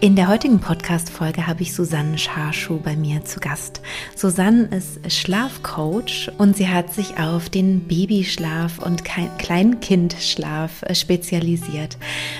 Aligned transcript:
In 0.00 0.14
der 0.14 0.28
heutigen 0.28 0.60
Podcast-Folge 0.60 1.48
habe 1.48 1.62
ich 1.62 1.74
Susanne 1.74 2.18
Scharschuh 2.18 2.78
bei 2.78 2.94
mir 2.94 3.24
zu 3.24 3.40
Gast. 3.40 3.80
Susanne 4.14 4.66
ist 4.66 5.12
Schlafcoach 5.12 6.30
und 6.38 6.56
sie 6.56 6.68
hat 6.68 6.94
sich 6.94 7.18
auf 7.18 7.48
den 7.48 7.80
Babyschlaf 7.80 8.78
und 8.78 9.02
Kleinkindschlaf 9.04 10.82
äh, 10.82 10.94
spezialisiert. 10.94 11.98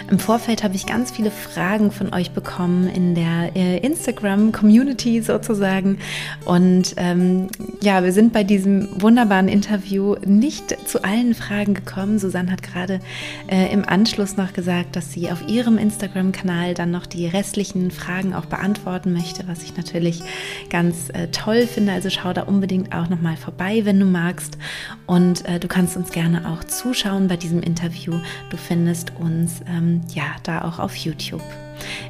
Im 0.08 0.20
Vorfeld 0.20 0.62
habe 0.62 0.76
ich 0.76 0.86
ganz 0.86 1.10
viele 1.10 1.32
Fragen 1.32 1.90
von 1.90 2.14
euch 2.14 2.30
bekommen 2.30 2.86
in 2.86 3.16
der 3.16 3.56
äh, 3.56 3.78
Instagram-Community 3.78 5.20
sozusagen. 5.22 5.98
Und 6.44 6.94
ähm, 6.96 7.48
ja, 7.80 8.04
wir 8.04 8.12
sind 8.12 8.32
bei 8.32 8.44
diesem 8.44 8.88
wunderbaren 9.02 9.48
Interview 9.48 10.14
nicht 10.24 10.77
zu 10.88 11.02
allen 11.02 11.34
Fragen 11.34 11.74
gekommen. 11.74 12.20
Susanne 12.20 12.52
hat 12.52 12.62
gerade 12.62 13.00
äh, 13.48 13.72
im 13.72 13.84
Anschluss 13.84 14.36
noch 14.36 14.52
gesagt, 14.52 14.94
dass 14.94 15.12
sie 15.12 15.28
auf 15.32 15.48
ihrem 15.48 15.77
Instagram-Kanal 15.77 16.74
dann 16.74 16.92
noch 16.92 17.06
die 17.06 17.27
Rest 17.27 17.47
restlichen 17.48 17.90
Fragen 17.90 18.34
auch 18.34 18.44
beantworten 18.44 19.14
möchte, 19.14 19.48
was 19.48 19.62
ich 19.62 19.74
natürlich 19.74 20.22
ganz 20.68 21.08
äh, 21.14 21.28
toll 21.28 21.66
finde. 21.66 21.92
Also 21.92 22.10
schau 22.10 22.34
da 22.34 22.42
unbedingt 22.42 22.94
auch 22.94 23.08
nochmal 23.08 23.36
vorbei, 23.36 23.84
wenn 23.84 23.98
du 23.98 24.04
magst. 24.04 24.58
Und 25.06 25.46
äh, 25.46 25.58
du 25.58 25.66
kannst 25.66 25.96
uns 25.96 26.12
gerne 26.12 26.46
auch 26.50 26.62
zuschauen 26.64 27.26
bei 27.26 27.36
diesem 27.36 27.62
Interview. 27.62 28.12
Du 28.50 28.58
findest 28.58 29.12
uns 29.18 29.62
ähm, 29.66 30.02
ja 30.12 30.24
da 30.42 30.62
auch 30.62 30.78
auf 30.78 30.94
YouTube. 30.94 31.42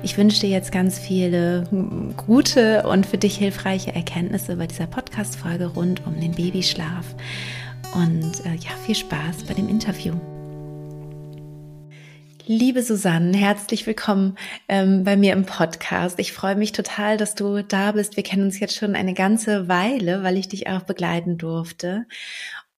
Ich 0.03 0.17
wünsche 0.19 0.41
dir 0.41 0.49
jetzt 0.49 0.73
ganz 0.73 0.99
viele 0.99 1.69
gute 2.17 2.83
und 2.85 3.07
für 3.07 3.19
dich 3.19 3.37
hilfreiche 3.37 3.95
Erkenntnisse 3.95 4.57
bei 4.57 4.67
dieser 4.67 4.87
Podcast-Folge 4.87 5.67
rund 5.67 6.05
um 6.05 6.21
den 6.21 6.33
Babyschlaf. 6.33 7.15
Und 7.95 8.45
äh, 8.45 8.57
ja, 8.57 8.71
viel 8.85 8.97
Spaß 8.97 9.45
bei 9.47 9.55
dem 9.55 9.69
Interview. 9.69 10.15
Liebe 12.51 12.83
Susanne, 12.83 13.37
herzlich 13.37 13.87
willkommen 13.87 14.39
ähm, 14.69 15.05
bei 15.05 15.19
mir 15.19 15.35
im 15.35 15.45
Podcast. 15.45 16.19
Ich 16.19 16.33
freue 16.33 16.57
mich 16.57 16.73
total, 16.73 17.19
dass 17.19 17.35
du 17.35 17.63
da 17.63 17.93
bist. 17.93 18.17
Wir 18.17 18.23
kennen 18.23 18.45
uns 18.45 18.59
jetzt 18.59 18.75
schon 18.75 18.95
eine 18.95 19.13
ganze 19.13 19.69
Weile, 19.69 20.23
weil 20.23 20.39
ich 20.39 20.49
dich 20.49 20.67
auch 20.67 20.81
begleiten 20.81 21.37
durfte. 21.37 22.07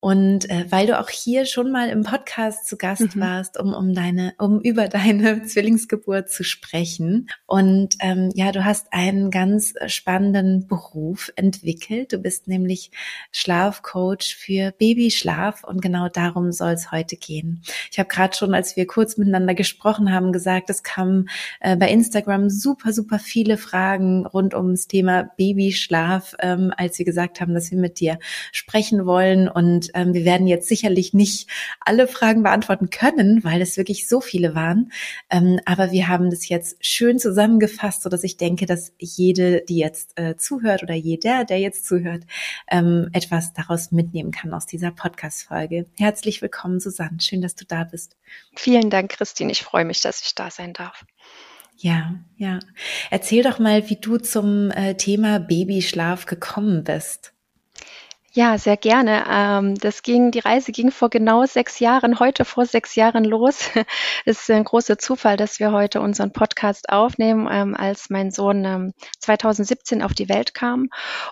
Und 0.00 0.48
äh, 0.48 0.64
weil 0.70 0.86
du 0.86 0.98
auch 0.98 1.10
hier 1.10 1.44
schon 1.44 1.70
mal 1.70 1.90
im 1.90 2.04
Podcast 2.04 2.66
zu 2.66 2.78
Gast 2.78 3.16
mhm. 3.16 3.20
warst, 3.20 3.60
um, 3.60 3.74
um 3.74 3.94
deine, 3.94 4.32
um 4.38 4.58
über 4.62 4.88
deine 4.88 5.42
Zwillingsgeburt 5.42 6.30
zu 6.30 6.42
sprechen. 6.42 7.28
Und 7.46 7.96
ähm, 8.00 8.30
ja, 8.34 8.50
du 8.50 8.64
hast 8.64 8.94
einen 8.94 9.30
ganz 9.30 9.74
spannenden 9.86 10.66
Beruf 10.66 11.30
entwickelt. 11.36 12.14
Du 12.14 12.18
bist 12.18 12.48
nämlich 12.48 12.90
Schlafcoach 13.30 14.34
für 14.36 14.72
Babyschlaf 14.72 15.64
und 15.64 15.82
genau 15.82 16.08
darum 16.08 16.50
soll 16.50 16.72
es 16.72 16.90
heute 16.90 17.16
gehen. 17.16 17.62
Ich 17.92 17.98
habe 17.98 18.08
gerade 18.08 18.34
schon, 18.34 18.54
als 18.54 18.76
wir 18.76 18.86
kurz 18.86 19.18
miteinander 19.18 19.54
gesprochen 19.54 20.12
haben, 20.12 20.32
gesagt, 20.32 20.70
es 20.70 20.82
kamen 20.82 21.28
äh, 21.60 21.76
bei 21.76 21.90
Instagram 21.90 22.48
super, 22.48 22.94
super 22.94 23.18
viele 23.18 23.58
Fragen 23.58 24.24
rund 24.24 24.54
ums 24.54 24.86
Thema 24.86 25.30
Babyschlaf, 25.36 26.34
ähm, 26.40 26.72
als 26.74 26.98
wir 26.98 27.04
gesagt 27.04 27.42
haben, 27.42 27.52
dass 27.52 27.70
wir 27.70 27.78
mit 27.78 28.00
dir 28.00 28.18
sprechen 28.52 29.04
wollen 29.04 29.46
und 29.46 29.89
ähm, 29.94 30.14
wir 30.14 30.24
werden 30.24 30.46
jetzt 30.46 30.68
sicherlich 30.68 31.14
nicht 31.14 31.48
alle 31.80 32.08
Fragen 32.08 32.42
beantworten 32.42 32.90
können, 32.90 33.44
weil 33.44 33.60
es 33.62 33.76
wirklich 33.76 34.08
so 34.08 34.20
viele 34.20 34.54
waren. 34.54 34.92
Ähm, 35.30 35.60
aber 35.64 35.92
wir 35.92 36.08
haben 36.08 36.30
das 36.30 36.48
jetzt 36.48 36.84
schön 36.84 37.18
zusammengefasst, 37.18 38.02
so 38.02 38.08
dass 38.08 38.24
ich 38.24 38.36
denke, 38.36 38.66
dass 38.66 38.92
jede, 38.98 39.62
die 39.68 39.78
jetzt 39.78 40.18
äh, 40.18 40.36
zuhört 40.36 40.82
oder 40.82 40.94
jeder, 40.94 41.44
der 41.44 41.58
jetzt 41.58 41.86
zuhört, 41.86 42.24
ähm, 42.70 43.08
etwas 43.12 43.52
daraus 43.52 43.92
mitnehmen 43.92 44.30
kann 44.30 44.52
aus 44.52 44.66
dieser 44.66 44.90
Podcast-Folge. 44.90 45.86
Herzlich 45.98 46.42
willkommen, 46.42 46.80
Susanne. 46.80 47.18
Schön, 47.20 47.42
dass 47.42 47.54
du 47.54 47.64
da 47.64 47.84
bist. 47.84 48.16
Vielen 48.56 48.90
Dank, 48.90 49.12
Christine. 49.12 49.52
Ich 49.52 49.62
freue 49.62 49.84
mich, 49.84 50.00
dass 50.00 50.22
ich 50.22 50.34
da 50.34 50.50
sein 50.50 50.72
darf. 50.72 51.04
Ja, 51.76 52.14
ja. 52.36 52.58
Erzähl 53.10 53.42
doch 53.42 53.58
mal, 53.58 53.88
wie 53.88 53.96
du 53.96 54.18
zum 54.18 54.70
äh, 54.70 54.96
Thema 54.96 55.40
Babyschlaf 55.40 56.26
gekommen 56.26 56.84
bist. 56.84 57.32
Ja, 58.32 58.58
sehr 58.58 58.76
gerne. 58.76 59.24
Ähm, 59.28 59.74
das 59.74 60.04
ging, 60.04 60.30
die 60.30 60.38
Reise 60.38 60.70
ging 60.70 60.92
vor 60.92 61.10
genau 61.10 61.46
sechs 61.46 61.80
Jahren, 61.80 62.20
heute 62.20 62.44
vor 62.44 62.64
sechs 62.64 62.94
Jahren 62.94 63.24
los. 63.24 63.70
Es 64.24 64.38
ist 64.42 64.50
ein 64.52 64.62
großer 64.62 64.98
Zufall, 64.98 65.36
dass 65.36 65.58
wir 65.58 65.72
heute 65.72 66.00
unseren 66.00 66.32
Podcast 66.32 66.90
aufnehmen, 66.90 67.48
ähm, 67.50 67.74
als 67.74 68.08
mein 68.08 68.30
Sohn 68.30 68.64
ähm, 68.64 68.92
2017 69.18 70.00
auf 70.00 70.14
die 70.14 70.28
Welt 70.28 70.54
kam 70.54 70.90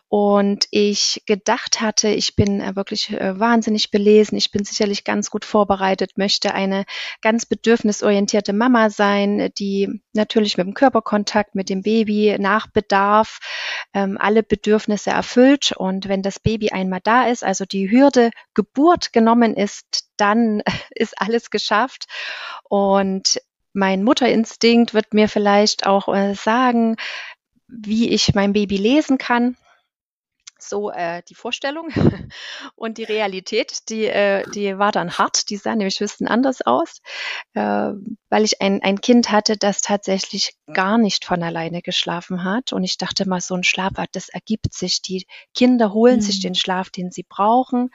und 0.08 0.66
ich 0.72 1.22
gedacht 1.24 1.80
hatte, 1.80 2.08
ich 2.08 2.34
bin 2.34 2.60
äh, 2.60 2.74
wirklich 2.74 3.12
äh, 3.12 3.38
wahnsinnig 3.38 3.92
belesen, 3.92 4.36
ich 4.36 4.50
bin 4.50 4.64
sicherlich 4.64 5.04
ganz 5.04 5.30
gut 5.30 5.44
vorbereitet, 5.44 6.18
möchte 6.18 6.52
eine 6.52 6.84
ganz 7.20 7.46
bedürfnisorientierte 7.46 8.52
Mama 8.52 8.90
sein, 8.90 9.50
die 9.56 10.00
natürlich 10.14 10.56
mit 10.56 10.66
dem 10.66 10.74
Körperkontakt, 10.74 11.54
mit 11.54 11.70
dem 11.70 11.82
Baby 11.82 12.36
nach 12.40 12.66
Bedarf 12.66 13.38
ähm, 13.94 14.18
alle 14.20 14.42
Bedürfnisse 14.42 15.10
erfüllt 15.10 15.70
und 15.76 16.08
wenn 16.08 16.22
das 16.22 16.40
Baby 16.40 16.70
ein 16.70 16.87
einmal 16.88 17.00
da 17.02 17.28
ist, 17.28 17.44
also 17.44 17.64
die 17.64 17.90
Hürde 17.90 18.30
Geburt 18.54 19.12
genommen 19.12 19.54
ist, 19.54 20.08
dann 20.16 20.62
ist 20.90 21.20
alles 21.20 21.50
geschafft. 21.50 22.06
Und 22.64 23.40
mein 23.72 24.02
Mutterinstinkt 24.02 24.94
wird 24.94 25.14
mir 25.14 25.28
vielleicht 25.28 25.86
auch 25.86 26.12
äh, 26.12 26.34
sagen, 26.34 26.96
wie 27.68 28.08
ich 28.08 28.34
mein 28.34 28.54
Baby 28.54 28.78
lesen 28.78 29.18
kann 29.18 29.56
so 30.62 30.90
äh, 30.90 31.22
die 31.28 31.34
Vorstellung 31.34 31.88
und 32.76 32.98
die 32.98 33.04
Realität, 33.04 33.88
die, 33.88 34.06
äh, 34.06 34.42
die 34.50 34.78
war 34.78 34.92
dann 34.92 35.18
hart, 35.18 35.50
die 35.50 35.56
sah 35.56 35.74
nämlich 35.74 36.00
ein 36.00 36.04
bisschen 36.04 36.28
anders 36.28 36.62
aus, 36.62 37.00
äh, 37.54 37.92
weil 38.30 38.44
ich 38.44 38.60
ein, 38.60 38.82
ein 38.82 39.00
Kind 39.00 39.30
hatte, 39.30 39.56
das 39.56 39.80
tatsächlich 39.80 40.54
gar 40.72 40.98
nicht 40.98 41.24
von 41.24 41.42
alleine 41.42 41.82
geschlafen 41.82 42.44
hat. 42.44 42.72
Und 42.72 42.84
ich 42.84 42.98
dachte 42.98 43.28
mal, 43.28 43.40
so 43.40 43.54
ein 43.54 43.64
Schlaf, 43.64 43.92
das 44.12 44.28
ergibt 44.28 44.74
sich, 44.74 45.02
die 45.02 45.26
Kinder 45.54 45.92
holen 45.92 46.16
mhm. 46.16 46.22
sich 46.22 46.40
den 46.40 46.54
Schlaf, 46.54 46.90
den 46.90 47.10
sie 47.10 47.24
brauchen. 47.28 47.90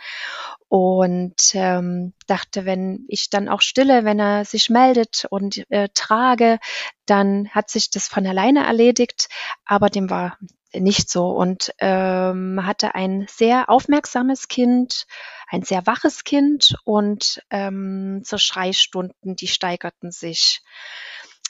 Und 0.67 1.35
ähm, 1.53 2.13
dachte, 2.25 2.65
wenn 2.65 3.05
ich 3.07 3.29
dann 3.29 3.47
auch 3.47 3.61
stille, 3.61 4.05
wenn 4.05 4.19
er 4.19 4.43
sich 4.45 4.69
meldet 4.69 5.25
und 5.29 5.63
äh, 5.69 5.89
trage, 5.93 6.59
dann 7.05 7.49
hat 7.49 7.69
sich 7.69 7.89
das 7.91 8.07
von 8.07 8.25
alleine 8.25 8.65
erledigt, 8.65 9.27
aber 9.65 9.89
dem 9.89 10.09
war 10.09 10.37
nicht 10.75 11.09
so. 11.09 11.29
Und 11.29 11.73
ähm, 11.79 12.65
hatte 12.65 12.95
ein 12.95 13.27
sehr 13.29 13.69
aufmerksames 13.69 14.47
Kind, 14.47 15.05
ein 15.47 15.63
sehr 15.63 15.85
waches 15.85 16.23
Kind 16.23 16.75
und 16.83 17.41
ähm, 17.49 18.21
so 18.23 18.37
Schreistunden, 18.37 19.35
die 19.35 19.47
steigerten 19.47 20.11
sich 20.11 20.61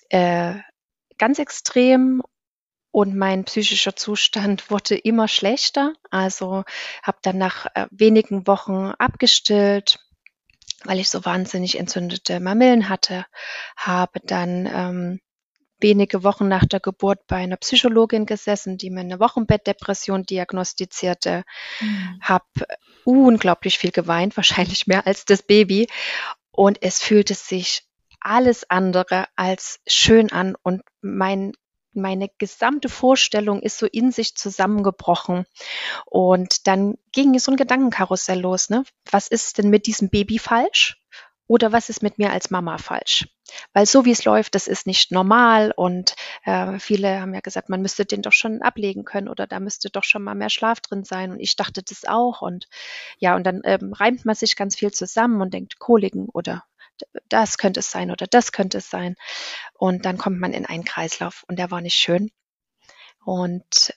äh, 0.10 0.56
ganz 1.18 1.40
extrem. 1.40 2.22
Und 2.92 3.16
mein 3.16 3.44
psychischer 3.46 3.96
Zustand 3.96 4.70
wurde 4.70 4.96
immer 4.96 5.28
schlechter. 5.28 5.94
Also 6.12 6.64
habe 7.02 7.18
dann 7.22 7.38
nach 7.38 7.66
äh, 7.74 7.88
wenigen 7.92 8.46
Wochen 8.46 8.92
abgestillt, 8.98 10.00
weil 10.84 11.00
ich 11.00 11.10
so 11.10 11.26
wahnsinnig 11.26 11.80
entzündete 11.80 12.40
Mamillen 12.40 12.90
hatte, 12.90 13.26
habe 13.76 14.20
dann 14.24 14.70
ähm, 14.72 15.20
wenige 15.80 16.24
Wochen 16.24 16.48
nach 16.48 16.66
der 16.66 16.80
Geburt 16.80 17.28
bei 17.28 17.38
einer 17.38 17.58
Psychologin 17.58 18.26
gesessen, 18.26 18.78
die 18.78 18.90
mir 18.90 19.02
eine 19.02 19.20
Wochenbettdepression 19.20 20.24
diagnostizierte, 20.24 21.44
mhm. 21.80 22.20
habe 22.22 22.46
unglaublich 23.04 23.78
viel 23.78 23.92
geweint, 23.92 24.38
wahrscheinlich 24.38 24.88
mehr 24.88 25.06
als 25.06 25.26
das 25.26 25.44
Baby. 25.44 25.88
Und 26.52 26.82
es 26.82 27.00
fühlte 27.00 27.34
sich 27.34 27.84
alles 28.20 28.70
andere 28.70 29.26
als 29.36 29.80
schön 29.86 30.32
an 30.32 30.56
und 30.64 30.82
mein 31.02 31.54
meine 31.96 32.30
gesamte 32.40 32.90
Vorstellung 32.90 33.62
ist 33.62 33.78
so 33.78 33.86
in 33.86 34.12
sich 34.12 34.36
zusammengebrochen. 34.36 35.46
Und 36.06 36.68
dann 36.68 36.96
ging 37.12 37.38
so 37.38 37.52
ein 37.52 37.58
Gedankenkarussell 37.58 38.40
los. 38.40 38.70
Ne? 38.70 38.84
Was 39.12 39.28
ist 39.28 39.58
denn 39.58 39.70
mit 39.70 39.86
diesem 39.86 40.10
Baby 40.10 40.40
falsch? 40.40 41.03
Oder 41.48 41.72
was 41.72 41.90
ist 41.90 42.02
mit 42.02 42.18
mir 42.18 42.32
als 42.32 42.50
Mama 42.50 42.78
falsch? 42.78 43.28
Weil 43.74 43.86
so 43.86 44.06
wie 44.06 44.12
es 44.12 44.24
läuft, 44.24 44.56
das 44.56 44.68
ist 44.68 44.88
nicht 44.88 45.12
normal 45.12 45.74
und 45.76 46.16
äh, 46.46 46.80
viele 46.80 47.20
haben 47.20 47.34
ja 47.34 47.42
gesagt, 47.42 47.70
man 47.70 47.82
müsste 47.82 48.06
den 48.06 48.22
doch 48.22 48.32
schon 48.32 48.62
ablegen 48.62 49.04
können 49.04 49.28
oder 49.28 49.46
da 49.46 49.60
müsste 49.60 49.90
doch 49.90 50.04
schon 50.04 50.24
mal 50.24 50.36
mehr 50.36 50.50
Schlaf 50.50 50.80
drin 50.80 51.04
sein 51.04 51.32
und 51.32 51.40
ich 51.40 51.56
dachte 51.56 51.84
das 51.84 52.06
auch 52.06 52.42
und 52.42 52.68
ja 53.18 53.36
und 53.36 53.44
dann 53.44 53.62
ähm, 53.66 53.94
reimt 53.94 54.26
man 54.26 54.36
sich 54.36 54.56
ganz 54.56 54.76
viel 54.76 54.92
zusammen 54.92 55.42
und 55.42 55.54
denkt 55.54 55.80
Koliken 55.80 56.30
oder 56.30 56.64
das 57.28 57.58
könnte 57.58 57.82
es 57.82 57.92
sein 57.92 58.12
oder 58.12 58.28
das 58.28 58.52
könnte 58.52 58.78
es 58.78 58.90
sein 58.90 59.16
und 59.74 60.06
dann 60.06 60.18
kommt 60.18 60.40
man 60.40 60.54
in 60.54 60.66
einen 60.66 60.86
Kreislauf 60.86 61.44
und 61.48 61.60
der 61.60 61.72
war 61.72 61.82
nicht 61.82 61.96
schön 61.96 62.32
und 63.26 63.94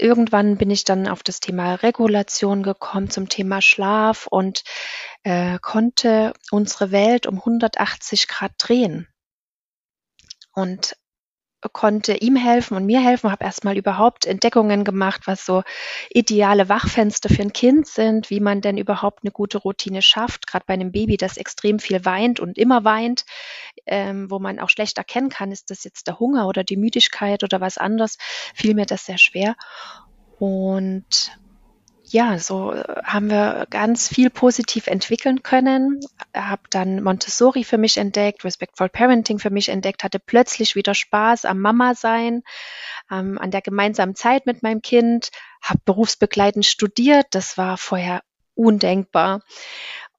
irgendwann 0.00 0.56
bin 0.56 0.70
ich 0.70 0.84
dann 0.84 1.08
auf 1.08 1.22
das 1.22 1.40
Thema 1.40 1.74
Regulation 1.74 2.62
gekommen, 2.62 3.10
zum 3.10 3.28
Thema 3.28 3.60
Schlaf 3.60 4.26
und 4.26 4.62
äh, 5.22 5.58
konnte 5.60 6.32
unsere 6.50 6.90
Welt 6.90 7.26
um 7.26 7.38
180 7.38 8.28
Grad 8.28 8.52
drehen. 8.58 9.08
Und 10.52 10.96
konnte 11.68 12.14
ihm 12.14 12.36
helfen 12.36 12.76
und 12.76 12.86
mir 12.86 13.00
helfen, 13.00 13.30
habe 13.30 13.44
erstmal 13.44 13.76
überhaupt 13.76 14.24
Entdeckungen 14.24 14.84
gemacht, 14.84 15.22
was 15.26 15.44
so 15.44 15.62
ideale 16.10 16.68
Wachfenster 16.68 17.28
für 17.28 17.42
ein 17.42 17.52
Kind 17.52 17.86
sind, 17.86 18.30
wie 18.30 18.40
man 18.40 18.60
denn 18.60 18.78
überhaupt 18.78 19.20
eine 19.22 19.30
gute 19.30 19.58
Routine 19.58 20.02
schafft, 20.02 20.46
gerade 20.46 20.64
bei 20.66 20.74
einem 20.74 20.92
Baby, 20.92 21.16
das 21.16 21.36
extrem 21.36 21.78
viel 21.78 22.04
weint 22.04 22.40
und 22.40 22.58
immer 22.58 22.84
weint, 22.84 23.24
ähm, 23.86 24.30
wo 24.30 24.38
man 24.38 24.58
auch 24.58 24.70
schlecht 24.70 24.98
erkennen 24.98 25.28
kann, 25.28 25.52
ist 25.52 25.70
das 25.70 25.84
jetzt 25.84 26.06
der 26.06 26.18
Hunger 26.18 26.46
oder 26.46 26.64
die 26.64 26.76
Müdigkeit 26.76 27.44
oder 27.44 27.60
was 27.60 27.78
anderes, 27.78 28.16
fiel 28.54 28.74
mir 28.74 28.86
das 28.86 29.06
sehr 29.06 29.18
schwer. 29.18 29.56
Und 30.38 31.32
ja, 32.12 32.38
so 32.38 32.72
äh, 32.72 33.02
haben 33.04 33.30
wir 33.30 33.66
ganz 33.70 34.08
viel 34.08 34.30
positiv 34.30 34.86
entwickeln 34.88 35.42
können. 35.42 36.00
Habe 36.34 36.62
dann 36.70 37.02
Montessori 37.02 37.62
für 37.64 37.78
mich 37.78 37.96
entdeckt, 37.96 38.44
Respectful 38.44 38.88
Parenting 38.88 39.38
für 39.38 39.50
mich 39.50 39.68
entdeckt, 39.68 40.02
hatte 40.02 40.18
plötzlich 40.18 40.74
wieder 40.74 40.94
Spaß 40.94 41.44
am 41.44 41.60
Mama 41.60 41.94
sein, 41.94 42.42
ähm, 43.10 43.38
an 43.38 43.50
der 43.50 43.62
gemeinsamen 43.62 44.16
Zeit 44.16 44.46
mit 44.46 44.62
meinem 44.62 44.82
Kind, 44.82 45.30
habe 45.62 45.80
berufsbegleitend 45.84 46.66
studiert. 46.66 47.28
Das 47.30 47.56
war 47.56 47.78
vorher 47.78 48.22
undenkbar. 48.54 49.42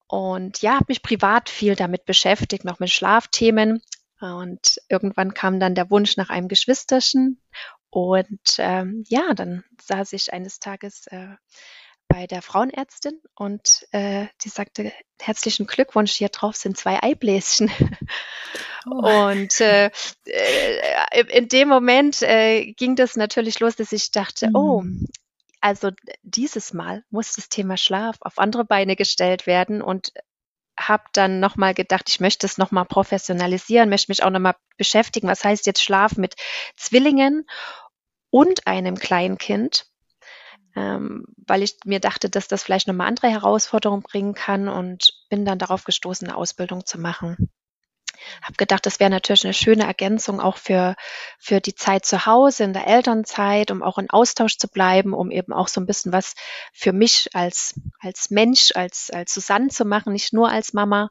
Und 0.08 0.62
ja, 0.62 0.76
habe 0.76 0.86
mich 0.90 1.04
privat 1.04 1.50
viel 1.50 1.76
damit 1.76 2.06
beschäftigt, 2.06 2.64
noch 2.64 2.80
mit 2.80 2.90
Schlafthemen. 2.90 3.82
Und 4.20 4.80
irgendwann 4.88 5.34
kam 5.34 5.60
dann 5.60 5.76
der 5.76 5.90
Wunsch 5.90 6.16
nach 6.16 6.30
einem 6.30 6.48
Geschwisterchen. 6.48 7.42
Und 7.90 8.56
ähm, 8.58 9.04
ja, 9.08 9.34
dann 9.34 9.66
saß 9.82 10.14
ich 10.14 10.32
eines 10.32 10.60
Tages 10.60 11.08
äh, 11.08 11.36
bei 12.12 12.28
der 12.28 12.42
Frauenärztin 12.42 13.22
und 13.36 13.88
äh, 13.92 14.28
die 14.44 14.50
sagte, 14.50 14.92
herzlichen 15.20 15.66
Glückwunsch, 15.66 16.12
hier 16.12 16.30
drauf 16.30 16.56
sind 16.56 16.78
zwei 16.78 17.02
Eibläschen. 17.02 17.72
Oh. 18.90 19.30
Und 19.30 19.62
äh, 19.62 19.92
äh, 20.26 21.22
in 21.30 21.48
dem 21.48 21.68
Moment 21.68 22.24
äh, 22.24 22.74
ging 22.74 22.96
das 22.96 23.16
natürlich 23.16 23.60
los, 23.60 23.76
dass 23.76 23.92
ich 23.92 24.10
dachte, 24.10 24.48
mhm. 24.48 24.56
oh, 24.56 24.84
also 25.60 25.92
dieses 26.24 26.74
Mal 26.74 27.04
muss 27.12 27.36
das 27.36 27.48
Thema 27.48 27.78
Schlaf 27.78 28.16
auf 28.22 28.40
andere 28.40 28.66
Beine 28.66 28.96
gestellt 28.96 29.46
werden 29.46 29.84
und 29.84 30.14
habe 30.80 31.04
dann 31.14 31.40
nochmal 31.40 31.76
gedacht, 31.76 32.10
ich 32.10 32.20
möchte 32.20 32.48
es 32.48 32.58
nochmal 32.58 32.86
professionalisieren, 32.86 33.88
möchte 33.88 34.10
mich 34.10 34.24
auch 34.24 34.32
nochmal 34.32 34.56
beschäftigen, 34.78 35.28
was 35.28 35.44
heißt 35.44 35.68
jetzt 35.68 35.84
Schlaf 35.84 36.18
mit 36.18 36.34
Zwillingen 36.76 37.46
und 38.32 38.66
einem 38.66 38.96
Kleinkind 38.98 39.91
ähm, 40.76 41.26
weil 41.48 41.64
ich 41.64 41.78
mir 41.86 42.00
dachte, 42.00 42.30
dass 42.30 42.48
das 42.48 42.64
vielleicht 42.64 42.88
nochmal 42.88 43.08
andere 43.08 43.30
Herausforderungen 43.30 44.04
bringen 44.04 44.34
kann 44.34 44.68
und 44.68 45.14
bin 45.30 45.46
dann 45.46 45.60
darauf 45.60 45.84
gestoßen, 45.84 46.28
eine 46.28 46.38
Ausbildung 46.38 46.86
zu 46.86 47.00
machen. 47.00 47.50
Habe 48.42 48.54
gedacht, 48.58 48.86
das 48.86 49.00
wäre 49.00 49.10
natürlich 49.10 49.46
eine 49.46 49.54
schöne 49.54 49.86
Ergänzung 49.86 50.40
auch 50.40 50.58
für, 50.58 50.96
für 51.40 51.60
die 51.60 51.76
Zeit 51.76 52.06
zu 52.06 52.26
Hause, 52.26 52.64
in 52.64 52.74
der 52.74 52.88
Elternzeit, 52.88 53.72
um 53.72 53.82
auch 53.82 53.98
in 53.98 54.10
Austausch 54.10 54.58
zu 54.58 54.68
bleiben, 54.68 55.14
um 55.14 55.32
eben 55.32 55.54
auch 55.54 55.68
so 55.68 55.82
ein 55.82 55.88
bisschen 55.88 56.12
was 56.12 56.36
für 56.74 56.94
mich 56.94 57.30
als, 57.34 57.80
als 58.00 58.30
Mensch, 58.30 58.72
als, 58.76 59.10
als 59.12 59.34
Susanne 59.34 59.70
zu 59.70 59.86
machen, 59.86 60.14
nicht 60.14 60.34
nur 60.34 60.50
als 60.50 60.74
Mama. 60.74 61.10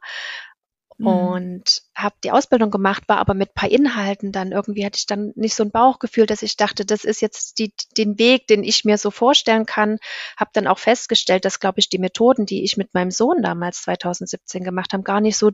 Mhm. 1.01 1.07
Und 1.07 1.81
habe 1.95 2.15
die 2.23 2.31
Ausbildung 2.31 2.69
gemacht, 2.69 3.03
war 3.07 3.17
aber 3.17 3.33
mit 3.33 3.53
paar 3.53 3.69
Inhalten 3.69 4.31
dann 4.31 4.51
irgendwie 4.51 4.85
hatte 4.85 4.97
ich 4.97 5.07
dann 5.07 5.33
nicht 5.35 5.55
so 5.55 5.63
ein 5.63 5.71
Bauchgefühl, 5.71 6.27
dass 6.27 6.43
ich 6.43 6.57
dachte, 6.57 6.85
das 6.85 7.03
ist 7.03 7.21
jetzt 7.21 7.57
die, 7.57 7.73
den 7.97 8.19
Weg, 8.19 8.47
den 8.47 8.63
ich 8.63 8.85
mir 8.85 8.97
so 8.97 9.09
vorstellen 9.09 9.65
kann. 9.65 9.97
Habe 10.37 10.51
dann 10.53 10.67
auch 10.67 10.79
festgestellt, 10.79 11.43
dass, 11.45 11.59
glaube 11.59 11.79
ich, 11.79 11.89
die 11.89 11.97
Methoden, 11.97 12.45
die 12.45 12.63
ich 12.63 12.77
mit 12.77 12.93
meinem 12.93 13.11
Sohn 13.11 13.41
damals 13.41 13.81
2017 13.81 14.63
gemacht 14.63 14.93
habe, 14.93 15.03
gar 15.03 15.21
nicht 15.21 15.37
so 15.37 15.51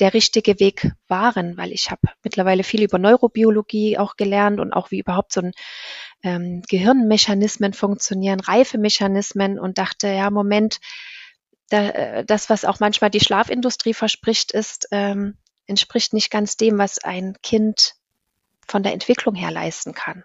der 0.00 0.14
richtige 0.14 0.58
Weg 0.60 0.92
waren, 1.08 1.56
weil 1.56 1.72
ich 1.72 1.90
habe 1.90 2.02
mittlerweile 2.22 2.64
viel 2.64 2.82
über 2.82 2.98
Neurobiologie 2.98 3.98
auch 3.98 4.16
gelernt 4.16 4.60
und 4.60 4.72
auch 4.72 4.90
wie 4.90 5.00
überhaupt 5.00 5.32
so 5.32 5.42
ein 5.42 5.52
ähm, 6.22 6.62
Gehirnmechanismen 6.68 7.72
funktionieren, 7.72 8.40
Reifemechanismen 8.40 9.58
und 9.58 9.78
dachte, 9.78 10.08
ja, 10.08 10.30
Moment, 10.30 10.78
äh, 11.72 12.24
das, 12.24 12.50
was 12.50 12.64
auch 12.64 12.80
manchmal 12.80 13.10
die 13.10 13.20
Schlafindustrie 13.20 13.94
verspricht, 13.94 14.52
ist, 14.52 14.88
ähm, 14.90 15.36
entspricht 15.66 16.12
nicht 16.12 16.30
ganz 16.30 16.56
dem, 16.56 16.78
was 16.78 16.98
ein 16.98 17.36
Kind 17.42 17.94
von 18.66 18.82
der 18.82 18.92
Entwicklung 18.92 19.34
her 19.34 19.50
leisten 19.50 19.94
kann. 19.94 20.24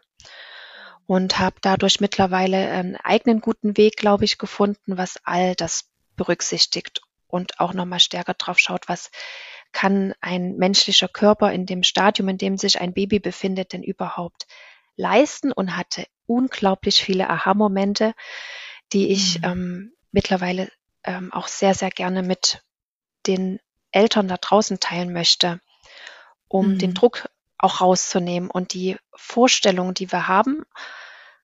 Und 1.06 1.40
habe 1.40 1.56
dadurch 1.62 2.02
mittlerweile 2.02 2.70
einen 2.70 2.98
eigenen 2.98 3.40
guten 3.40 3.78
Weg, 3.78 3.96
glaube 3.96 4.26
ich, 4.26 4.38
gefunden, 4.38 4.98
was 4.98 5.18
all 5.24 5.56
das 5.56 5.90
berücksichtigt 6.18 7.02
und 7.28 7.60
auch 7.60 7.74
nochmal 7.74 8.00
stärker 8.00 8.34
drauf 8.34 8.60
schaut, 8.60 8.90
was 8.90 9.10
kann 9.72 10.14
ein 10.22 10.58
menschlicher 10.58 11.08
Körper 11.08 11.52
in 11.52 11.66
dem 11.66 11.84
Stadium, 11.84 12.30
in 12.30 12.38
dem 12.38 12.58
sich 12.58 12.82
ein 12.82 12.94
Baby 12.94 13.20
befindet, 13.20 13.74
denn 13.74 13.84
überhaupt 13.84 14.48
leisten 14.96 15.52
und 15.52 15.78
hatte 15.78 16.08
unglaublich 16.26 17.04
viele 17.04 17.30
Aha-Momente, 17.30 18.14
die 18.94 19.10
ich 19.10 19.40
mhm. 19.40 19.46
ähm, 19.46 19.92
mittlerweile 20.12 20.70
ähm, 21.08 21.34
auch 21.34 21.48
sehr, 21.48 21.74
sehr 21.74 21.90
gerne 21.90 22.22
mit 22.22 22.62
den 23.26 23.60
Eltern 23.92 24.28
da 24.28 24.38
draußen 24.38 24.80
teilen 24.80 25.12
möchte, 25.12 25.60
um 26.48 26.74
mhm. 26.74 26.78
den 26.78 26.94
Druck 26.94 27.30
auch 27.58 27.82
rauszunehmen 27.82 28.52
und 28.52 28.74
die 28.74 28.98
Vorstellungen, 29.16 29.96
die 29.96 30.12
wir 30.12 30.28
haben, 30.28 30.64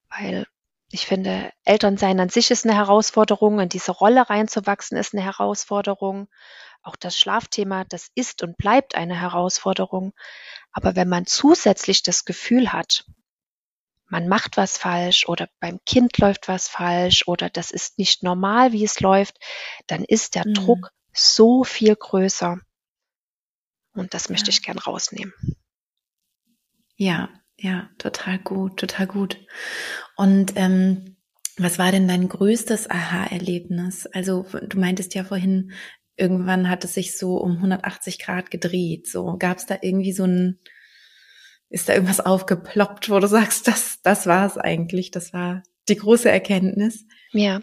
weil 0.10 0.46
ich 0.92 1.08
finde, 1.08 1.52
Elternsein 1.66 2.20
an 2.20 2.30
sich 2.30 2.52
ist 2.52 2.66
eine 2.66 2.76
Herausforderung, 2.76 3.60
in 3.60 3.70
diese 3.70 3.92
Rolle 3.92 4.30
reinzuwachsen 4.30 4.96
ist 4.96 5.16
eine 5.16 5.24
Herausforderung. 5.24 6.28
Auch 6.84 6.96
das 6.96 7.18
Schlafthema, 7.18 7.84
das 7.86 8.12
ist 8.14 8.44
und 8.44 8.58
bleibt 8.58 8.94
eine 8.94 9.20
Herausforderung. 9.20 10.14
Aber 10.72 10.96
wenn 10.96 11.10
man 11.10 11.26
zusätzlich 11.26 12.04
das 12.04 12.26
Gefühl 12.26 12.72
hat, 12.74 13.06
man 14.14 14.28
macht 14.28 14.58
was 14.58 14.78
falsch 14.78 15.28
oder 15.28 15.50
beim 15.60 15.80
Kind 15.88 16.20
läuft 16.20 16.48
was 16.48 16.68
falsch 16.68 17.28
oder 17.28 17.50
das 17.50 17.72
ist 17.72 17.98
nicht 17.98 18.22
normal, 18.22 18.72
wie 18.72 18.84
es 18.84 19.00
läuft, 19.00 19.40
dann 19.88 20.04
ist 20.04 20.36
der 20.36 20.48
mhm. 20.48 20.54
Druck 20.54 20.92
so 21.12 21.64
viel 21.64 21.96
größer. 21.96 22.60
Und 23.96 24.14
das 24.14 24.30
möchte 24.30 24.52
ja. 24.52 24.54
ich 24.54 24.62
gern 24.62 24.78
rausnehmen. 24.78 25.34
Ja, 26.96 27.30
ja, 27.58 27.90
total 27.98 28.38
gut, 28.38 28.80
total 28.80 29.08
gut. 29.08 29.44
Und 30.16 30.54
ähm, 30.58 31.18
was 31.58 31.80
war 31.80 31.92
denn 31.92 32.08
dein 32.08 32.30
größtes 32.30 32.92
Aha-Erlebnis? 32.92 34.06
Also 34.06 34.46
du 34.62 34.80
meintest 34.80 35.16
ja 35.16 35.24
vorhin, 35.24 35.72
irgendwann 36.18 36.70
hat 36.70 36.84
es 36.84 36.94
sich 36.94 37.18
so 37.18 37.38
um 37.38 37.56
180 37.56 38.20
Grad 38.20 38.52
gedreht. 38.52 39.08
So 39.08 39.38
gab 39.40 39.58
es 39.58 39.66
da 39.66 39.80
irgendwie 39.82 40.14
so 40.14 40.26
ein 40.26 40.60
ist 41.74 41.90
da 41.90 41.94
irgendwas 41.94 42.20
aufgeploppt, 42.20 43.10
wo 43.10 43.20
du 43.20 43.28
sagst, 43.28 43.68
das, 43.68 44.00
das 44.04 44.28
war 44.28 44.46
es 44.46 44.58
eigentlich, 44.58 45.10
das 45.10 45.34
war 45.34 45.64
die 45.90 45.98
große 45.98 46.30
Erkenntnis? 46.30 47.06
Ja, 47.32 47.62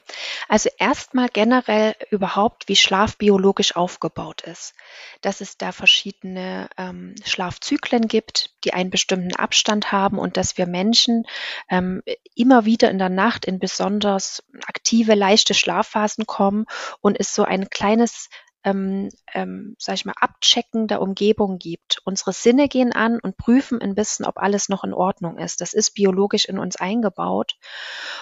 also 0.49 0.69
erstmal 0.79 1.29
generell 1.29 1.95
überhaupt, 2.11 2.67
wie 2.67 2.75
Schlaf 2.75 3.17
biologisch 3.17 3.77
aufgebaut 3.77 4.43
ist. 4.43 4.75
Dass 5.21 5.41
es 5.41 5.59
da 5.59 5.71
verschiedene 5.71 6.69
ähm, 6.77 7.15
Schlafzyklen 7.25 8.09
gibt, 8.09 8.51
die 8.65 8.75
einen 8.75 8.91
bestimmten 8.91 9.37
Abstand 9.37 9.93
haben 9.93 10.19
und 10.19 10.37
dass 10.37 10.59
wir 10.59 10.67
Menschen 10.67 11.25
ähm, 11.71 12.03
immer 12.35 12.65
wieder 12.65 12.91
in 12.91 12.99
der 12.99 13.11
Nacht 13.11 13.45
in 13.45 13.61
besonders 13.61 14.43
aktive, 14.67 15.15
leichte 15.15 15.55
Schlafphasen 15.55 16.27
kommen 16.27 16.67
und 17.01 17.19
es 17.19 17.33
so 17.33 17.45
ein 17.45 17.71
kleines 17.71 18.29
ähm, 18.65 19.09
ähm, 19.33 19.77
sag 19.79 19.95
ich 19.95 20.05
mal, 20.05 20.15
Abchecken 20.21 20.87
der 20.87 21.01
Umgebung 21.01 21.59
gibt. 21.59 22.01
Unsere 22.05 22.33
Sinne 22.33 22.69
gehen 22.69 22.93
an 22.93 23.19
und 23.21 23.37
prüfen 23.37 23.81
ein 23.81 23.95
bisschen, 23.95 24.27
ob 24.27 24.39
alles 24.39 24.69
noch 24.69 24.85
in 24.85 24.95
Ordnung 24.95 25.39
ist. 25.39 25.61
Das 25.61 25.73
ist 25.73 25.93
biologisch 25.95 26.45
in 26.47 26.59
uns 26.59 26.77
eingebaut. 26.77 27.57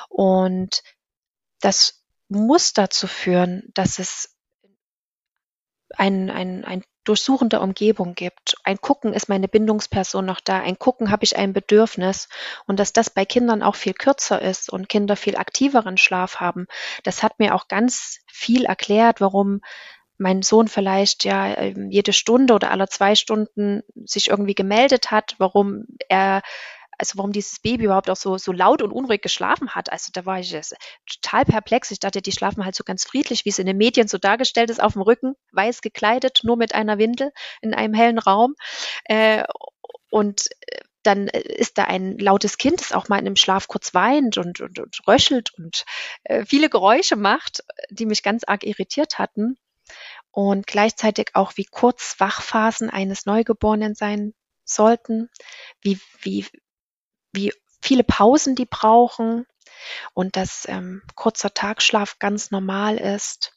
Und 0.09 0.83
das 1.61 2.04
muss 2.28 2.73
dazu 2.73 3.07
führen, 3.07 3.71
dass 3.75 3.99
es 3.99 4.37
ein, 5.97 6.30
ein, 6.30 6.64
ein 6.64 6.85
Durchsuchen 7.04 7.49
der 7.49 7.62
Umgebung 7.62 8.14
gibt. 8.14 8.57
Ein 8.64 8.80
Gucken, 8.83 9.14
ist 9.14 9.30
meine 9.30 9.49
Bindungsperson 9.49 10.26
noch 10.26 10.40
da? 10.40 10.61
Ein 10.61 10.78
Gucken, 10.78 11.11
habe 11.11 11.25
ich 11.25 11.38
ein 11.38 11.54
Bedürfnis? 11.54 12.28
Und 12.66 12.78
dass 12.78 12.92
das 12.92 13.09
bei 13.09 13.25
Kindern 13.25 13.62
auch 13.62 13.76
viel 13.76 13.95
kürzer 13.95 14.42
ist 14.42 14.71
und 14.71 14.90
Kinder 14.90 15.16
viel 15.16 15.37
aktiveren 15.37 15.97
Schlaf 15.97 16.37
haben, 16.37 16.66
das 17.04 17.23
hat 17.23 17.38
mir 17.38 17.54
auch 17.54 17.66
ganz 17.66 18.18
viel 18.26 18.66
erklärt, 18.66 19.23
warum 19.23 19.62
mein 20.19 20.43
Sohn 20.43 20.69
vielleicht 20.69 21.25
ja 21.25 21.57
ähm, 21.57 21.91
jede 21.91 22.13
Stunde 22.13 22.55
oder 22.55 22.71
alle 22.71 22.89
zwei 22.89 23.15
Stunden 23.15 23.83
sich 24.05 24.29
irgendwie 24.29 24.55
gemeldet 24.55 25.11
hat, 25.11 25.37
warum 25.39 25.87
er 26.09 26.43
also 26.99 27.17
warum 27.17 27.33
dieses 27.33 27.61
Baby 27.61 27.85
überhaupt 27.85 28.11
auch 28.11 28.17
so, 28.17 28.37
so 28.39 28.51
laut 28.51 28.83
und 28.83 28.91
unruhig 28.91 29.23
geschlafen 29.23 29.75
hat. 29.75 29.91
Also 29.93 30.11
da 30.13 30.27
war 30.27 30.41
ich 30.41 30.55
total 31.07 31.45
perplex. 31.45 31.93
Ich 31.93 32.01
dachte, 32.01 32.21
die 32.21 32.33
schlafen 32.33 32.65
halt 32.65 32.75
so 32.75 32.83
ganz 32.83 33.05
friedlich, 33.05 33.45
wie 33.45 33.51
es 33.51 33.61
in 33.61 33.67
den 33.67 33.77
Medien 33.77 34.09
so 34.09 34.19
dargestellt 34.19 34.69
ist, 34.69 34.83
auf 34.83 34.95
dem 34.95 35.03
Rücken, 35.03 35.35
weiß 35.53 35.81
gekleidet, 35.81 36.41
nur 36.43 36.57
mit 36.57 36.75
einer 36.75 36.99
Windel 36.99 37.31
in 37.63 37.73
einem 37.73 37.95
hellen 37.95 38.19
Raum. 38.19 38.57
Äh, 39.05 39.45
und 40.11 40.51
äh, 40.67 40.81
dann 41.05 41.29
äh, 41.29 41.41
ist 41.41 41.79
da 41.79 41.85
ein 41.85 42.19
lautes 42.19 42.59
Kind, 42.59 42.81
das 42.81 42.91
auch 42.91 43.09
mal 43.09 43.19
in 43.21 43.27
einem 43.27 43.37
Schlaf 43.37 43.69
kurz 43.69 43.95
weint 43.95 44.37
und, 44.37 44.61
und, 44.61 44.81
und 44.81 45.01
röchelt 45.07 45.55
und 45.57 45.85
viele 46.47 46.69
Geräusche 46.69 47.17
macht, 47.17 47.63
die 47.91 48.07
mich 48.07 48.25
ganz 48.25 48.43
arg 48.45 48.65
irritiert 48.65 49.19
hatten 49.19 49.57
und 50.30 50.66
gleichzeitig 50.66 51.30
auch 51.35 51.52
wie 51.56 51.64
kurz 51.64 52.16
Wachphasen 52.18 52.90
eines 52.90 53.26
Neugeborenen 53.26 53.94
sein 53.94 54.35
sollten, 54.64 55.30
wie, 55.80 55.99
wie, 56.20 56.47
wie 57.32 57.52
viele 57.80 58.04
Pausen 58.04 58.54
die 58.54 58.66
brauchen 58.66 59.47
und 60.14 60.37
dass 60.37 60.66
ähm, 60.68 61.02
kurzer 61.14 61.54
Tagschlaf 61.54 62.18
ganz 62.18 62.50
normal 62.50 62.97
ist, 62.99 63.54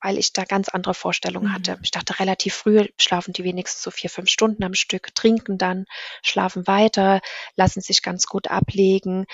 weil 0.00 0.18
ich 0.18 0.32
da 0.32 0.44
ganz 0.44 0.68
andere 0.68 0.94
Vorstellungen 0.94 1.48
mhm. 1.48 1.54
hatte. 1.54 1.78
Ich 1.82 1.90
dachte, 1.90 2.18
relativ 2.18 2.54
früh 2.54 2.86
schlafen 2.98 3.32
die 3.32 3.44
wenigstens 3.44 3.82
so 3.82 3.90
vier, 3.90 4.10
fünf 4.10 4.30
Stunden 4.30 4.64
am 4.64 4.74
Stück, 4.74 5.14
trinken 5.14 5.58
dann, 5.58 5.86
schlafen 6.22 6.66
weiter, 6.66 7.20
lassen 7.56 7.80
sich 7.80 8.02
ganz 8.02 8.26
gut 8.26 8.48
ablegen, 8.48 9.26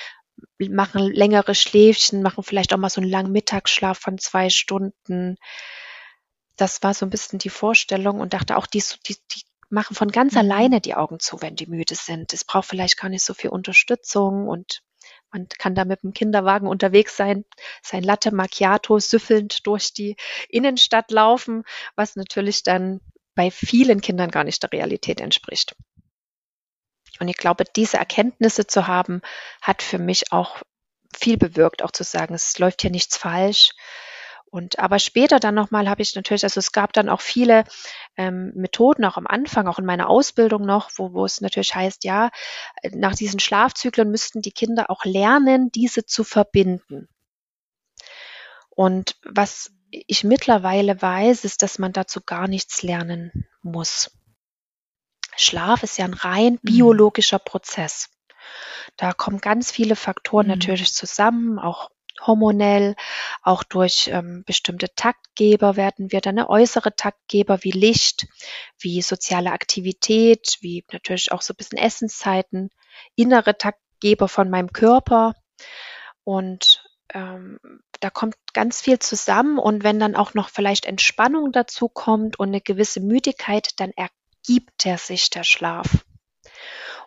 machen 0.59 1.13
längere 1.13 1.55
Schläfchen, 1.55 2.23
machen 2.23 2.45
vielleicht 2.45 2.73
auch 2.73 2.79
mal 2.79 2.91
so 2.91 3.01
einen 3.01 3.11
langen 3.11 3.33
Mittagsschlaf 3.33 3.99
von 3.99 4.19
zwei 4.19 4.51
Stunden. 4.51 5.37
Das 6.59 6.83
war 6.83 6.93
so 6.93 7.07
ein 7.07 7.11
bisschen 7.11 7.39
die 7.39 7.49
Vorstellung 7.49 8.21
und 8.21 8.35
dachte 8.35 8.57
auch, 8.59 8.67
die, 8.67 8.83
die, 9.07 9.17
die 9.33 9.43
machen 9.71 9.97
von 9.97 10.11
ganz 10.11 10.33
mhm. 10.35 10.41
alleine 10.41 10.81
die 10.81 10.95
Augen 10.95 11.21
zu, 11.21 11.41
wenn 11.41 11.57
die 11.57 11.67
müde 11.67 11.95
sind. 11.95 12.35
Es 12.35 12.45
braucht 12.45 12.69
vielleicht 12.69 12.99
gar 12.99 13.09
nicht 13.09 13.25
so 13.25 13.33
viel 13.33 13.51
Unterstützung 13.51 14.47
und 14.49 14.83
man 15.31 15.49
kann 15.49 15.75
da 15.75 15.85
mit 15.85 16.03
dem 16.03 16.13
Kinderwagen 16.13 16.67
unterwegs 16.67 17.17
sein, 17.17 17.45
sein 17.83 18.03
Latte 18.03 18.35
Macchiato 18.35 18.99
süffelnd 18.99 19.67
durch 19.67 19.93
die 19.93 20.17
Innenstadt 20.49 21.11
laufen, 21.11 21.65
was 21.97 22.17
natürlich 22.17 22.63
dann 22.63 23.01
bei 23.35 23.51
vielen 23.51 24.01
Kindern 24.01 24.31
gar 24.31 24.45
nicht 24.45 24.63
der 24.63 24.73
Realität 24.73 25.21
entspricht. 25.21 25.77
Und 27.21 27.29
ich 27.29 27.37
glaube, 27.37 27.65
diese 27.77 27.99
Erkenntnisse 27.99 28.67
zu 28.67 28.87
haben, 28.87 29.23
hat 29.61 29.83
für 29.83 29.99
mich 29.99 30.33
auch 30.33 30.63
viel 31.17 31.37
bewirkt, 31.37 31.83
auch 31.83 31.91
zu 31.91 32.05
sagen, 32.05 32.35
es 32.35 32.59
läuft 32.59 32.83
hier 32.83 32.91
nichts 32.91 33.17
falsch. 33.17 33.73
Und 34.51 34.79
aber 34.79 34.99
später 34.99 35.41
dann 35.41 35.55
nochmal 35.55 35.89
habe 35.89 36.03
ich 36.03 36.15
natürlich, 36.15 36.45
also 36.45 36.59
es 36.59 36.73
gab 36.73 36.93
dann 36.93 37.09
auch 37.09 37.21
viele 37.21 37.65
ähm, 38.17 38.53
Methoden, 38.55 39.05
auch 39.05 39.17
am 39.17 39.27
Anfang, 39.27 39.69
auch 39.69 39.79
in 39.79 39.85
meiner 39.85 40.09
Ausbildung 40.09 40.65
noch, 40.65 40.91
wo, 40.97 41.13
wo 41.13 41.25
es 41.25 41.41
natürlich 41.41 41.75
heißt, 41.75 42.05
ja, 42.05 42.31
nach 42.93 43.15
diesen 43.15 43.41
Schlafzyklen 43.41 44.11
müssten 44.11 44.41
die 44.41 44.53
Kinder 44.53 44.91
auch 44.91 45.05
lernen, 45.05 45.71
diese 45.71 46.07
zu 46.07 46.25
verbinden. 46.25 47.09
Und 48.71 49.17
was 49.25 49.73
ich 49.91 50.25
mittlerweile 50.25 51.01
weiß, 51.01 51.45
ist, 51.45 51.63
dass 51.63 51.79
man 51.79 51.93
dazu 51.93 52.21
gar 52.21 52.49
nichts 52.49 52.83
lernen 52.83 53.47
muss. 53.63 54.11
Schlaf 55.37 55.83
ist 55.83 55.99
ja 55.99 56.05
ein 56.05 56.15
rein 56.15 56.55
mhm. 56.55 56.61
biologischer 56.63 57.39
Prozess. 57.39 58.11
Da 58.97 59.13
kommen 59.13 59.41
ganz 59.41 59.71
viele 59.71 59.97
Faktoren 59.97 60.47
mhm. 60.47 60.53
natürlich 60.53 60.93
zusammen, 60.93 61.59
auch 61.59 61.91
hormonell, 62.27 62.95
auch 63.43 63.63
durch 63.63 64.09
ähm, 64.13 64.45
bestimmte 64.47 64.95
Taktgeber 64.95 65.77
werden 65.77 66.13
wir 66.13 66.21
dann 66.21 66.39
eine 66.39 66.51
äußere 66.51 66.95
Taktgeber 66.95 67.63
wie 67.63 67.71
Licht, 67.71 68.27
wie 68.79 69.03
soziale 69.03 69.53
Aktivität, 69.53 70.59
wie 70.61 70.85
natürlich 70.93 71.33
auch 71.33 71.43
so 71.43 71.53
ein 71.53 71.57
bisschen 71.57 71.79
Essenszeiten, 71.79 72.71
innere 73.15 73.57
Taktgeber 73.57 74.29
von 74.29 74.51
meinem 74.51 74.73
Körper. 74.73 75.35
Und 76.25 76.85
ähm, 77.15 77.59
da 78.01 78.11
kommt 78.11 78.37
ganz 78.53 78.81
viel 78.81 78.99
zusammen 78.99 79.59
und 79.59 79.83
wenn 79.83 79.99
dann 79.99 80.15
auch 80.15 80.35
noch 80.35 80.51
vielleicht 80.51 80.87
Entspannung 80.87 81.53
dazu 81.53 81.89
kommt 81.89 82.39
und 82.39 82.49
eine 82.49 82.61
gewisse 82.61 83.01
Müdigkeit, 83.01 83.81
dann 83.81 83.93
ergibt 83.93 84.87
er 84.87 84.99
sich 84.99 85.31
der 85.31 85.45
Schlaf. 85.45 86.05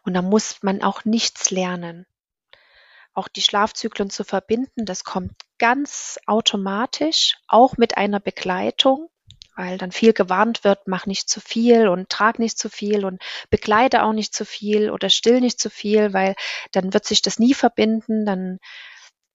Und 0.03 0.13
da 0.13 0.21
muss 0.21 0.63
man 0.63 0.81
auch 0.81 1.05
nichts 1.05 1.51
lernen. 1.51 2.05
Auch 3.13 3.27
die 3.27 3.41
Schlafzyklen 3.41 4.09
zu 4.09 4.23
verbinden, 4.23 4.85
das 4.85 5.03
kommt 5.03 5.33
ganz 5.59 6.17
automatisch, 6.25 7.35
auch 7.47 7.77
mit 7.77 7.97
einer 7.97 8.19
Begleitung, 8.19 9.09
weil 9.55 9.77
dann 9.77 9.91
viel 9.91 10.13
gewarnt 10.13 10.63
wird, 10.63 10.87
mach 10.87 11.05
nicht 11.05 11.29
zu 11.29 11.41
viel 11.41 11.87
und 11.87 12.09
trag 12.09 12.39
nicht 12.39 12.57
zu 12.57 12.69
viel 12.69 13.05
und 13.05 13.21
begleite 13.49 14.03
auch 14.03 14.13
nicht 14.13 14.33
zu 14.33 14.45
viel 14.45 14.89
oder 14.89 15.09
still 15.09 15.41
nicht 15.41 15.59
zu 15.59 15.69
viel, 15.69 16.13
weil 16.13 16.35
dann 16.71 16.93
wird 16.93 17.05
sich 17.05 17.21
das 17.21 17.37
nie 17.37 17.53
verbinden, 17.53 18.25
dann 18.25 18.59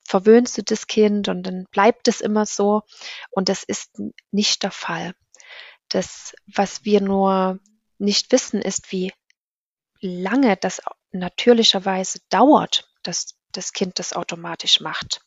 verwöhnst 0.07 0.57
du 0.57 0.63
das 0.63 0.87
Kind 0.87 1.29
und 1.29 1.43
dann 1.43 1.67
bleibt 1.71 2.09
es 2.09 2.21
immer 2.21 2.47
so. 2.47 2.83
Und 3.31 3.49
das 3.49 3.63
ist 3.63 4.01
nicht 4.31 4.63
der 4.63 4.71
Fall. 4.71 5.13
Das, 5.89 6.35
was 6.47 6.85
wir 6.85 7.01
nur 7.01 7.59
nicht 7.99 8.33
wissen, 8.33 8.63
ist, 8.63 8.93
wie 8.93 9.13
lange 10.01 10.57
das 10.57 10.81
natürlicherweise 11.13 12.21
dauert, 12.29 12.89
dass 13.03 13.36
das 13.57 13.73
Kind 13.73 13.99
das 13.99 14.13
automatisch 14.13 14.81
macht. 14.81 15.21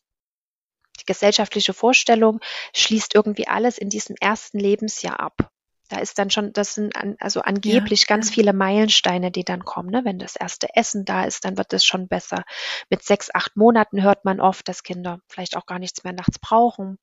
Die 1.00 1.06
gesellschaftliche 1.06 1.74
Vorstellung 1.74 2.40
schließt 2.76 3.16
irgendwie 3.16 3.48
alles 3.48 3.78
in 3.78 3.90
diesem 3.90 4.16
ersten 4.20 4.60
Lebensjahr 4.60 5.20
ab. 5.20 5.50
Da 5.88 6.00
ist 6.00 6.20
dann 6.20 6.30
schon, 6.30 6.54
das 6.54 6.76
sind 6.76 6.96
an, 6.96 7.16
also 7.20 7.42
angeblich 7.42 8.02
ja, 8.02 8.06
ganz 8.08 8.30
ja. 8.30 8.36
viele 8.36 8.54
Meilensteine, 8.54 9.32
die 9.32 9.44
dann 9.44 9.66
kommen. 9.66 9.90
Ne? 9.90 10.02
Wenn 10.06 10.20
das 10.20 10.36
erste 10.36 10.68
Essen 10.76 11.04
da 11.04 11.24
ist, 11.24 11.46
dann 11.46 11.58
wird 11.58 11.74
es 11.74 11.84
schon 11.84 12.08
besser. 12.08 12.44
Mit 12.92 13.04
sechs, 13.04 13.34
acht 13.34 13.56
Monaten 13.56 14.04
hört 14.04 14.24
man 14.24 14.40
oft, 14.40 14.68
dass 14.68 14.84
Kinder 14.84 15.20
vielleicht 15.28 15.58
auch 15.58 15.66
gar 15.66 15.80
nichts 15.80 16.04
mehr 16.04 16.14
nachts 16.14 16.38
brauchen 16.38 17.00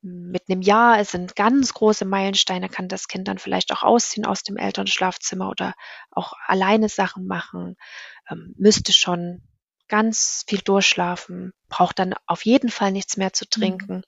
mit 0.00 0.48
einem 0.48 0.62
Jahr, 0.62 0.98
es 1.00 1.10
sind 1.10 1.34
ganz 1.34 1.74
große 1.74 2.04
Meilensteine, 2.04 2.68
kann 2.68 2.88
das 2.88 3.08
Kind 3.08 3.28
dann 3.28 3.38
vielleicht 3.38 3.72
auch 3.72 3.82
ausziehen 3.82 4.26
aus 4.26 4.42
dem 4.42 4.56
Elternschlafzimmer 4.56 5.48
oder 5.48 5.74
auch 6.10 6.34
alleine 6.46 6.88
Sachen 6.88 7.26
machen, 7.26 7.76
ähm, 8.30 8.54
müsste 8.56 8.92
schon 8.92 9.42
ganz 9.88 10.44
viel 10.46 10.60
durchschlafen, 10.60 11.52
braucht 11.68 11.98
dann 11.98 12.14
auf 12.26 12.44
jeden 12.44 12.70
Fall 12.70 12.92
nichts 12.92 13.16
mehr 13.16 13.32
zu 13.32 13.44
mhm. 13.44 13.50
trinken. 13.50 13.94
Mhm. 13.96 14.02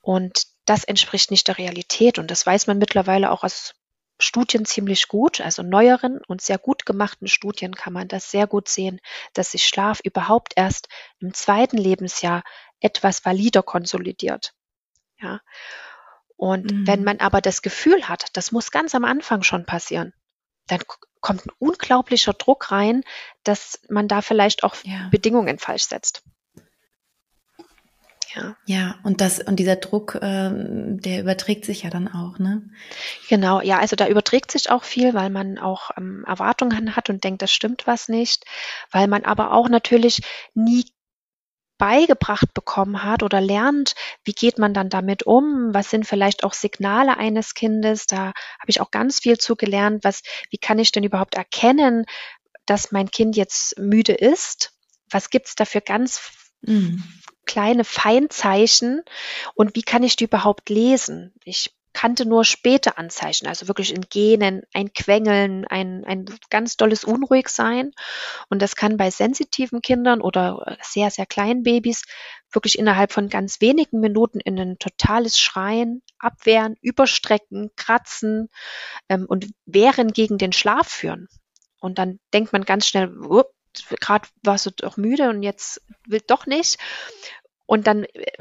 Und 0.00 0.46
das 0.64 0.84
entspricht 0.84 1.30
nicht 1.30 1.48
der 1.48 1.58
Realität. 1.58 2.18
Und 2.18 2.30
das 2.30 2.46
weiß 2.46 2.66
man 2.66 2.78
mittlerweile 2.78 3.30
auch 3.30 3.44
aus 3.44 3.74
Studien 4.18 4.64
ziemlich 4.64 5.08
gut, 5.08 5.40
also 5.40 5.62
neueren 5.62 6.20
und 6.26 6.42
sehr 6.42 6.58
gut 6.58 6.84
gemachten 6.84 7.26
Studien 7.26 7.74
kann 7.74 7.92
man 7.92 8.08
das 8.08 8.30
sehr 8.30 8.46
gut 8.46 8.68
sehen, 8.68 9.00
dass 9.32 9.52
sich 9.52 9.66
Schlaf 9.66 10.00
überhaupt 10.00 10.52
erst 10.56 10.88
im 11.20 11.32
zweiten 11.32 11.78
Lebensjahr 11.78 12.42
etwas 12.80 13.24
valider 13.24 13.62
konsolidiert. 13.62 14.54
Ja. 15.18 15.40
Und 16.36 16.70
mhm. 16.70 16.86
wenn 16.86 17.04
man 17.04 17.20
aber 17.20 17.40
das 17.40 17.62
Gefühl 17.62 18.08
hat, 18.08 18.28
das 18.34 18.52
muss 18.52 18.70
ganz 18.70 18.94
am 18.94 19.04
Anfang 19.04 19.42
schon 19.42 19.66
passieren, 19.66 20.14
dann 20.66 20.80
kommt 21.20 21.46
ein 21.46 21.52
unglaublicher 21.58 22.32
Druck 22.32 22.70
rein, 22.72 23.02
dass 23.44 23.80
man 23.88 24.08
da 24.08 24.22
vielleicht 24.22 24.64
auch 24.64 24.76
ja. 24.84 25.08
Bedingungen 25.10 25.58
falsch 25.58 25.84
setzt. 25.84 26.22
Ja. 28.34 28.56
ja, 28.64 28.94
und 29.02 29.20
das 29.20 29.40
und 29.40 29.56
dieser 29.56 29.74
Druck, 29.74 30.16
ähm, 30.22 31.00
der 31.00 31.20
überträgt 31.20 31.64
sich 31.64 31.82
ja 31.82 31.90
dann 31.90 32.06
auch, 32.06 32.38
ne? 32.38 32.62
Genau, 33.28 33.60
ja, 33.60 33.80
also 33.80 33.96
da 33.96 34.06
überträgt 34.06 34.52
sich 34.52 34.70
auch 34.70 34.84
viel, 34.84 35.14
weil 35.14 35.30
man 35.30 35.58
auch 35.58 35.90
ähm, 35.96 36.24
Erwartungen 36.28 36.94
hat 36.94 37.10
und 37.10 37.24
denkt, 37.24 37.42
das 37.42 37.50
stimmt 37.50 37.88
was 37.88 38.08
nicht, 38.08 38.44
weil 38.92 39.08
man 39.08 39.24
aber 39.24 39.52
auch 39.52 39.68
natürlich 39.68 40.22
nie 40.54 40.84
beigebracht 41.80 42.52
bekommen 42.52 43.02
hat 43.02 43.22
oder 43.22 43.40
lernt, 43.40 43.94
wie 44.22 44.34
geht 44.34 44.58
man 44.58 44.74
dann 44.74 44.90
damit 44.90 45.24
um, 45.24 45.72
was 45.72 45.88
sind 45.88 46.06
vielleicht 46.06 46.44
auch 46.44 46.52
Signale 46.52 47.16
eines 47.16 47.54
Kindes, 47.54 48.06
da 48.06 48.26
habe 48.26 48.68
ich 48.68 48.82
auch 48.82 48.90
ganz 48.90 49.18
viel 49.20 49.38
zu 49.38 49.56
gelernt, 49.56 50.04
was, 50.04 50.22
wie 50.50 50.58
kann 50.58 50.78
ich 50.78 50.92
denn 50.92 51.04
überhaupt 51.04 51.34
erkennen, 51.34 52.04
dass 52.66 52.92
mein 52.92 53.10
Kind 53.10 53.34
jetzt 53.34 53.78
müde 53.78 54.12
ist, 54.12 54.74
was 55.10 55.30
gibt's 55.30 55.54
da 55.54 55.64
für 55.64 55.80
ganz 55.80 56.30
mhm. 56.60 57.02
kleine 57.46 57.84
Feinzeichen? 57.84 59.02
Und 59.54 59.74
wie 59.74 59.82
kann 59.82 60.02
ich 60.02 60.16
die 60.16 60.24
überhaupt 60.24 60.68
lesen? 60.68 61.32
Ich 61.44 61.74
kannte 62.00 62.26
nur 62.26 62.46
späte 62.46 62.96
Anzeichen, 62.96 63.46
also 63.46 63.68
wirklich 63.68 63.94
in 63.94 64.06
Genen, 64.08 64.62
ein 64.72 64.94
Quengeln, 64.94 65.66
ein, 65.66 66.02
ein 66.06 66.24
ganz 66.48 66.78
dolles 66.78 67.04
Unruhigsein. 67.04 67.92
Und 68.48 68.62
das 68.62 68.74
kann 68.74 68.96
bei 68.96 69.10
sensitiven 69.10 69.82
Kindern 69.82 70.22
oder 70.22 70.78
sehr, 70.80 71.10
sehr 71.10 71.26
kleinen 71.26 71.62
Babys 71.62 72.04
wirklich 72.50 72.78
innerhalb 72.78 73.12
von 73.12 73.28
ganz 73.28 73.60
wenigen 73.60 74.00
Minuten 74.00 74.40
in 74.40 74.58
ein 74.58 74.78
totales 74.78 75.38
Schreien, 75.38 76.00
Abwehren, 76.18 76.74
Überstrecken, 76.80 77.70
Kratzen 77.76 78.48
ähm, 79.10 79.26
und 79.28 79.50
Wehren 79.66 80.14
gegen 80.14 80.38
den 80.38 80.54
Schlaf 80.54 80.88
führen. 80.88 81.28
Und 81.80 81.98
dann 81.98 82.18
denkt 82.32 82.54
man 82.54 82.64
ganz 82.64 82.86
schnell, 82.86 83.14
gerade 84.00 84.26
warst 84.42 84.64
du 84.64 84.70
doch 84.70 84.96
müde 84.96 85.28
und 85.28 85.42
jetzt 85.42 85.82
will 86.06 86.22
doch 86.26 86.46
nicht. 86.46 86.78
Und 87.66 87.86
dann 87.86 88.04
äh, 88.04 88.32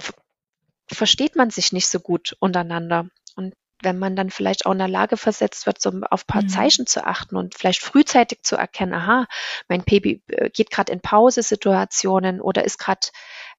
versteht 0.92 1.36
man 1.36 1.50
sich 1.50 1.72
nicht 1.72 1.88
so 1.88 2.00
gut 2.00 2.36
untereinander. 2.40 3.10
Und 3.36 3.54
wenn 3.82 3.98
man 3.98 4.16
dann 4.16 4.30
vielleicht 4.30 4.66
auch 4.66 4.72
in 4.74 4.78
der 4.78 4.88
Lage 4.88 5.18
versetzt 5.18 5.66
wird, 5.66 5.82
so 5.82 5.90
auf 6.10 6.24
ein 6.24 6.28
paar 6.28 6.44
mhm. 6.44 6.50
Zeichen 6.50 6.86
zu 6.86 7.06
achten 7.06 7.36
und 7.36 7.56
vielleicht 7.56 7.82
frühzeitig 7.82 8.44
zu 8.44 8.56
erkennen, 8.56 8.94
aha, 8.94 9.28
mein 9.68 9.84
Baby 9.84 10.22
äh, 10.28 10.50
geht 10.50 10.70
gerade 10.70 10.92
in 10.92 11.02
Pausesituationen 11.02 12.42
oder 12.42 12.66
ist 12.66 12.78
gerade 12.78 13.08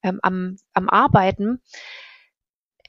ähm, 0.03 0.21
am, 0.23 0.59
am 0.75 0.89
Arbeiten, 0.89 1.63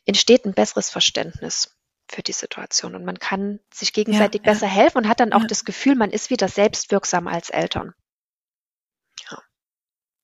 entsteht 0.06 0.46
ein 0.46 0.54
besseres 0.54 0.90
Verständnis 0.90 1.78
für 2.10 2.22
die 2.22 2.34
Situation 2.34 2.96
und 2.96 3.06
man 3.06 3.20
kann 3.20 3.60
sich 3.74 3.94
gegenseitig 3.94 4.42
ja, 4.46 4.52
besser 4.52 4.68
ja. 4.68 4.74
helfen 4.74 4.98
und 5.00 5.08
hat 5.08 5.22
dann 5.22 5.32
auch 5.32 5.42
ja. 5.42 5.48
das 5.48 5.64
Gefühl, 5.64 5.96
man 5.96 6.12
ist 6.12 6.30
wieder 6.30 6.50
selbstwirksam 6.50 7.28
als 7.28 7.50
Eltern. 7.50 7.94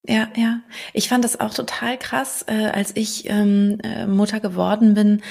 Ja, 0.09 0.29
ja. 0.37 0.61
Ich 0.93 1.09
fand 1.09 1.25
das 1.25 1.39
auch 1.39 1.53
total 1.53 1.97
krass, 1.97 2.45
äh, 2.47 2.67
als 2.67 2.95
ich 2.95 3.29
ähm, 3.29 3.79
äh, 3.83 4.07
Mutter 4.07 4.39
geworden 4.39 4.93
bin, 4.93 5.21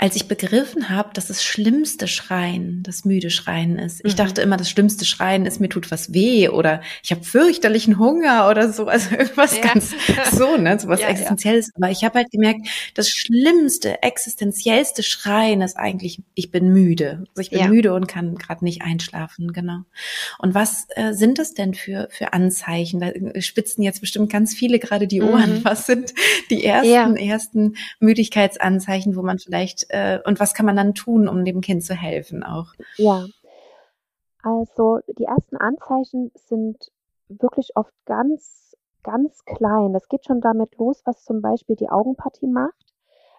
als 0.00 0.14
ich 0.14 0.28
begriffen 0.28 0.90
habe, 0.90 1.10
dass 1.12 1.26
das 1.26 1.42
schlimmste 1.42 2.06
Schreien 2.06 2.84
das 2.84 3.04
müde 3.04 3.30
Schreien 3.30 3.80
ist. 3.80 4.00
Ich 4.04 4.12
mhm. 4.12 4.18
dachte 4.18 4.42
immer, 4.42 4.56
das 4.56 4.70
schlimmste 4.70 5.04
Schreien 5.04 5.44
ist, 5.44 5.60
mir 5.60 5.68
tut 5.68 5.90
was 5.90 6.12
weh 6.14 6.48
oder 6.48 6.82
ich 7.02 7.10
habe 7.10 7.24
fürchterlichen 7.24 7.98
Hunger 7.98 8.48
oder 8.48 8.72
so. 8.72 8.86
Also 8.86 9.16
irgendwas 9.16 9.56
ja. 9.56 9.62
ganz 9.62 9.92
so, 10.30 10.56
ne? 10.56 10.78
So 10.78 10.86
was 10.86 11.00
ja, 11.00 11.08
Existenzielles. 11.08 11.66
Ja. 11.66 11.72
Aber 11.76 11.90
ich 11.90 12.04
habe 12.04 12.20
halt 12.20 12.30
gemerkt, 12.30 12.68
das 12.94 13.10
schlimmste, 13.10 14.00
existenziellste 14.04 15.02
Schreien 15.02 15.62
ist 15.62 15.76
eigentlich, 15.76 16.22
ich 16.34 16.52
bin 16.52 16.72
müde. 16.72 17.24
Also 17.30 17.40
ich 17.40 17.50
bin 17.50 17.68
müde 17.68 17.92
und 17.92 18.06
kann 18.06 18.36
gerade 18.36 18.64
nicht 18.64 18.82
einschlafen, 18.82 19.52
genau. 19.52 19.80
Und 20.38 20.54
was 20.54 20.86
äh, 20.90 21.12
sind 21.12 21.40
das 21.40 21.54
denn 21.54 21.74
für, 21.74 22.06
für 22.12 22.32
Anzeichen? 22.32 23.00
Da 23.00 23.10
spitzen 23.40 23.82
jetzt 23.82 24.00
bestimmt 24.00 24.30
ganz 24.30 24.54
viele 24.54 24.78
gerade 24.78 25.08
die 25.08 25.22
Ohren. 25.22 25.56
Mhm. 25.56 25.64
Was 25.64 25.86
sind 25.86 26.14
die 26.50 26.64
ersten, 26.64 27.16
ersten 27.16 27.74
Müdigkeitsanzeichen, 27.98 29.16
wo 29.16 29.22
man 29.22 29.40
vielleicht 29.40 29.87
äh, 29.88 30.18
und 30.24 30.40
was 30.40 30.54
kann 30.54 30.66
man 30.66 30.76
dann 30.76 30.94
tun, 30.94 31.28
um 31.28 31.44
dem 31.44 31.60
Kind 31.60 31.84
zu 31.84 31.94
helfen 31.94 32.42
auch? 32.42 32.74
Ja, 32.96 33.24
also 34.42 35.00
die 35.18 35.24
ersten 35.24 35.56
Anzeichen 35.56 36.30
sind 36.34 36.90
wirklich 37.28 37.76
oft 37.76 37.92
ganz, 38.06 38.76
ganz 39.02 39.44
klein. 39.44 39.92
Das 39.92 40.08
geht 40.08 40.24
schon 40.24 40.40
damit 40.40 40.76
los, 40.78 41.02
was 41.04 41.24
zum 41.24 41.42
Beispiel 41.42 41.76
die 41.76 41.90
Augenpartie 41.90 42.46
macht. 42.46 42.94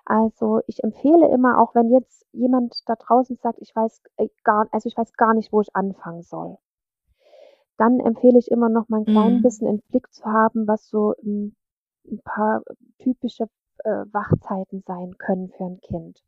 Also 0.06 0.62
ich 0.68 0.84
empfehle 0.84 1.30
immer, 1.30 1.62
auch 1.62 1.76
wenn 1.76 1.92
jetzt 1.92 2.26
jemand 2.32 2.76
da 2.88 2.96
draußen 2.96 3.38
sagt, 3.38 3.60
ich 3.62 3.76
weiß 3.76 4.02
äh, 4.18 4.28
gar, 4.44 4.68
also 4.72 4.88
ich 4.88 4.98
weiß 4.98 5.14
gar 5.14 5.34
nicht, 5.34 5.52
wo 5.52 5.62
ich 5.62 5.76
anfangen 5.76 6.24
soll, 6.24 6.58
dann 7.78 8.00
empfehle 8.00 8.40
ich 8.40 8.52
immer 8.52 8.70
noch 8.70 8.90
mal 8.90 9.02
ein 9.02 9.06
klein 9.06 9.38
mhm. 9.38 9.42
bisschen 9.42 9.68
im 9.68 9.82
Blick 9.90 10.12
zu 10.12 10.26
haben, 10.26 10.68
was 10.68 10.90
so 10.90 11.14
ein, 11.24 11.56
ein 12.10 12.20
paar 12.24 12.64
typische 12.98 13.46
äh, 13.84 14.06
Wachzeiten 14.12 14.84
sein 14.86 15.18
können 15.18 15.50
für 15.50 15.66
ein 15.66 15.80
Kind. 15.82 16.24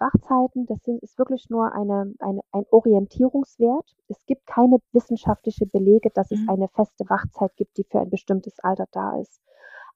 Wachzeiten, 0.00 0.66
das 0.66 0.82
sind, 0.82 1.02
ist 1.02 1.18
wirklich 1.18 1.50
nur 1.50 1.72
eine, 1.72 2.14
eine, 2.18 2.40
ein 2.52 2.64
Orientierungswert. 2.70 3.94
Es 4.08 4.24
gibt 4.26 4.46
keine 4.46 4.78
wissenschaftliche 4.92 5.66
Belege, 5.66 6.10
dass 6.10 6.30
es 6.30 6.40
mhm. 6.40 6.48
eine 6.48 6.68
feste 6.68 7.08
Wachzeit 7.08 7.54
gibt, 7.56 7.76
die 7.76 7.84
für 7.84 8.00
ein 8.00 8.10
bestimmtes 8.10 8.58
Alter 8.60 8.86
da 8.92 9.18
ist. 9.20 9.40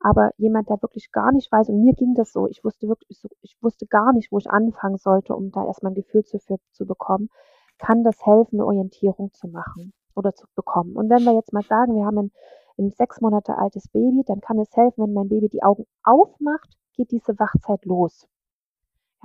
Aber 0.00 0.30
jemand, 0.36 0.68
der 0.68 0.82
wirklich 0.82 1.10
gar 1.12 1.32
nicht 1.32 1.50
weiß, 1.50 1.70
und 1.70 1.80
mir 1.80 1.94
ging 1.94 2.14
das 2.14 2.32
so, 2.32 2.46
ich 2.46 2.62
wusste 2.62 2.88
wirklich, 2.88 3.24
ich 3.40 3.56
wusste 3.62 3.86
gar 3.86 4.12
nicht, 4.12 4.30
wo 4.30 4.38
ich 4.38 4.50
anfangen 4.50 4.98
sollte, 4.98 5.34
um 5.34 5.50
da 5.50 5.64
erstmal 5.64 5.92
ein 5.92 5.96
Gefühl 5.96 6.24
zu, 6.24 6.38
für, 6.38 6.58
zu 6.72 6.86
bekommen, 6.86 7.30
kann 7.78 8.04
das 8.04 8.24
helfen, 8.24 8.56
eine 8.56 8.66
Orientierung 8.66 9.32
zu 9.32 9.48
machen 9.48 9.94
oder 10.14 10.34
zu 10.34 10.46
bekommen. 10.54 10.94
Und 10.96 11.08
wenn 11.08 11.24
wir 11.24 11.34
jetzt 11.34 11.52
mal 11.52 11.62
sagen, 11.62 11.94
wir 11.94 12.04
haben 12.04 12.18
ein, 12.18 12.32
ein 12.78 12.90
sechs 12.90 13.20
Monate 13.20 13.56
altes 13.56 13.88
Baby, 13.88 14.22
dann 14.26 14.40
kann 14.40 14.58
es 14.58 14.76
helfen, 14.76 15.04
wenn 15.04 15.14
mein 15.14 15.28
Baby 15.28 15.48
die 15.48 15.62
Augen 15.62 15.86
aufmacht, 16.02 16.76
geht 16.92 17.10
diese 17.10 17.38
Wachzeit 17.38 17.84
los. 17.84 18.28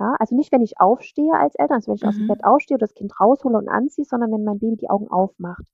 Ja, 0.00 0.16
also 0.18 0.34
nicht, 0.34 0.50
wenn 0.50 0.62
ich 0.62 0.80
aufstehe 0.80 1.34
als 1.34 1.54
Eltern, 1.56 1.76
also 1.76 1.88
wenn 1.88 1.96
ich 1.96 2.02
mhm. 2.02 2.08
aus 2.08 2.16
dem 2.16 2.24
mhm. 2.24 2.28
Bett 2.28 2.44
aufstehe 2.44 2.76
oder 2.76 2.86
das 2.86 2.94
Kind 2.94 3.20
raushole 3.20 3.58
und 3.58 3.68
anziehe, 3.68 4.06
sondern 4.06 4.32
wenn 4.32 4.44
mein 4.44 4.58
Baby 4.58 4.76
die 4.76 4.88
Augen 4.88 5.08
aufmacht. 5.08 5.66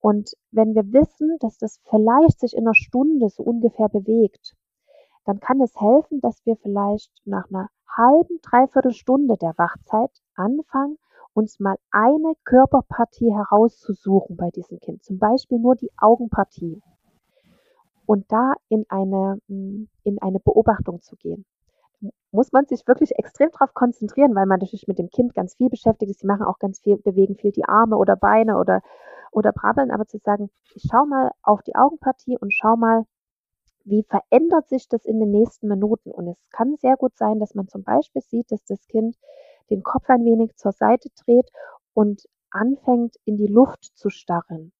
Und 0.00 0.34
wenn 0.50 0.74
wir 0.74 0.92
wissen, 0.92 1.38
dass 1.40 1.56
das 1.56 1.80
vielleicht 1.88 2.38
sich 2.38 2.54
in 2.54 2.66
einer 2.66 2.74
Stunde 2.74 3.30
so 3.30 3.42
ungefähr 3.42 3.88
bewegt, 3.88 4.56
dann 5.24 5.40
kann 5.40 5.60
es 5.62 5.74
helfen, 5.80 6.20
dass 6.20 6.44
wir 6.44 6.56
vielleicht 6.56 7.10
nach 7.24 7.48
einer 7.48 7.68
halben, 7.88 8.40
dreiviertel 8.42 8.92
Stunde 8.92 9.38
der 9.38 9.54
Wachzeit 9.56 10.10
anfangen, 10.34 10.98
uns 11.32 11.60
mal 11.60 11.76
eine 11.90 12.34
Körperpartie 12.44 13.32
herauszusuchen 13.32 14.36
bei 14.36 14.50
diesem 14.50 14.80
Kind. 14.80 15.02
Zum 15.02 15.18
Beispiel 15.18 15.58
nur 15.58 15.76
die 15.76 15.90
Augenpartie. 15.96 16.82
Und 18.04 18.30
da 18.30 18.54
in 18.68 18.84
eine, 18.88 19.40
hm, 19.48 19.88
in 20.02 20.20
eine 20.20 20.40
Beobachtung 20.40 21.00
zu 21.00 21.16
gehen 21.16 21.46
muss 22.32 22.52
man 22.52 22.66
sich 22.66 22.86
wirklich 22.86 23.12
extrem 23.18 23.50
darauf 23.50 23.74
konzentrieren, 23.74 24.34
weil 24.34 24.46
man 24.46 24.58
natürlich 24.60 24.86
mit 24.86 24.98
dem 24.98 25.10
Kind 25.10 25.34
ganz 25.34 25.54
viel 25.56 25.68
beschäftigt 25.68 26.10
ist. 26.10 26.22
Die 26.22 26.26
machen 26.26 26.44
auch 26.44 26.58
ganz 26.58 26.80
viel, 26.80 26.96
bewegen 26.98 27.36
viel 27.36 27.52
die 27.52 27.64
Arme 27.64 27.96
oder 27.96 28.16
Beine 28.16 28.58
oder, 28.58 28.82
oder 29.32 29.52
brabbeln. 29.52 29.90
Aber 29.90 30.06
zu 30.06 30.18
sagen, 30.18 30.50
ich 30.74 30.84
schau 30.90 31.04
mal 31.06 31.30
auf 31.42 31.62
die 31.62 31.74
Augenpartie 31.74 32.38
und 32.38 32.52
schau 32.54 32.76
mal, 32.76 33.04
wie 33.84 34.04
verändert 34.04 34.68
sich 34.68 34.88
das 34.88 35.04
in 35.04 35.18
den 35.18 35.30
nächsten 35.30 35.68
Minuten. 35.68 36.10
Und 36.10 36.28
es 36.28 36.38
kann 36.50 36.76
sehr 36.76 36.96
gut 36.96 37.16
sein, 37.16 37.40
dass 37.40 37.54
man 37.54 37.68
zum 37.68 37.82
Beispiel 37.82 38.22
sieht, 38.22 38.50
dass 38.52 38.64
das 38.64 38.86
Kind 38.88 39.16
den 39.70 39.82
Kopf 39.82 40.08
ein 40.08 40.24
wenig 40.24 40.56
zur 40.56 40.72
Seite 40.72 41.08
dreht 41.24 41.50
und 41.94 42.22
anfängt, 42.50 43.16
in 43.24 43.36
die 43.36 43.46
Luft 43.46 43.84
zu 43.96 44.10
starren. 44.10 44.72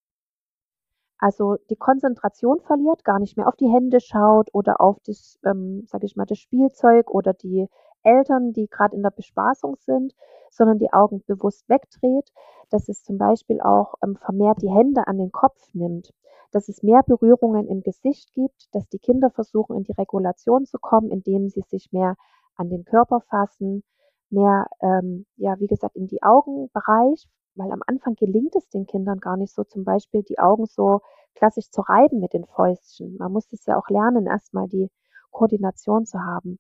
Also 1.21 1.57
die 1.69 1.77
Konzentration 1.77 2.61
verliert, 2.63 3.05
gar 3.05 3.19
nicht 3.19 3.37
mehr 3.37 3.47
auf 3.47 3.57
die 3.57 3.69
Hände 3.69 4.01
schaut 4.01 4.49
oder 4.55 4.81
auf 4.81 4.97
das, 5.05 5.39
ähm, 5.45 5.85
sage 5.87 6.07
ich 6.07 6.17
mal, 6.17 6.25
das 6.25 6.39
Spielzeug 6.39 7.11
oder 7.11 7.35
die 7.35 7.69
Eltern, 8.03 8.55
die 8.55 8.69
gerade 8.69 8.97
in 8.97 9.03
der 9.03 9.11
Bespaßung 9.11 9.77
sind, 9.77 10.15
sondern 10.51 10.79
die 10.79 10.93
Augen 10.95 11.23
bewusst 11.27 11.69
wegdreht, 11.69 12.33
dass 12.71 12.89
es 12.89 13.03
zum 13.03 13.19
Beispiel 13.19 13.61
auch 13.61 13.95
ähm, 14.03 14.17
vermehrt 14.17 14.63
die 14.63 14.71
Hände 14.71 15.07
an 15.07 15.19
den 15.19 15.31
Kopf 15.31 15.61
nimmt, 15.75 16.15
dass 16.53 16.71
es 16.71 16.83
mehr 16.83 17.03
Berührungen 17.03 17.69
im 17.69 17.83
Gesicht 17.83 18.33
gibt, 18.33 18.75
dass 18.75 18.89
die 18.89 18.99
Kinder 18.99 19.31
versuchen, 19.31 19.77
in 19.77 19.85
die 19.85 19.93
Regulation 19.93 20.65
zu 20.65 20.79
kommen, 20.79 21.11
indem 21.11 21.51
sie 21.51 21.63
sich 21.69 21.93
mehr 21.93 22.17
an 22.57 22.71
den 22.71 22.85
Körper 22.87 23.21
fassen, 23.21 23.85
mehr, 24.31 24.69
ähm, 24.81 25.27
ja, 25.37 25.61
wie 25.61 25.67
gesagt, 25.67 25.97
in 25.97 26.07
die 26.07 26.23
Augenbereich 26.23 27.29
weil 27.61 27.73
am 27.73 27.83
Anfang 27.87 28.15
gelingt 28.15 28.57
es 28.57 28.69
den 28.71 28.87
Kindern 28.87 29.21
gar 29.21 29.37
nicht 29.37 29.53
so, 29.53 29.65
zum 29.65 29.85
Beispiel 29.85 30.23
die 30.23 30.39
Augen 30.39 30.65
so 30.65 31.03
klassisch 31.35 31.71
zu 31.71 31.83
reiben 31.83 32.19
mit 32.19 32.33
den 32.33 32.47
Fäustchen. 32.47 33.17
Man 33.19 33.33
muss 33.33 33.53
es 33.53 33.67
ja 33.67 33.77
auch 33.77 33.91
lernen, 33.91 34.27
erstmal 34.27 34.67
die 34.67 34.91
Koordination 35.31 36.07
zu 36.07 36.21
haben. 36.21 36.59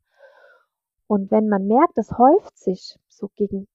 Und 1.07 1.31
wenn 1.31 1.49
man 1.49 1.67
merkt, 1.67 1.97
es 1.97 2.13
häuft 2.19 2.59
sich 2.59 2.99
so 3.09 3.31
gegen, 3.35 3.67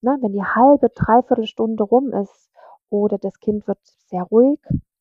ne, 0.00 0.18
wenn 0.20 0.32
die 0.32 0.42
halbe, 0.42 0.88
dreiviertel 0.88 1.46
Stunde 1.46 1.84
rum 1.84 2.12
ist 2.12 2.50
oder 2.90 3.16
das 3.16 3.38
Kind 3.38 3.68
wird 3.68 3.78
sehr 4.08 4.24
ruhig, 4.24 4.60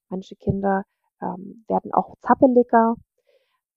manche 0.10 0.36
Kinder 0.36 0.84
ähm, 1.20 1.66
werden 1.68 1.94
auch 1.94 2.16
zappeliger. 2.22 2.96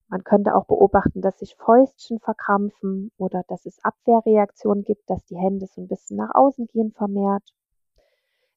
Man 0.09 0.23
könnte 0.25 0.55
auch 0.55 0.67
beobachten, 0.67 1.23
dass 1.23 1.39
sich 1.39 1.57
Fäustchen 1.57 2.21
verkrampfen 2.21 3.11
oder 3.17 3.43
dass 3.49 3.65
es 3.65 3.83
Abwehrreaktionen 3.83 4.85
gibt, 4.85 5.09
dass 5.09 5.25
die 5.25 5.39
Hände 5.39 5.67
so 5.67 5.81
ein 5.81 5.89
bisschen 5.89 6.19
nach 6.19 6.35
außen 6.35 6.67
gehen 6.67 6.93
vermehrt. 6.93 7.43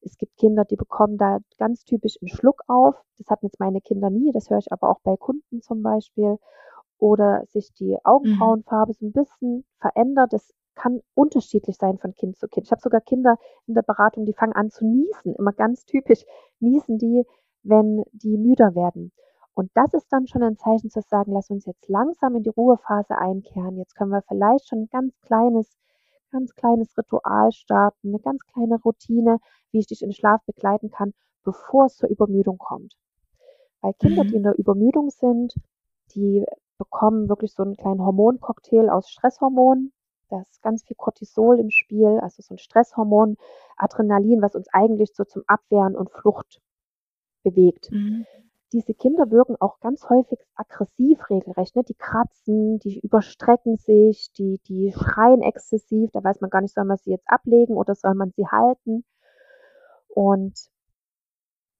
Es 0.07 0.17
gibt 0.17 0.37
Kinder, 0.37 0.65
die 0.65 0.77
bekommen 0.77 1.17
da 1.17 1.39
ganz 1.57 1.83
typisch 1.83 2.17
einen 2.21 2.29
Schluck 2.29 2.61
auf. 2.67 2.95
Das 3.17 3.27
hatten 3.29 3.45
jetzt 3.45 3.59
meine 3.59 3.81
Kinder 3.81 4.09
nie, 4.09 4.31
das 4.31 4.49
höre 4.49 4.59
ich 4.59 4.71
aber 4.71 4.89
auch 4.89 4.99
bei 5.03 5.15
Kunden 5.17 5.61
zum 5.61 5.83
Beispiel. 5.83 6.37
Oder 6.97 7.43
sich 7.47 7.73
die 7.73 7.91
mhm. 7.91 7.99
Augenbrauenfarbe 8.03 8.93
so 8.93 9.05
ein 9.05 9.11
bisschen 9.11 9.65
verändert. 9.79 10.33
Das 10.33 10.53
kann 10.75 11.01
unterschiedlich 11.13 11.77
sein 11.77 11.97
von 11.97 12.13
Kind 12.13 12.37
zu 12.37 12.47
Kind. 12.47 12.67
Ich 12.67 12.71
habe 12.71 12.81
sogar 12.81 13.01
Kinder 13.01 13.37
in 13.67 13.73
der 13.73 13.81
Beratung, 13.81 14.25
die 14.25 14.33
fangen 14.33 14.53
an 14.53 14.69
zu 14.69 14.85
niesen. 14.85 15.35
Immer 15.35 15.53
ganz 15.53 15.85
typisch 15.85 16.25
niesen 16.59 16.97
die, 16.97 17.25
wenn 17.63 18.03
die 18.13 18.37
müder 18.37 18.75
werden. 18.75 19.11
Und 19.53 19.71
das 19.73 19.93
ist 19.93 20.07
dann 20.11 20.27
schon 20.27 20.43
ein 20.43 20.57
Zeichen 20.57 20.89
zu 20.89 21.01
sagen, 21.01 21.33
lass 21.33 21.49
uns 21.49 21.65
jetzt 21.65 21.89
langsam 21.89 22.35
in 22.35 22.43
die 22.43 22.49
Ruhephase 22.49 23.17
einkehren. 23.17 23.77
Jetzt 23.77 23.95
können 23.95 24.11
wir 24.11 24.21
vielleicht 24.21 24.69
schon 24.69 24.83
ein 24.83 24.89
ganz 24.89 25.19
kleines 25.21 25.77
ganz 26.31 26.53
kleines 26.55 26.97
Ritual 26.97 27.51
starten, 27.51 28.09
eine 28.09 28.19
ganz 28.19 28.41
kleine 28.45 28.79
Routine, 28.81 29.39
wie 29.71 29.79
ich 29.79 29.87
dich 29.87 30.01
in 30.01 30.13
Schlaf 30.13 30.41
begleiten 30.45 30.91
kann, 30.91 31.13
bevor 31.43 31.85
es 31.85 31.95
zur 31.95 32.09
Übermüdung 32.09 32.57
kommt. 32.57 32.95
Weil 33.81 33.93
Kinder, 33.93 34.23
mhm. 34.23 34.27
die 34.29 34.35
in 34.35 34.43
der 34.43 34.57
Übermüdung 34.57 35.09
sind, 35.09 35.53
die 36.15 36.45
bekommen 36.77 37.29
wirklich 37.29 37.53
so 37.53 37.63
einen 37.63 37.75
kleinen 37.75 38.01
Hormoncocktail 38.01 38.89
aus 38.89 39.09
Stresshormonen. 39.09 39.91
Da 40.29 40.41
ist 40.41 40.61
ganz 40.61 40.83
viel 40.83 40.95
Cortisol 40.97 41.59
im 41.59 41.69
Spiel, 41.69 42.19
also 42.21 42.41
so 42.41 42.53
ein 42.53 42.57
Stresshormon, 42.57 43.37
Adrenalin, 43.77 44.41
was 44.41 44.55
uns 44.55 44.67
eigentlich 44.73 45.13
so 45.13 45.23
zum 45.23 45.43
Abwehren 45.47 45.95
und 45.95 46.11
Flucht 46.11 46.59
bewegt. 47.43 47.89
Mhm 47.91 48.25
diese 48.73 48.93
Kinder 48.93 49.31
wirken 49.31 49.55
auch 49.59 49.79
ganz 49.79 50.09
häufig 50.09 50.39
aggressiv 50.55 51.29
regelrecht. 51.29 51.75
Ne? 51.75 51.83
Die 51.83 51.95
kratzen, 51.95 52.79
die 52.79 52.99
überstrecken 52.99 53.77
sich, 53.77 54.31
die, 54.37 54.59
die 54.67 54.93
schreien 54.93 55.41
exzessiv. 55.41 56.11
Da 56.11 56.23
weiß 56.23 56.41
man 56.41 56.49
gar 56.49 56.61
nicht, 56.61 56.73
soll 56.73 56.85
man 56.85 56.97
sie 56.97 57.11
jetzt 57.11 57.29
ablegen 57.29 57.75
oder 57.75 57.95
soll 57.95 58.13
man 58.13 58.31
sie 58.31 58.47
halten. 58.47 59.05
Und 60.09 60.69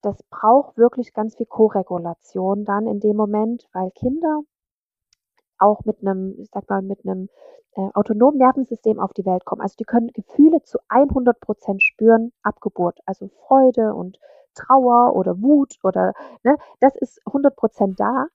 das 0.02 0.22
braucht 0.30 0.78
wirklich 0.78 1.14
ganz 1.14 1.36
viel 1.36 1.48
Koregulation 1.48 2.64
dann 2.64 2.88
in 2.88 3.00
dem 3.00 3.16
Moment, 3.18 3.68
weil 3.74 3.92
Kinder 3.92 4.42
auch 5.60 5.86
mit 5.86 6.02
einem, 6.02 6.36
ich 6.40 6.50
sag 6.52 6.70
mal, 6.70 6.82
mit 6.82 7.06
einem 7.06 7.30
äh, 7.76 7.90
autonomen 7.94 8.38
Nervensystem 8.38 9.00
auf 9.00 9.14
die 9.14 9.26
Welt 9.26 9.46
kommen. 9.46 9.62
Also 9.62 9.76
die 9.80 9.86
können 9.86 10.08
Gefühle 10.14 10.62
zu 10.64 10.80
100 10.90 11.40
Prozent 11.40 11.84
spüren 11.84 12.32
ab 12.42 12.60
Geburt. 12.62 13.00
Also 13.06 13.30
Freude 13.48 13.94
und 13.94 14.20
Trauer 14.56 15.16
oder 15.16 15.42
Wut 15.42 15.78
oder, 15.84 16.14
ne, 16.44 16.58
das 16.80 16.96
ist 16.96 17.22
100 17.28 17.56
Prozent 17.56 18.00
da. 18.00 18.26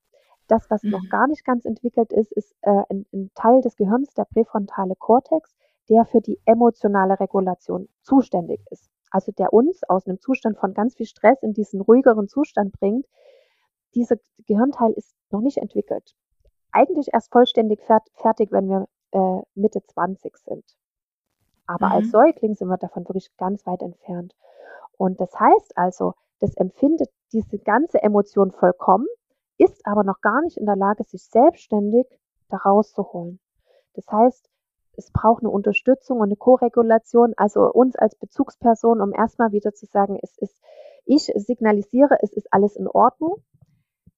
Das, 0.47 0.69
was 0.69 0.83
mhm. 0.83 0.91
noch 0.91 1.09
gar 1.09 1.27
nicht 1.27 1.45
ganz 1.45 1.65
entwickelt 1.65 2.11
ist, 2.13 2.31
ist 2.31 2.55
äh, 2.61 2.83
ein, 2.89 3.05
ein 3.13 3.31
Teil 3.35 3.61
des 3.61 3.75
Gehirns, 3.75 4.13
der 4.13 4.25
präfrontale 4.25 4.95
Kortex, 4.95 5.55
der 5.89 6.05
für 6.05 6.21
die 6.21 6.39
emotionale 6.45 7.19
Regulation 7.19 7.89
zuständig 8.01 8.61
ist. 8.69 8.89
Also 9.11 9.31
der 9.31 9.53
uns 9.53 9.83
aus 9.87 10.07
einem 10.07 10.19
Zustand 10.19 10.57
von 10.57 10.73
ganz 10.73 10.95
viel 10.95 11.05
Stress 11.05 11.43
in 11.43 11.53
diesen 11.53 11.81
ruhigeren 11.81 12.27
Zustand 12.27 12.71
bringt. 12.79 13.05
Dieser 13.93 14.15
Gehirnteil 14.47 14.91
ist 14.93 15.13
noch 15.29 15.41
nicht 15.41 15.57
entwickelt. 15.57 16.15
Eigentlich 16.73 17.13
erst 17.13 17.31
vollständig 17.31 17.81
fertig, 17.81 18.51
wenn 18.51 18.67
wir 18.67 18.87
äh, 19.11 19.41
Mitte 19.55 19.81
20 19.83 20.35
sind. 20.37 20.65
Aber 21.65 21.87
mhm. 21.87 21.93
als 21.93 22.11
Säugling 22.11 22.55
sind 22.55 22.67
wir 22.67 22.77
davon 22.77 23.07
wirklich 23.07 23.29
ganz 23.37 23.65
weit 23.65 23.81
entfernt. 23.81 24.35
Und 24.97 25.21
das 25.21 25.39
heißt 25.39 25.77
also, 25.77 26.13
das 26.39 26.55
empfindet 26.57 27.09
diese 27.31 27.57
ganze 27.59 28.01
Emotion 28.03 28.51
vollkommen, 28.51 29.07
ist 29.57 29.85
aber 29.85 30.03
noch 30.03 30.19
gar 30.21 30.41
nicht 30.41 30.57
in 30.57 30.65
der 30.65 30.75
Lage, 30.75 31.03
sich 31.03 31.23
selbstständig 31.23 32.05
da 32.49 32.57
rauszuholen. 32.57 33.39
Das 33.93 34.05
heißt, 34.11 34.49
es 34.95 35.11
braucht 35.11 35.41
eine 35.41 35.49
Unterstützung 35.49 36.19
und 36.19 36.27
eine 36.27 36.35
Koregulation, 36.35 37.33
also 37.37 37.71
uns 37.71 37.95
als 37.95 38.15
Bezugsperson, 38.15 39.01
um 39.01 39.13
erstmal 39.13 39.51
wieder 39.51 39.73
zu 39.73 39.85
sagen, 39.85 40.19
es 40.21 40.37
ist, 40.37 40.61
ich 41.05 41.31
signalisiere, 41.35 42.17
es 42.21 42.33
ist 42.33 42.51
alles 42.51 42.75
in 42.75 42.87
Ordnung. 42.87 43.43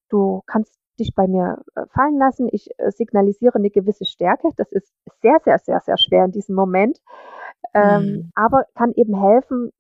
Du 0.10 0.42
kannst 0.46 0.78
dich 0.96 1.14
bei 1.16 1.28
mir 1.28 1.64
äh, 1.76 1.86
fallen 1.88 2.18
lassen. 2.18 2.50
Ich 2.52 2.70
äh, 2.78 2.92
signalisiere 2.92 3.56
eine 3.56 3.70
gewisse 3.70 4.06
Stärke. 4.06 4.50
Das 4.58 4.72
ist 4.72 4.92
sehr, 5.22 5.38
sehr, 5.44 5.60
sehr, 5.60 5.80
sehr 5.82 5.98
schwer 5.98 6.26
in 6.26 6.32
diesem 6.32 6.56
Moment. 6.56 7.00
Ähm, 7.74 8.04
mhm. 8.04 8.32
Aber 8.36 8.66
kann 8.76 8.92
eben 8.94 9.20
helfen, 9.20 9.72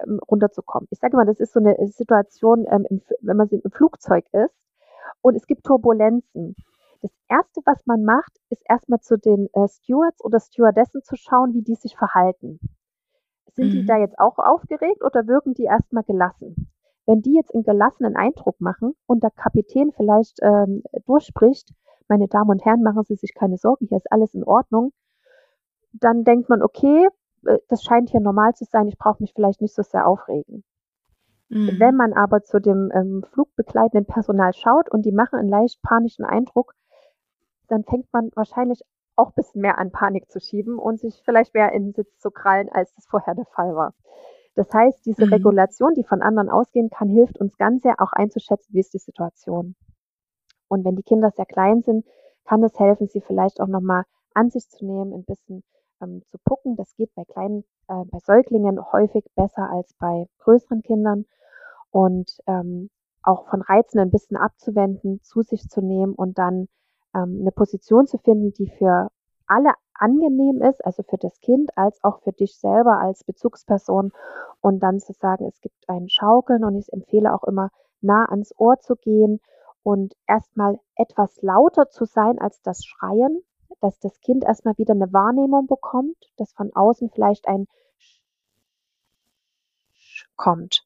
ähm, 0.00 0.20
runterzukommen. 0.30 0.88
Ich 0.90 0.98
sage 0.98 1.16
mal, 1.16 1.26
das 1.26 1.40
ist 1.40 1.52
so 1.52 1.60
eine 1.60 1.76
Situation, 1.88 2.66
ähm, 2.68 2.86
wenn 3.20 3.36
man 3.36 3.48
im 3.48 3.70
Flugzeug 3.70 4.24
ist 4.32 4.54
und 5.20 5.36
es 5.36 5.46
gibt 5.46 5.64
Turbulenzen. 5.64 6.56
Das 7.00 7.10
Erste, 7.28 7.60
was 7.64 7.84
man 7.84 8.04
macht, 8.04 8.32
ist 8.50 8.62
erstmal 8.68 9.00
zu 9.00 9.16
den 9.18 9.48
äh, 9.54 9.68
Stewards 9.68 10.22
oder 10.22 10.38
Stewardessen 10.38 11.02
zu 11.02 11.16
schauen, 11.16 11.52
wie 11.52 11.62
die 11.62 11.74
sich 11.74 11.96
verhalten. 11.96 12.60
Sind 13.54 13.68
mhm. 13.68 13.72
die 13.72 13.86
da 13.86 13.98
jetzt 13.98 14.18
auch 14.18 14.38
aufgeregt 14.38 15.02
oder 15.02 15.26
wirken 15.26 15.54
die 15.54 15.64
erstmal 15.64 16.04
gelassen? 16.04 16.71
Wenn 17.06 17.20
die 17.20 17.34
jetzt 17.34 17.52
einen 17.54 17.64
gelassenen 17.64 18.16
Eindruck 18.16 18.60
machen 18.60 18.94
und 19.06 19.22
der 19.22 19.30
Kapitän 19.30 19.92
vielleicht 19.92 20.38
ähm, 20.42 20.82
durchspricht, 21.06 21.72
meine 22.08 22.28
Damen 22.28 22.50
und 22.50 22.64
Herren, 22.64 22.82
machen 22.82 23.04
Sie 23.04 23.16
sich 23.16 23.34
keine 23.34 23.56
Sorgen, 23.56 23.86
hier 23.86 23.96
ist 23.96 24.10
alles 24.12 24.34
in 24.34 24.44
Ordnung, 24.44 24.92
dann 25.92 26.24
denkt 26.24 26.48
man, 26.48 26.62
okay, 26.62 27.08
äh, 27.46 27.58
das 27.68 27.82
scheint 27.82 28.10
hier 28.10 28.20
normal 28.20 28.54
zu 28.54 28.64
sein, 28.64 28.88
ich 28.88 28.98
brauche 28.98 29.22
mich 29.22 29.32
vielleicht 29.34 29.60
nicht 29.60 29.74
so 29.74 29.82
sehr 29.82 30.06
aufregen. 30.06 30.64
Mhm. 31.48 31.78
Wenn 31.78 31.96
man 31.96 32.12
aber 32.12 32.42
zu 32.42 32.60
dem 32.60 32.90
ähm, 32.94 33.24
flugbegleitenden 33.32 34.06
Personal 34.06 34.54
schaut 34.54 34.90
und 34.90 35.04
die 35.04 35.12
machen 35.12 35.38
einen 35.38 35.50
leicht 35.50 35.82
panischen 35.82 36.24
Eindruck, 36.24 36.74
dann 37.68 37.84
fängt 37.84 38.12
man 38.12 38.30
wahrscheinlich 38.34 38.82
auch 39.16 39.28
ein 39.28 39.34
bisschen 39.34 39.60
mehr 39.60 39.78
an 39.78 39.92
Panik 39.92 40.30
zu 40.30 40.40
schieben 40.40 40.78
und 40.78 41.00
sich 41.00 41.20
vielleicht 41.24 41.54
mehr 41.54 41.72
in 41.72 41.84
den 41.84 41.92
Sitz 41.92 42.18
zu 42.18 42.30
krallen, 42.30 42.68
als 42.70 42.94
das 42.94 43.06
vorher 43.06 43.34
der 43.34 43.46
Fall 43.46 43.74
war. 43.74 43.94
Das 44.54 44.72
heißt, 44.72 45.04
diese 45.06 45.26
mhm. 45.26 45.32
Regulation, 45.32 45.94
die 45.94 46.04
von 46.04 46.22
anderen 46.22 46.50
ausgehen 46.50 46.90
kann, 46.90 47.08
hilft 47.08 47.38
uns 47.38 47.56
ganz 47.56 47.82
sehr 47.82 48.00
auch 48.00 48.12
einzuschätzen, 48.12 48.74
wie 48.74 48.80
ist 48.80 48.94
die 48.94 48.98
Situation. 48.98 49.74
Und 50.68 50.84
wenn 50.84 50.96
die 50.96 51.02
Kinder 51.02 51.30
sehr 51.30 51.46
klein 51.46 51.82
sind, 51.82 52.06
kann 52.44 52.62
es 52.64 52.78
helfen, 52.78 53.08
sie 53.08 53.20
vielleicht 53.20 53.60
auch 53.60 53.68
nochmal 53.68 54.04
an 54.34 54.50
sich 54.50 54.68
zu 54.68 54.84
nehmen, 54.84 55.12
ein 55.12 55.24
bisschen 55.24 55.62
ähm, 56.00 56.22
zu 56.26 56.38
pucken. 56.44 56.76
Das 56.76 56.94
geht 56.96 57.14
bei 57.14 57.24
kleinen, 57.24 57.64
äh, 57.88 58.04
bei 58.06 58.18
Säuglingen 58.18 58.80
häufig 58.92 59.24
besser 59.34 59.70
als 59.70 59.94
bei 59.98 60.26
größeren 60.38 60.82
Kindern. 60.82 61.26
Und 61.90 62.38
ähm, 62.46 62.90
auch 63.22 63.48
von 63.48 63.62
Reizen 63.62 64.00
ein 64.00 64.10
bisschen 64.10 64.36
abzuwenden, 64.36 65.20
zu 65.22 65.42
sich 65.42 65.68
zu 65.68 65.80
nehmen 65.80 66.14
und 66.14 66.38
dann 66.38 66.68
ähm, 67.14 67.38
eine 67.40 67.52
Position 67.52 68.06
zu 68.06 68.18
finden, 68.18 68.52
die 68.52 68.68
für 68.68 69.08
alle 69.46 69.74
angenehm 69.94 70.62
ist, 70.62 70.84
also 70.84 71.02
für 71.02 71.18
das 71.18 71.40
Kind 71.40 71.76
als 71.76 72.02
auch 72.02 72.20
für 72.22 72.32
dich 72.32 72.56
selber 72.56 72.98
als 72.98 73.24
Bezugsperson 73.24 74.12
und 74.60 74.80
dann 74.80 75.00
zu 75.00 75.12
sagen, 75.12 75.46
es 75.46 75.60
gibt 75.60 75.88
ein 75.88 76.08
Schaukeln 76.08 76.64
und 76.64 76.76
ich 76.76 76.92
empfehle 76.92 77.32
auch 77.34 77.44
immer 77.44 77.70
nah 78.00 78.24
ans 78.28 78.52
Ohr 78.58 78.78
zu 78.80 78.96
gehen 78.96 79.40
und 79.82 80.14
erstmal 80.26 80.78
etwas 80.96 81.40
lauter 81.42 81.88
zu 81.88 82.04
sein 82.04 82.38
als 82.38 82.62
das 82.62 82.84
Schreien, 82.84 83.42
dass 83.80 83.98
das 84.00 84.20
Kind 84.20 84.44
erstmal 84.44 84.76
wieder 84.78 84.94
eine 84.94 85.12
Wahrnehmung 85.12 85.66
bekommt, 85.66 86.16
dass 86.36 86.52
von 86.52 86.72
außen 86.74 87.10
vielleicht 87.10 87.46
ein 87.48 87.66
kommt. 90.36 90.84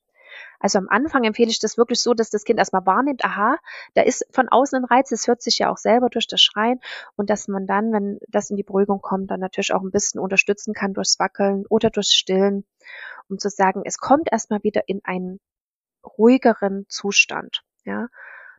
Also 0.60 0.78
am 0.78 0.88
Anfang 0.88 1.24
empfehle 1.24 1.50
ich 1.50 1.58
das 1.58 1.78
wirklich 1.78 2.00
so, 2.00 2.14
dass 2.14 2.30
das 2.30 2.44
Kind 2.44 2.58
erstmal 2.58 2.86
wahrnimmt, 2.86 3.24
aha, 3.24 3.56
da 3.94 4.02
ist 4.02 4.26
von 4.30 4.48
außen 4.48 4.78
ein 4.78 4.84
Reiz, 4.84 5.10
das 5.10 5.26
hört 5.26 5.42
sich 5.42 5.58
ja 5.58 5.70
auch 5.70 5.76
selber 5.76 6.08
durch 6.08 6.26
das 6.26 6.40
Schreien 6.40 6.80
und 7.16 7.30
dass 7.30 7.48
man 7.48 7.66
dann, 7.66 7.92
wenn 7.92 8.18
das 8.28 8.50
in 8.50 8.56
die 8.56 8.62
Beruhigung 8.62 9.00
kommt, 9.00 9.30
dann 9.30 9.40
natürlich 9.40 9.72
auch 9.72 9.82
ein 9.82 9.90
bisschen 9.90 10.20
unterstützen 10.20 10.74
kann 10.74 10.94
durchs 10.94 11.18
Wackeln 11.18 11.64
oder 11.68 11.90
durchs 11.90 12.14
Stillen, 12.14 12.64
um 13.28 13.38
zu 13.38 13.48
sagen, 13.48 13.82
es 13.84 13.98
kommt 13.98 14.30
erstmal 14.30 14.62
wieder 14.62 14.82
in 14.88 15.00
einen 15.04 15.40
ruhigeren 16.04 16.86
Zustand, 16.88 17.62
ja 17.84 18.08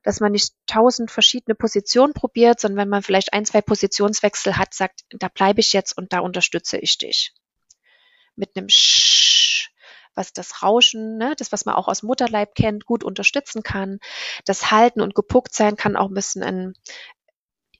dass 0.07 0.21
man 0.21 0.31
nicht 0.31 0.53
tausend 0.67 1.11
verschiedene 1.11 1.53
Positionen 1.53 2.13
probiert, 2.13 2.61
sondern 2.61 2.77
wenn 2.77 2.89
man 2.89 3.03
vielleicht 3.03 3.33
ein, 3.33 3.43
zwei 3.43 3.61
Positionswechsel 3.61 4.57
hat, 4.57 4.73
sagt, 4.73 5.01
da 5.09 5.27
bleibe 5.27 5.59
ich 5.59 5.73
jetzt 5.73 5.97
und 5.97 6.13
da 6.13 6.19
unterstütze 6.19 6.77
ich 6.77 6.97
dich. 6.97 7.33
Mit 8.37 8.55
einem 8.55 8.69
Sch 8.69 9.46
was 10.17 10.33
das 10.33 10.63
Rauschen, 10.63 11.17
ne, 11.17 11.35
das, 11.37 11.51
was 11.51 11.65
man 11.65 11.75
auch 11.75 11.87
aus 11.87 12.03
Mutterleib 12.03 12.55
kennt, 12.55 12.85
gut 12.85 13.03
unterstützen 13.03 13.63
kann. 13.63 13.99
Das 14.45 14.71
Halten 14.71 15.01
und 15.01 15.15
gepuckt 15.15 15.53
sein 15.53 15.77
kann 15.77 15.95
auch 15.95 16.09
ein 16.09 16.13
bisschen 16.13 16.43
ein, 16.43 16.73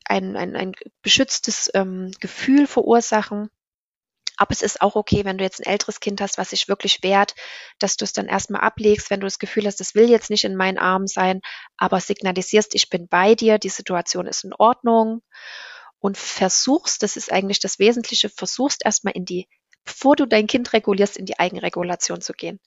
ein, 0.05 0.37
ein, 0.37 0.55
ein 0.55 0.73
beschütztes 1.01 1.69
ähm, 1.73 2.11
Gefühl 2.19 2.67
verursachen. 2.67 3.49
Aber 4.37 4.51
es 4.51 4.61
ist 4.61 4.81
auch 4.81 4.95
okay, 4.95 5.25
wenn 5.25 5.39
du 5.39 5.43
jetzt 5.43 5.59
ein 5.59 5.69
älteres 5.69 5.99
Kind 5.99 6.21
hast, 6.21 6.37
was 6.37 6.51
sich 6.51 6.67
wirklich 6.67 7.01
wehrt, 7.01 7.33
dass 7.79 7.97
du 7.97 8.05
es 8.05 8.13
dann 8.13 8.27
erstmal 8.27 8.61
ablegst, 8.61 9.09
wenn 9.09 9.19
du 9.19 9.25
das 9.25 9.39
Gefühl 9.39 9.65
hast, 9.65 9.79
das 9.79 9.95
will 9.95 10.09
jetzt 10.09 10.29
nicht 10.29 10.43
in 10.43 10.55
meinen 10.55 10.77
Armen 10.77 11.07
sein, 11.07 11.41
aber 11.75 11.99
signalisierst, 11.99 12.75
ich 12.75 12.89
bin 12.89 13.07
bei 13.07 13.33
dir, 13.33 13.57
die 13.57 13.69
Situation 13.69 14.27
ist 14.27 14.43
in 14.43 14.53
Ordnung 14.53 15.23
und 15.99 16.17
versuchst, 16.17 17.01
das 17.01 17.17
ist 17.17 17.31
eigentlich 17.31 17.59
das 17.59 17.79
Wesentliche, 17.79 18.29
versuchst 18.29 18.85
erstmal 18.85 19.15
in 19.15 19.25
die 19.25 19.47
bevor 19.87 20.15
du 20.15 20.25
dein 20.27 20.45
Kind 20.45 20.73
regulierst, 20.73 21.17
in 21.17 21.25
die 21.25 21.39
Eigenregulation 21.39 22.21
zu 22.21 22.33
gehen. 22.33 22.59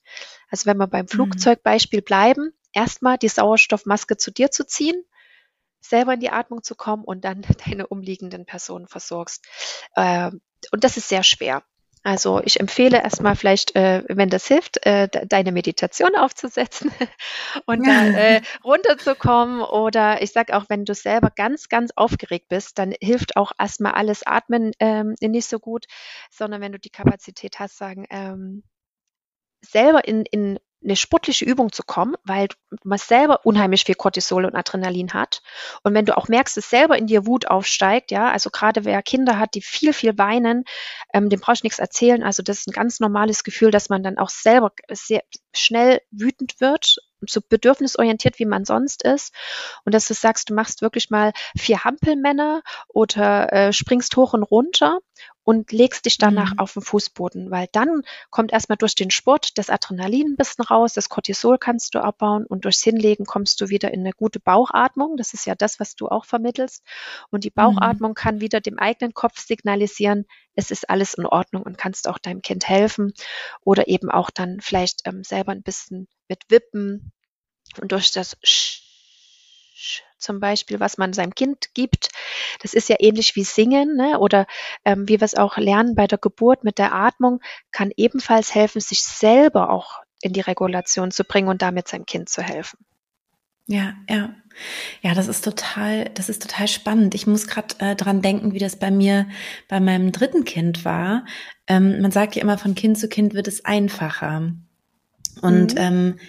Also 0.49 0.65
wenn 0.65 0.77
wir 0.77 0.87
beim 0.87 1.03
mhm. 1.03 1.09
Flugzeugbeispiel 1.09 2.01
bleiben, 2.01 2.51
erstmal 2.73 3.17
die 3.17 3.29
Sauerstoffmaske 3.29 4.17
zu 4.17 4.31
dir 4.31 4.51
zu 4.51 4.65
ziehen, 4.65 5.01
selber 5.79 6.13
in 6.13 6.19
die 6.19 6.29
Atmung 6.29 6.63
zu 6.63 6.75
kommen 6.75 7.03
und 7.03 7.23
dann 7.23 7.41
deine 7.65 7.87
umliegenden 7.87 8.45
Personen 8.45 8.87
versorgst. 8.87 9.45
Ähm, 9.95 10.41
und 10.71 10.83
das 10.83 10.97
ist 10.97 11.07
sehr 11.09 11.23
schwer. 11.23 11.63
Also 12.03 12.41
ich 12.43 12.59
empfehle 12.59 13.03
erstmal 13.03 13.35
vielleicht, 13.35 13.75
äh, 13.75 14.03
wenn 14.07 14.29
das 14.29 14.47
hilft, 14.47 14.85
äh, 14.85 15.07
deine 15.07 15.51
Meditation 15.51 16.15
aufzusetzen 16.15 16.91
und 17.65 17.85
dann 17.85 18.13
äh, 18.15 18.41
runterzukommen. 18.63 19.61
Oder 19.61 20.21
ich 20.21 20.31
sage 20.31 20.55
auch, 20.55 20.65
wenn 20.67 20.85
du 20.85 20.95
selber 20.95 21.31
ganz, 21.35 21.69
ganz 21.69 21.91
aufgeregt 21.95 22.47
bist, 22.49 22.79
dann 22.79 22.93
hilft 22.99 23.37
auch 23.37 23.51
erstmal 23.59 23.93
alles 23.93 24.23
Atmen 24.25 24.71
ähm, 24.79 25.15
nicht 25.21 25.47
so 25.47 25.59
gut, 25.59 25.85
sondern 26.31 26.59
wenn 26.61 26.71
du 26.71 26.79
die 26.79 26.89
Kapazität 26.89 27.59
hast, 27.59 27.77
sagen, 27.77 28.07
ähm, 28.09 28.63
selber 29.61 30.07
in, 30.07 30.25
in 30.25 30.59
eine 30.83 30.95
sportliche 30.95 31.45
Übung 31.45 31.71
zu 31.71 31.83
kommen, 31.83 32.15
weil 32.23 32.47
man 32.83 32.97
selber 32.97 33.45
unheimlich 33.45 33.83
viel 33.83 33.95
Cortisol 33.95 34.45
und 34.45 34.55
Adrenalin 34.55 35.13
hat. 35.13 35.41
Und 35.83 35.93
wenn 35.93 36.05
du 36.05 36.17
auch 36.17 36.27
merkst, 36.27 36.57
dass 36.57 36.69
selber 36.69 36.97
in 36.97 37.07
dir 37.07 37.25
Wut 37.27 37.47
aufsteigt, 37.47 38.11
ja, 38.11 38.31
also 38.31 38.49
gerade 38.49 38.83
wer 38.83 39.01
Kinder 39.03 39.37
hat, 39.37 39.53
die 39.53 39.61
viel, 39.61 39.93
viel 39.93 40.17
weinen, 40.17 40.63
ähm, 41.13 41.29
dem 41.29 41.39
brauchst 41.39 41.63
du 41.63 41.65
nichts 41.67 41.79
erzählen. 41.79 42.23
Also 42.23 42.41
das 42.41 42.59
ist 42.59 42.67
ein 42.67 42.73
ganz 42.73 42.99
normales 42.99 43.43
Gefühl, 43.43 43.71
dass 43.71 43.89
man 43.89 44.03
dann 44.03 44.17
auch 44.17 44.29
selber 44.29 44.71
sehr 44.89 45.23
schnell 45.53 46.01
wütend 46.11 46.59
wird, 46.59 46.95
so 47.27 47.41
bedürfnisorientiert, 47.47 48.39
wie 48.39 48.45
man 48.45 48.65
sonst 48.65 49.03
ist. 49.03 49.33
Und 49.85 49.93
dass 49.93 50.07
du 50.07 50.13
sagst, 50.13 50.49
du 50.49 50.55
machst 50.55 50.81
wirklich 50.81 51.09
mal 51.09 51.33
vier 51.55 51.83
Hampelmänner 51.83 52.63
oder 52.87 53.53
äh, 53.53 53.73
springst 53.73 54.15
hoch 54.15 54.33
und 54.33 54.43
runter 54.43 54.99
und 55.51 55.73
legst 55.73 56.05
dich 56.05 56.17
danach 56.17 56.53
mhm. 56.53 56.59
auf 56.59 56.71
den 56.71 56.81
Fußboden, 56.81 57.51
weil 57.51 57.67
dann 57.73 58.03
kommt 58.29 58.53
erstmal 58.53 58.77
durch 58.77 58.95
den 58.95 59.11
Sport 59.11 59.57
das 59.57 59.69
Adrenalin 59.69 60.31
ein 60.31 60.35
bisschen 60.37 60.63
raus, 60.63 60.93
das 60.93 61.09
Cortisol 61.09 61.57
kannst 61.57 61.93
du 61.93 61.99
abbauen 61.99 62.45
und 62.45 62.63
durchs 62.63 62.81
Hinlegen 62.81 63.25
kommst 63.25 63.59
du 63.59 63.67
wieder 63.67 63.93
in 63.93 63.99
eine 63.99 64.13
gute 64.13 64.39
Bauchatmung. 64.39 65.17
Das 65.17 65.33
ist 65.33 65.45
ja 65.45 65.53
das, 65.53 65.77
was 65.81 65.95
du 65.95 66.07
auch 66.07 66.23
vermittelst. 66.23 66.85
Und 67.31 67.43
die 67.43 67.49
mhm. 67.49 67.55
Bauchatmung 67.55 68.11
mhm. 68.11 68.15
kann 68.15 68.39
wieder 68.39 68.61
dem 68.61 68.79
eigenen 68.79 69.13
Kopf 69.13 69.39
signalisieren, 69.39 70.25
es 70.55 70.71
ist 70.71 70.89
alles 70.89 71.15
in 71.15 71.25
Ordnung 71.25 71.63
und 71.63 71.77
kannst 71.77 72.07
auch 72.07 72.17
deinem 72.17 72.41
Kind 72.41 72.69
helfen 72.69 73.13
oder 73.59 73.89
eben 73.89 74.09
auch 74.09 74.29
dann 74.29 74.61
vielleicht 74.61 75.01
ähm, 75.05 75.25
selber 75.25 75.51
ein 75.51 75.63
bisschen 75.63 76.07
mit 76.29 76.43
Wippen 76.49 77.11
und 77.81 77.91
durch 77.91 78.11
das 78.11 78.37
Sch 78.41 78.83
zum 80.21 80.39
Beispiel, 80.39 80.79
was 80.79 80.97
man 80.97 81.13
seinem 81.13 81.35
Kind 81.35 81.73
gibt. 81.73 82.09
Das 82.61 82.73
ist 82.73 82.89
ja 82.89 82.97
ähnlich 82.99 83.35
wie 83.35 83.43
Singen 83.43 83.95
ne? 83.95 84.19
oder 84.19 84.45
ähm, 84.85 85.07
wie 85.07 85.19
wir 85.19 85.25
es 85.25 85.35
auch 85.35 85.57
lernen 85.57 85.95
bei 85.95 86.07
der 86.07 86.17
Geburt 86.17 86.63
mit 86.63 86.77
der 86.77 86.93
Atmung, 86.93 87.41
kann 87.71 87.91
ebenfalls 87.95 88.53
helfen, 88.55 88.81
sich 88.81 89.03
selber 89.03 89.69
auch 89.69 90.01
in 90.21 90.33
die 90.33 90.41
Regulation 90.41 91.11
zu 91.11 91.23
bringen 91.23 91.47
und 91.47 91.61
damit 91.61 91.87
seinem 91.87 92.05
Kind 92.05 92.29
zu 92.29 92.41
helfen. 92.41 92.77
Ja, 93.67 93.93
ja. 94.09 94.35
Ja, 95.01 95.13
das 95.13 95.29
ist 95.29 95.45
total, 95.45 96.09
das 96.13 96.27
ist 96.27 96.41
total 96.41 96.67
spannend. 96.67 97.15
Ich 97.15 97.25
muss 97.25 97.47
gerade 97.47 97.73
äh, 97.79 97.95
dran 97.95 98.21
denken, 98.21 98.53
wie 98.53 98.59
das 98.59 98.75
bei 98.75 98.91
mir 98.91 99.27
bei 99.69 99.79
meinem 99.79 100.11
dritten 100.11 100.43
Kind 100.43 100.83
war. 100.83 101.25
Ähm, 101.67 102.01
man 102.01 102.11
sagt 102.11 102.35
ja 102.35 102.41
immer, 102.41 102.57
von 102.57 102.75
Kind 102.75 102.97
zu 102.97 103.07
Kind 103.07 103.33
wird 103.33 103.47
es 103.47 103.63
einfacher. 103.63 104.51
Und 105.41 105.75
mhm. 105.75 105.77
ähm, 105.77 106.19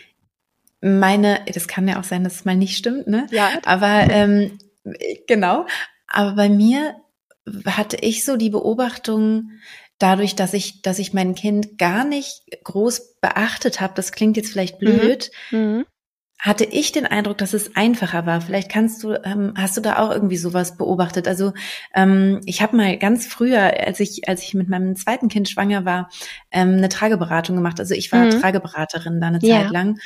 meine, 0.82 1.40
das 1.52 1.68
kann 1.68 1.88
ja 1.88 1.98
auch 1.98 2.04
sein, 2.04 2.24
dass 2.24 2.36
es 2.36 2.44
mal 2.44 2.56
nicht 2.56 2.76
stimmt, 2.76 3.06
ne? 3.06 3.26
Ja. 3.30 3.50
Aber 3.64 4.06
ähm, 4.10 4.58
genau. 5.26 5.66
Aber 6.08 6.34
bei 6.34 6.48
mir 6.48 6.96
hatte 7.66 7.96
ich 7.96 8.24
so 8.24 8.36
die 8.36 8.50
Beobachtung, 8.50 9.50
dadurch, 9.98 10.34
dass 10.34 10.52
ich, 10.52 10.82
dass 10.82 10.98
ich 10.98 11.12
mein 11.12 11.34
Kind 11.34 11.78
gar 11.78 12.04
nicht 12.04 12.42
groß 12.64 13.20
beachtet 13.20 13.80
habe, 13.80 13.94
das 13.94 14.12
klingt 14.12 14.36
jetzt 14.36 14.50
vielleicht 14.50 14.82
mhm. 14.82 14.86
blöd, 14.86 15.30
mhm 15.50 15.84
hatte 16.42 16.64
ich 16.64 16.90
den 16.90 17.06
Eindruck, 17.06 17.38
dass 17.38 17.54
es 17.54 17.76
einfacher 17.76 18.26
war. 18.26 18.40
Vielleicht 18.40 18.68
kannst 18.68 19.04
du, 19.04 19.12
ähm, 19.24 19.54
hast 19.56 19.76
du 19.76 19.80
da 19.80 20.00
auch 20.00 20.10
irgendwie 20.10 20.36
sowas 20.36 20.76
beobachtet? 20.76 21.28
Also 21.28 21.52
ähm, 21.94 22.40
ich 22.46 22.60
habe 22.62 22.76
mal 22.76 22.98
ganz 22.98 23.28
früher, 23.28 23.62
als 23.86 24.00
ich, 24.00 24.28
als 24.28 24.42
ich 24.42 24.52
mit 24.52 24.68
meinem 24.68 24.96
zweiten 24.96 25.28
Kind 25.28 25.48
schwanger 25.48 25.84
war, 25.84 26.10
ähm, 26.50 26.78
eine 26.78 26.88
Trageberatung 26.88 27.54
gemacht. 27.54 27.78
Also 27.78 27.94
ich 27.94 28.10
war 28.10 28.24
mhm. 28.24 28.40
Trageberaterin 28.40 29.20
da 29.20 29.28
eine 29.28 29.38
ja. 29.40 29.62
Zeit 29.62 29.70
lang. 29.70 30.00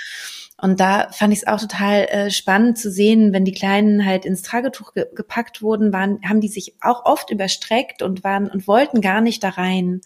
Und 0.58 0.80
da 0.80 1.08
fand 1.12 1.32
ich 1.32 1.40
es 1.40 1.46
auch 1.46 1.60
total 1.60 2.04
äh, 2.04 2.30
spannend 2.30 2.78
zu 2.78 2.90
sehen, 2.90 3.32
wenn 3.32 3.44
die 3.44 3.52
Kleinen 3.52 4.06
halt 4.06 4.24
ins 4.24 4.42
Tragetuch 4.42 4.94
ge 4.94 5.06
gepackt 5.14 5.60
wurden, 5.60 5.92
waren, 5.92 6.18
haben 6.26 6.40
die 6.40 6.48
sich 6.48 6.74
auch 6.80 7.04
oft 7.04 7.30
überstreckt 7.30 8.02
und 8.02 8.24
waren 8.24 8.48
und 8.48 8.66
wollten 8.66 9.00
gar 9.00 9.20
nicht 9.20 9.44
da 9.44 9.50
rein 9.50 10.00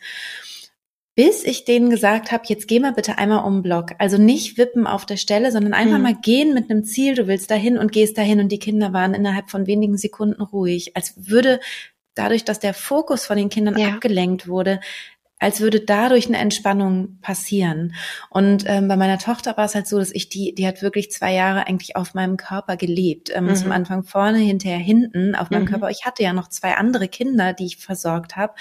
bis 1.21 1.45
ich 1.45 1.67
denen 1.67 1.91
gesagt 1.91 2.33
habe, 2.33 2.45
jetzt 2.47 2.67
geh 2.67 2.81
mal 2.81 2.95
bitte 2.95 3.19
einmal 3.19 3.45
um 3.45 3.57
den 3.57 3.63
Block. 3.63 3.91
Also 3.99 4.17
nicht 4.17 4.57
wippen 4.57 4.87
auf 4.87 5.05
der 5.05 5.19
Stelle, 5.19 5.53
sondern 5.53 5.75
einfach 5.75 5.99
mhm. 5.99 6.03
mal 6.03 6.15
gehen 6.15 6.55
mit 6.55 6.71
einem 6.71 6.83
Ziel. 6.83 7.15
Du 7.15 7.27
willst 7.27 7.51
dahin 7.51 7.77
und 7.77 7.93
gehst 7.93 8.17
dahin. 8.17 8.41
Und 8.41 8.51
die 8.51 8.59
Kinder 8.59 8.95
waren 8.95 9.13
innerhalb 9.13 9.51
von 9.51 9.67
wenigen 9.67 9.99
Sekunden 9.99 10.41
ruhig. 10.41 10.97
Als 10.97 11.13
würde 11.17 11.61
dadurch, 12.15 12.45
dass 12.45 12.59
der 12.59 12.73
Fokus 12.73 13.27
von 13.27 13.37
den 13.37 13.51
Kindern 13.51 13.77
ja. 13.77 13.89
abgelenkt 13.89 14.49
wurde, 14.49 14.81
als 15.41 15.61
würde 15.61 15.81
dadurch 15.81 16.29
eine 16.29 16.39
Entspannung 16.39 17.19
passieren. 17.23 17.95
Und 18.29 18.65
ähm, 18.67 18.87
bei 18.87 18.97
meiner 18.97 19.19
Tochter 19.19 19.57
war 19.57 19.65
es 19.65 19.75
halt 19.75 19.89
so, 19.89 19.99
dass 19.99 20.13
ich 20.13 20.29
die, 20.29 20.55
die 20.55 20.67
hat 20.67 20.83
wirklich 20.83 21.11
zwei 21.11 21.33
Jahre 21.33 21.67
eigentlich 21.67 21.97
auf 21.97 22.15
meinem 22.15 22.37
Körper 22.37 22.77
gelebt. 22.77 23.31
Ähm, 23.35 23.47
mhm. 23.47 23.57
Zum 23.57 23.73
Anfang 23.73 24.05
vorne, 24.05 24.39
hinterher 24.39 24.79
hinten 24.79 25.35
auf 25.35 25.51
meinem 25.51 25.63
mhm. 25.63 25.69
Körper. 25.69 25.91
Ich 25.91 26.05
hatte 26.05 26.23
ja 26.23 26.35
noch 26.35 26.49
zwei 26.49 26.77
andere 26.77 27.09
Kinder, 27.09 27.55
die 27.55 27.67
ich 27.67 27.79
versorgt 27.79 28.37
habe 28.37 28.53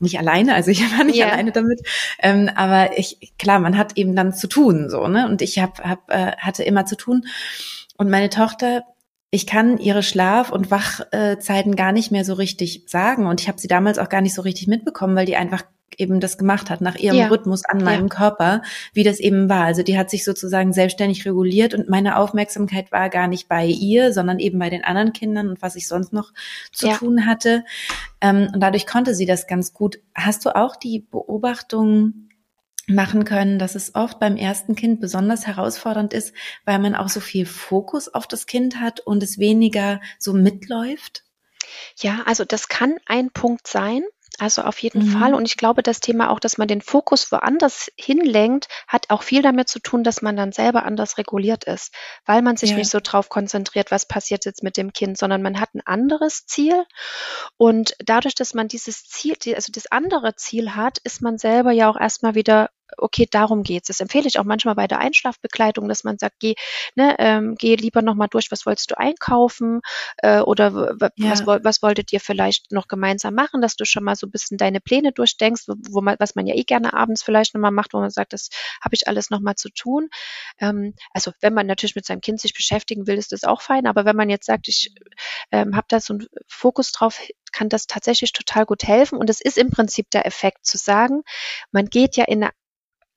nicht 0.00 0.18
alleine, 0.18 0.54
also 0.56 0.72
ich 0.72 0.80
war 0.98 1.04
nicht 1.04 1.18
yeah. 1.18 1.28
alleine 1.28 1.52
damit, 1.52 1.80
ähm, 2.18 2.50
aber 2.56 2.98
ich 2.98 3.34
klar, 3.38 3.60
man 3.60 3.78
hat 3.78 3.96
eben 3.96 4.16
dann 4.16 4.34
zu 4.34 4.48
tun 4.48 4.90
so, 4.90 5.06
ne? 5.06 5.28
Und 5.28 5.42
ich 5.42 5.60
hab, 5.60 5.78
hab 5.78 6.10
äh, 6.10 6.32
hatte 6.38 6.64
immer 6.64 6.86
zu 6.86 6.96
tun 6.96 7.24
und 7.96 8.10
meine 8.10 8.28
Tochter 8.28 8.82
ich 9.34 9.46
kann 9.46 9.78
ihre 9.78 10.02
Schlaf- 10.02 10.52
und 10.52 10.70
Wachzeiten 10.70 11.74
gar 11.74 11.92
nicht 11.92 12.12
mehr 12.12 12.22
so 12.22 12.34
richtig 12.34 12.84
sagen. 12.86 13.26
Und 13.26 13.40
ich 13.40 13.48
habe 13.48 13.58
sie 13.58 13.66
damals 13.66 13.98
auch 13.98 14.10
gar 14.10 14.20
nicht 14.20 14.34
so 14.34 14.42
richtig 14.42 14.68
mitbekommen, 14.68 15.16
weil 15.16 15.24
die 15.24 15.36
einfach 15.36 15.62
eben 15.98 16.20
das 16.20 16.38
gemacht 16.38 16.70
hat, 16.70 16.80
nach 16.80 16.96
ihrem 16.96 17.16
ja. 17.16 17.28
Rhythmus 17.28 17.64
an 17.64 17.82
meinem 17.82 18.08
ja. 18.08 18.14
Körper, 18.14 18.62
wie 18.92 19.04
das 19.04 19.20
eben 19.20 19.48
war. 19.48 19.64
Also 19.64 19.82
die 19.82 19.98
hat 19.98 20.10
sich 20.10 20.24
sozusagen 20.24 20.72
selbstständig 20.72 21.24
reguliert 21.24 21.74
und 21.74 21.88
meine 21.88 22.16
Aufmerksamkeit 22.16 22.92
war 22.92 23.08
gar 23.10 23.28
nicht 23.28 23.48
bei 23.48 23.66
ihr, 23.66 24.12
sondern 24.12 24.38
eben 24.38 24.58
bei 24.58 24.70
den 24.70 24.84
anderen 24.84 25.12
Kindern 25.12 25.48
und 25.48 25.62
was 25.62 25.76
ich 25.76 25.88
sonst 25.88 26.12
noch 26.12 26.32
zu 26.72 26.88
ja. 26.88 26.96
tun 26.96 27.26
hatte. 27.26 27.64
Ähm, 28.20 28.50
und 28.52 28.60
dadurch 28.60 28.86
konnte 28.86 29.14
sie 29.14 29.26
das 29.26 29.46
ganz 29.46 29.72
gut. 29.72 29.98
Hast 30.14 30.44
du 30.44 30.54
auch 30.54 30.76
die 30.76 31.00
Beobachtung 31.00 32.28
machen 32.88 33.24
können, 33.24 33.58
dass 33.58 33.74
es 33.74 33.94
oft 33.94 34.18
beim 34.18 34.36
ersten 34.36 34.74
Kind 34.74 35.00
besonders 35.00 35.46
herausfordernd 35.46 36.12
ist, 36.12 36.34
weil 36.64 36.78
man 36.78 36.94
auch 36.94 37.08
so 37.08 37.20
viel 37.20 37.46
Fokus 37.46 38.12
auf 38.12 38.26
das 38.26 38.46
Kind 38.46 38.80
hat 38.80 39.00
und 39.00 39.22
es 39.22 39.38
weniger 39.38 40.00
so 40.18 40.32
mitläuft? 40.32 41.24
Ja, 41.96 42.22
also 42.26 42.44
das 42.44 42.68
kann 42.68 42.96
ein 43.06 43.30
Punkt 43.30 43.66
sein. 43.66 44.02
Also 44.42 44.62
auf 44.62 44.80
jeden 44.80 45.06
mhm. 45.06 45.12
Fall. 45.12 45.34
Und 45.34 45.46
ich 45.46 45.56
glaube, 45.56 45.84
das 45.84 46.00
Thema 46.00 46.28
auch, 46.28 46.40
dass 46.40 46.58
man 46.58 46.66
den 46.66 46.80
Fokus 46.80 47.30
woanders 47.30 47.92
hinlenkt, 47.96 48.66
hat 48.88 49.08
auch 49.08 49.22
viel 49.22 49.40
damit 49.40 49.68
zu 49.68 49.78
tun, 49.78 50.02
dass 50.02 50.20
man 50.20 50.34
dann 50.34 50.50
selber 50.50 50.84
anders 50.84 51.16
reguliert 51.16 51.62
ist, 51.62 51.94
weil 52.26 52.42
man 52.42 52.56
sich 52.56 52.70
ja. 52.70 52.76
nicht 52.76 52.90
so 52.90 52.98
drauf 53.00 53.28
konzentriert, 53.28 53.92
was 53.92 54.04
passiert 54.04 54.44
jetzt 54.44 54.64
mit 54.64 54.76
dem 54.76 54.92
Kind, 54.92 55.16
sondern 55.16 55.42
man 55.42 55.60
hat 55.60 55.76
ein 55.76 55.86
anderes 55.86 56.44
Ziel. 56.44 56.84
Und 57.56 57.94
dadurch, 58.04 58.34
dass 58.34 58.52
man 58.52 58.66
dieses 58.66 59.04
Ziel, 59.04 59.36
also 59.54 59.70
das 59.70 59.86
andere 59.92 60.34
Ziel 60.34 60.74
hat, 60.74 60.98
ist 61.04 61.22
man 61.22 61.38
selber 61.38 61.70
ja 61.70 61.88
auch 61.88 61.96
erstmal 61.96 62.34
wieder 62.34 62.70
okay, 62.96 63.26
darum 63.30 63.62
geht's. 63.62 63.88
Das 63.88 64.00
empfehle 64.00 64.26
ich 64.26 64.38
auch 64.38 64.44
manchmal 64.44 64.74
bei 64.74 64.86
der 64.86 64.98
Einschlafbegleitung, 64.98 65.88
dass 65.88 66.04
man 66.04 66.18
sagt, 66.18 66.36
geh, 66.38 66.54
ne, 66.94 67.16
ähm, 67.18 67.54
geh 67.56 67.76
lieber 67.76 68.02
nochmal 68.02 68.28
durch, 68.28 68.50
was 68.50 68.66
wolltest 68.66 68.90
du 68.90 68.98
einkaufen 68.98 69.80
äh, 70.18 70.40
oder 70.40 70.96
ja. 71.16 71.30
was, 71.30 71.46
was 71.46 71.82
wolltet 71.82 72.12
ihr 72.12 72.20
vielleicht 72.20 72.72
noch 72.72 72.88
gemeinsam 72.88 73.34
machen, 73.34 73.60
dass 73.60 73.76
du 73.76 73.84
schon 73.84 74.04
mal 74.04 74.16
so 74.16 74.26
ein 74.26 74.30
bisschen 74.30 74.58
deine 74.58 74.80
Pläne 74.80 75.12
durchdenkst, 75.12 75.68
wo, 75.68 75.74
wo 75.90 76.00
man, 76.00 76.16
was 76.18 76.34
man 76.34 76.46
ja 76.46 76.54
eh 76.54 76.64
gerne 76.64 76.94
abends 76.94 77.22
vielleicht 77.22 77.54
nochmal 77.54 77.70
macht, 77.70 77.94
wo 77.94 78.00
man 78.00 78.10
sagt, 78.10 78.32
das 78.32 78.48
habe 78.82 78.94
ich 78.94 79.08
alles 79.08 79.30
nochmal 79.30 79.54
zu 79.54 79.70
tun. 79.70 80.08
Ähm, 80.58 80.94
also 81.12 81.32
wenn 81.40 81.54
man 81.54 81.66
natürlich 81.66 81.96
mit 81.96 82.06
seinem 82.06 82.20
Kind 82.20 82.40
sich 82.40 82.54
beschäftigen 82.54 83.06
will, 83.06 83.18
ist 83.18 83.32
das 83.32 83.44
auch 83.44 83.62
fein, 83.62 83.86
aber 83.86 84.04
wenn 84.04 84.16
man 84.16 84.30
jetzt 84.30 84.46
sagt, 84.46 84.68
ich 84.68 84.94
ähm, 85.50 85.76
habe 85.76 85.86
da 85.88 86.00
so 86.00 86.14
einen 86.14 86.26
Fokus 86.46 86.92
drauf, 86.92 87.20
kann 87.52 87.68
das 87.68 87.86
tatsächlich 87.86 88.32
total 88.32 88.64
gut 88.64 88.84
helfen. 88.84 89.18
Und 89.18 89.30
es 89.30 89.40
ist 89.40 89.58
im 89.58 89.70
Prinzip 89.70 90.10
der 90.10 90.26
Effekt 90.26 90.66
zu 90.66 90.78
sagen, 90.78 91.22
man 91.70 91.86
geht 91.86 92.16
ja 92.16 92.24
in 92.24 92.42
eine 92.42 92.52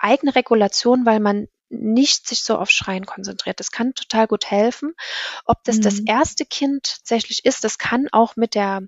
eigene 0.06 0.36
Regulation, 0.36 1.06
weil 1.06 1.20
man 1.20 1.48
nicht 1.70 2.28
sich 2.28 2.44
so 2.44 2.58
auf 2.58 2.70
Schreien 2.70 3.06
konzentriert. 3.06 3.60
Das 3.60 3.72
kann 3.72 3.94
total 3.94 4.28
gut 4.28 4.50
helfen. 4.50 4.94
Ob 5.46 5.64
das 5.64 5.78
mhm. 5.78 5.82
das 5.82 6.00
erste 6.00 6.46
Kind 6.46 6.98
tatsächlich 6.98 7.44
ist, 7.44 7.64
das 7.64 7.78
kann 7.78 8.08
auch 8.12 8.36
mit 8.36 8.56
der 8.56 8.84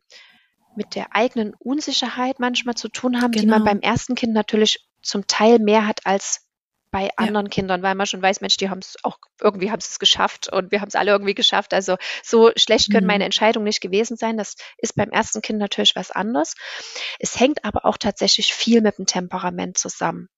mit 0.76 0.94
der 0.94 1.16
eigenen 1.16 1.56
Unsicherheit 1.56 2.40
manchmal 2.40 2.76
zu 2.76 2.88
tun 2.88 3.20
haben, 3.20 3.32
genau. 3.32 3.42
die 3.42 3.48
man 3.48 3.60
genau. 3.62 3.72
beim 3.72 3.80
ersten 3.80 4.14
Kind 4.14 4.34
natürlich 4.34 4.88
zum 5.02 5.26
Teil 5.26 5.58
mehr 5.58 5.88
hat 5.88 6.06
als 6.06 6.48
bei 6.92 7.10
anderen 7.18 7.48
ja. 7.48 7.50
Kindern, 7.50 7.84
weil 7.84 7.96
man 7.96 8.06
schon 8.06 8.22
weiß, 8.22 8.42
Mensch, 8.42 8.58
die 8.58 8.70
haben 8.70 8.80
es 8.80 8.96
auch 9.04 9.18
irgendwie 9.42 9.72
haben 9.72 9.80
es 9.80 10.00
geschafft 10.00 10.52
und 10.52 10.72
wir 10.72 10.80
haben 10.80 10.88
es 10.88 10.96
alle 10.96 11.12
irgendwie 11.12 11.34
geschafft. 11.34 11.74
Also 11.74 11.98
so 12.24 12.52
schlecht 12.56 12.92
können 12.92 13.06
mhm. 13.06 13.12
meine 13.12 13.26
Entscheidungen 13.26 13.66
nicht 13.66 13.82
gewesen 13.82 14.18
sein. 14.18 14.38
Das 14.38 14.56
ist 14.78 14.96
beim 14.96 15.10
ersten 15.10 15.42
Kind 15.42 15.60
natürlich 15.60 15.96
was 15.96 16.12
anderes. 16.12 16.56
Es 17.20 17.40
hängt 17.40 17.66
aber 17.66 17.86
auch 17.86 17.98
tatsächlich 17.98 18.54
viel 18.54 18.82
mit 18.82 18.98
dem 19.00 19.06
Temperament 19.06 19.78
zusammen. 19.78 20.30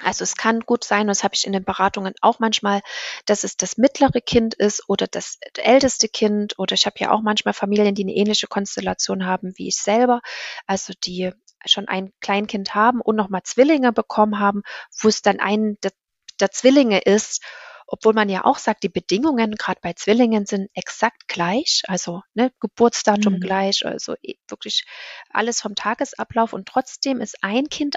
Also 0.00 0.22
es 0.22 0.36
kann 0.36 0.60
gut 0.60 0.84
sein, 0.84 1.08
das 1.08 1.24
habe 1.24 1.34
ich 1.34 1.46
in 1.46 1.52
den 1.52 1.64
Beratungen 1.64 2.14
auch 2.20 2.38
manchmal, 2.38 2.80
dass 3.26 3.44
es 3.44 3.56
das 3.56 3.76
mittlere 3.78 4.20
Kind 4.20 4.54
ist 4.54 4.88
oder 4.88 5.06
das 5.06 5.38
älteste 5.56 6.08
Kind 6.08 6.58
oder 6.58 6.74
ich 6.74 6.86
habe 6.86 6.96
ja 6.98 7.10
auch 7.10 7.20
manchmal 7.20 7.54
Familien, 7.54 7.94
die 7.94 8.04
eine 8.04 8.14
ähnliche 8.14 8.46
Konstellation 8.46 9.26
haben 9.26 9.52
wie 9.56 9.68
ich 9.68 9.76
selber, 9.76 10.20
also 10.66 10.92
die 11.04 11.32
schon 11.66 11.88
ein 11.88 12.12
Kleinkind 12.20 12.74
haben 12.74 13.00
und 13.00 13.16
nochmal 13.16 13.42
Zwillinge 13.42 13.92
bekommen 13.92 14.38
haben, 14.38 14.62
wo 15.00 15.08
es 15.08 15.22
dann 15.22 15.40
ein 15.40 15.76
der, 15.82 15.92
der 16.40 16.50
Zwillinge 16.50 17.00
ist 17.00 17.42
obwohl 17.90 18.12
man 18.12 18.28
ja 18.28 18.44
auch 18.44 18.58
sagt, 18.58 18.82
die 18.82 18.90
Bedingungen 18.90 19.52
gerade 19.52 19.80
bei 19.80 19.94
Zwillingen 19.94 20.44
sind 20.44 20.70
exakt 20.74 21.26
gleich, 21.26 21.82
also 21.88 22.22
ne, 22.34 22.52
Geburtsdatum 22.60 23.34
mhm. 23.34 23.40
gleich, 23.40 23.84
also 23.86 24.14
eh, 24.22 24.34
wirklich 24.46 24.84
alles 25.30 25.62
vom 25.62 25.74
Tagesablauf 25.74 26.52
und 26.52 26.68
trotzdem 26.68 27.22
ist 27.22 27.42
ein 27.42 27.70
Kind 27.70 27.96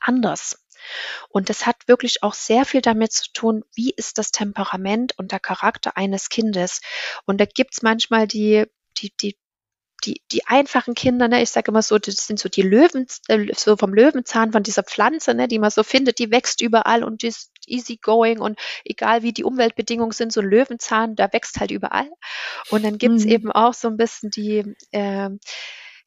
anders. 0.00 0.59
Und 1.28 1.48
das 1.48 1.66
hat 1.66 1.76
wirklich 1.86 2.22
auch 2.22 2.34
sehr 2.34 2.64
viel 2.64 2.80
damit 2.80 3.12
zu 3.12 3.32
tun, 3.32 3.64
wie 3.74 3.92
ist 3.96 4.18
das 4.18 4.32
Temperament 4.32 5.16
und 5.18 5.32
der 5.32 5.40
Charakter 5.40 5.96
eines 5.96 6.28
Kindes. 6.28 6.80
Und 7.26 7.40
da 7.40 7.44
gibt's 7.44 7.82
manchmal 7.82 8.26
die, 8.26 8.66
die, 8.98 9.12
die, 9.20 9.36
die, 10.04 10.22
die 10.32 10.46
einfachen 10.46 10.94
Kinder, 10.94 11.28
ne, 11.28 11.42
ich 11.42 11.50
sage 11.50 11.70
immer 11.70 11.82
so, 11.82 11.98
das 11.98 12.26
sind 12.26 12.38
so 12.38 12.48
die 12.48 12.62
Löwen, 12.62 13.06
äh, 13.28 13.52
so 13.54 13.76
vom 13.76 13.92
Löwenzahn 13.92 14.52
von 14.52 14.62
dieser 14.62 14.82
Pflanze, 14.82 15.34
ne, 15.34 15.46
die 15.46 15.58
man 15.58 15.70
so 15.70 15.82
findet, 15.82 16.18
die 16.18 16.30
wächst 16.30 16.60
überall 16.60 17.04
und 17.04 17.22
die 17.22 17.28
ist 17.28 17.50
easy 17.66 17.96
going 17.96 18.40
und 18.40 18.58
egal 18.84 19.22
wie 19.22 19.32
die 19.32 19.44
Umweltbedingungen 19.44 20.12
sind, 20.12 20.32
so 20.32 20.40
ein 20.40 20.48
Löwenzahn, 20.48 21.16
der 21.16 21.32
wächst 21.32 21.60
halt 21.60 21.70
überall. 21.70 22.10
Und 22.70 22.84
dann 22.84 22.98
gibt's 22.98 23.24
mhm. 23.24 23.30
eben 23.30 23.52
auch 23.52 23.74
so 23.74 23.88
ein 23.88 23.96
bisschen 23.96 24.30
die, 24.30 24.74
äh, 24.92 25.30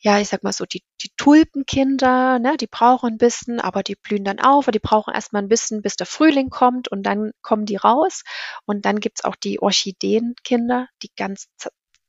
ja, 0.04 0.20
ich 0.20 0.28
sag 0.28 0.44
mal 0.44 0.52
so, 0.52 0.66
die, 0.66 0.84
die 1.02 1.12
Tulpenkinder, 1.16 2.38
ne, 2.38 2.58
die 2.58 2.68
brauchen 2.68 3.14
ein 3.14 3.18
bisschen, 3.18 3.62
aber 3.62 3.84
die 3.84 3.96
blühen 3.96 4.26
dann 4.26 4.40
auf, 4.40 4.66
die 4.68 4.80
brauchen 4.80 5.14
erstmal 5.14 5.42
ein 5.42 5.48
bisschen, 5.48 5.82
bis 5.82 5.96
der 5.96 6.06
Frühling 6.06 6.50
kommt 6.50 6.90
und 6.90 7.04
dann 7.04 7.32
kommen 7.42 7.66
die 7.66 7.78
raus. 7.78 8.24
Und 8.66 8.86
dann 8.86 9.00
gibt's 9.00 9.24
auch 9.24 9.38
die 9.38 9.62
Orchideenkinder, 9.62 10.90
die 11.02 11.10
ganz 11.16 11.48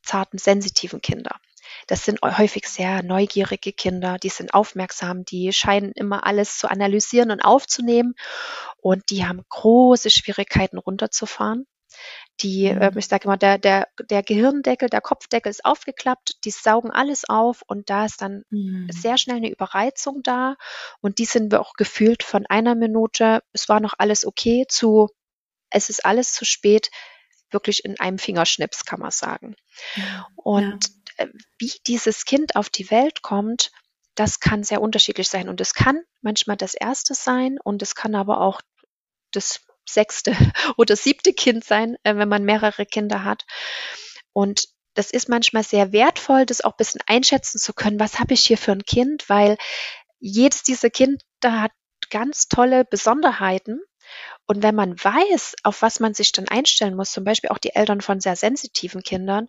zarten, 0.03 0.39
sensitiven 0.39 1.01
Kinder. 1.03 1.37
Das 1.87 2.05
sind 2.05 2.21
häufig 2.23 2.67
sehr 2.67 3.03
neugierige 3.05 3.73
Kinder, 3.73 4.19
die 4.19 4.29
sind 4.29 4.55
aufmerksam, 4.55 5.25
die 5.25 5.53
scheinen 5.53 5.93
immer 5.93 6.27
alles 6.27 6.59
zu 6.59 6.69
analysieren 6.69 7.31
und 7.31 7.41
aufzunehmen 7.41 8.15
und 8.79 9.09
die 9.11 9.25
haben 9.25 9.43
große 9.49 10.11
Schwierigkeiten 10.11 10.79
runterzufahren. 10.79 11.67
Die, 12.41 12.73
mhm. 12.73 12.83
äh, 12.83 12.93
ich 12.97 13.07
sage 13.07 13.25
immer, 13.25 13.37
der, 13.37 13.59
der, 13.59 13.89
der 14.11 14.23
Gehirndeckel, 14.23 14.89
der 14.89 15.01
Kopfdeckel 15.01 15.51
ist 15.51 15.65
aufgeklappt, 15.65 16.45
die 16.45 16.51
saugen 16.51 16.91
alles 16.91 17.29
auf 17.29 17.63
und 17.67 17.91
da 17.91 18.05
ist 18.05 18.21
dann 18.23 18.45
mhm. 18.51 18.89
sehr 18.91 19.19
schnell 19.19 19.37
eine 19.37 19.51
Überreizung 19.51 20.23
da 20.23 20.57
und 21.01 21.19
die 21.19 21.27
sind 21.27 21.53
wir 21.53 21.61
auch 21.61 21.75
gefühlt 21.75 22.23
von 22.23 22.45
einer 22.47 22.75
Minute, 22.75 23.43
es 23.53 23.69
war 23.69 23.81
noch 23.81 23.95
alles 23.99 24.27
okay, 24.27 24.67
zu 24.69 25.09
es 25.71 25.91
ist 25.91 26.05
alles 26.05 26.33
zu 26.33 26.45
spät, 26.45 26.91
wirklich 27.51 27.85
in 27.85 27.99
einem 27.99 28.19
Fingerschnips, 28.19 28.85
kann 28.85 29.01
man 29.01 29.11
sagen. 29.11 29.57
Ja. 29.97 30.29
Und 30.37 30.89
ja. 31.19 31.25
Äh, 31.25 31.29
wie 31.59 31.73
dieses 31.87 32.25
Kind 32.25 32.57
auf 32.57 32.69
die 32.71 32.91
Welt 32.91 33.23
kommt, 33.23 33.71
das 34.15 34.41
kann 34.41 34.63
sehr 34.63 34.81
unterschiedlich 34.81 35.29
sein. 35.29 35.49
Und 35.49 35.61
es 35.61 35.75
kann 35.75 36.03
manchmal 36.23 36.57
das 36.57 36.75
erste 36.75 37.15
sein 37.15 37.59
und 37.63 37.83
es 37.83 37.95
kann 37.95 38.15
aber 38.15 38.41
auch 38.41 38.61
das 39.33 39.61
sechste 39.89 40.35
oder 40.77 40.97
siebte 40.97 41.33
Kind 41.33 41.65
sein, 41.65 41.97
äh, 42.03 42.17
wenn 42.17 42.29
man 42.29 42.45
mehrere 42.45 42.87
Kinder 42.87 43.25
hat. 43.25 43.45
Und 44.33 44.69
das 44.95 45.11
ist 45.11 45.29
manchmal 45.29 45.65
sehr 45.65 45.93
wertvoll, 45.93 46.47
das 46.47 46.63
auch 46.63 46.73
ein 46.73 46.79
bisschen 46.79 47.01
einschätzen 47.07 47.59
zu 47.59 47.73
können, 47.73 47.99
was 48.01 48.21
habe 48.21 48.35
ich 48.35 48.45
hier 48.45 48.59
für 48.59 48.73
ein 48.73 48.85
Kind, 48.85 49.29
weil 49.29 49.57
jedes 50.21 50.63
dieser 50.63 50.91
Kinder 50.91 51.19
hat 51.43 51.73
ganz 52.11 52.49
tolle 52.49 52.85
Besonderheiten. 52.85 53.81
Und 54.47 54.63
wenn 54.63 54.75
man 54.75 54.97
weiß, 54.97 55.57
auf 55.63 55.83
was 55.83 56.01
man 56.01 56.15
sich 56.15 56.33
dann 56.33 56.49
einstellen 56.49 56.95
muss, 56.95 57.13
zum 57.13 57.25
Beispiel 57.25 57.51
auch 57.51 57.59
die 57.59 57.75
Eltern 57.75 58.01
von 58.01 58.21
sehr 58.21 58.37
sensitiven 58.37 59.03
Kindern, 59.03 59.49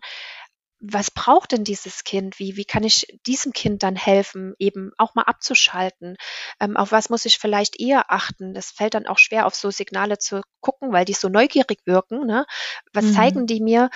was 0.80 1.10
braucht 1.10 1.52
denn 1.52 1.64
dieses 1.64 2.04
Kind? 2.04 2.38
Wie, 2.38 2.56
wie 2.56 2.64
kann 2.64 2.84
ich 2.84 3.06
diesem 3.26 3.52
Kind 3.52 3.82
dann 3.82 3.96
helfen, 3.96 4.54
eben 4.58 4.92
auch 4.98 5.14
mal 5.14 5.22
abzuschalten? 5.22 6.16
Ähm, 6.60 6.76
auf 6.76 6.92
was 6.92 7.08
muss 7.08 7.24
ich 7.24 7.38
vielleicht 7.38 7.80
eher 7.80 8.10
achten? 8.10 8.52
Das 8.54 8.70
fällt 8.70 8.94
dann 8.94 9.06
auch 9.06 9.18
schwer, 9.18 9.46
auf 9.46 9.54
so 9.54 9.70
Signale 9.70 10.18
zu 10.18 10.42
gucken, 10.60 10.92
weil 10.92 11.04
die 11.04 11.14
so 11.14 11.28
neugierig 11.28 11.80
wirken. 11.86 12.26
Ne? 12.26 12.46
Was 12.92 13.06
mhm. 13.06 13.12
zeigen 13.14 13.46
die 13.46 13.60
mir? 13.60 13.90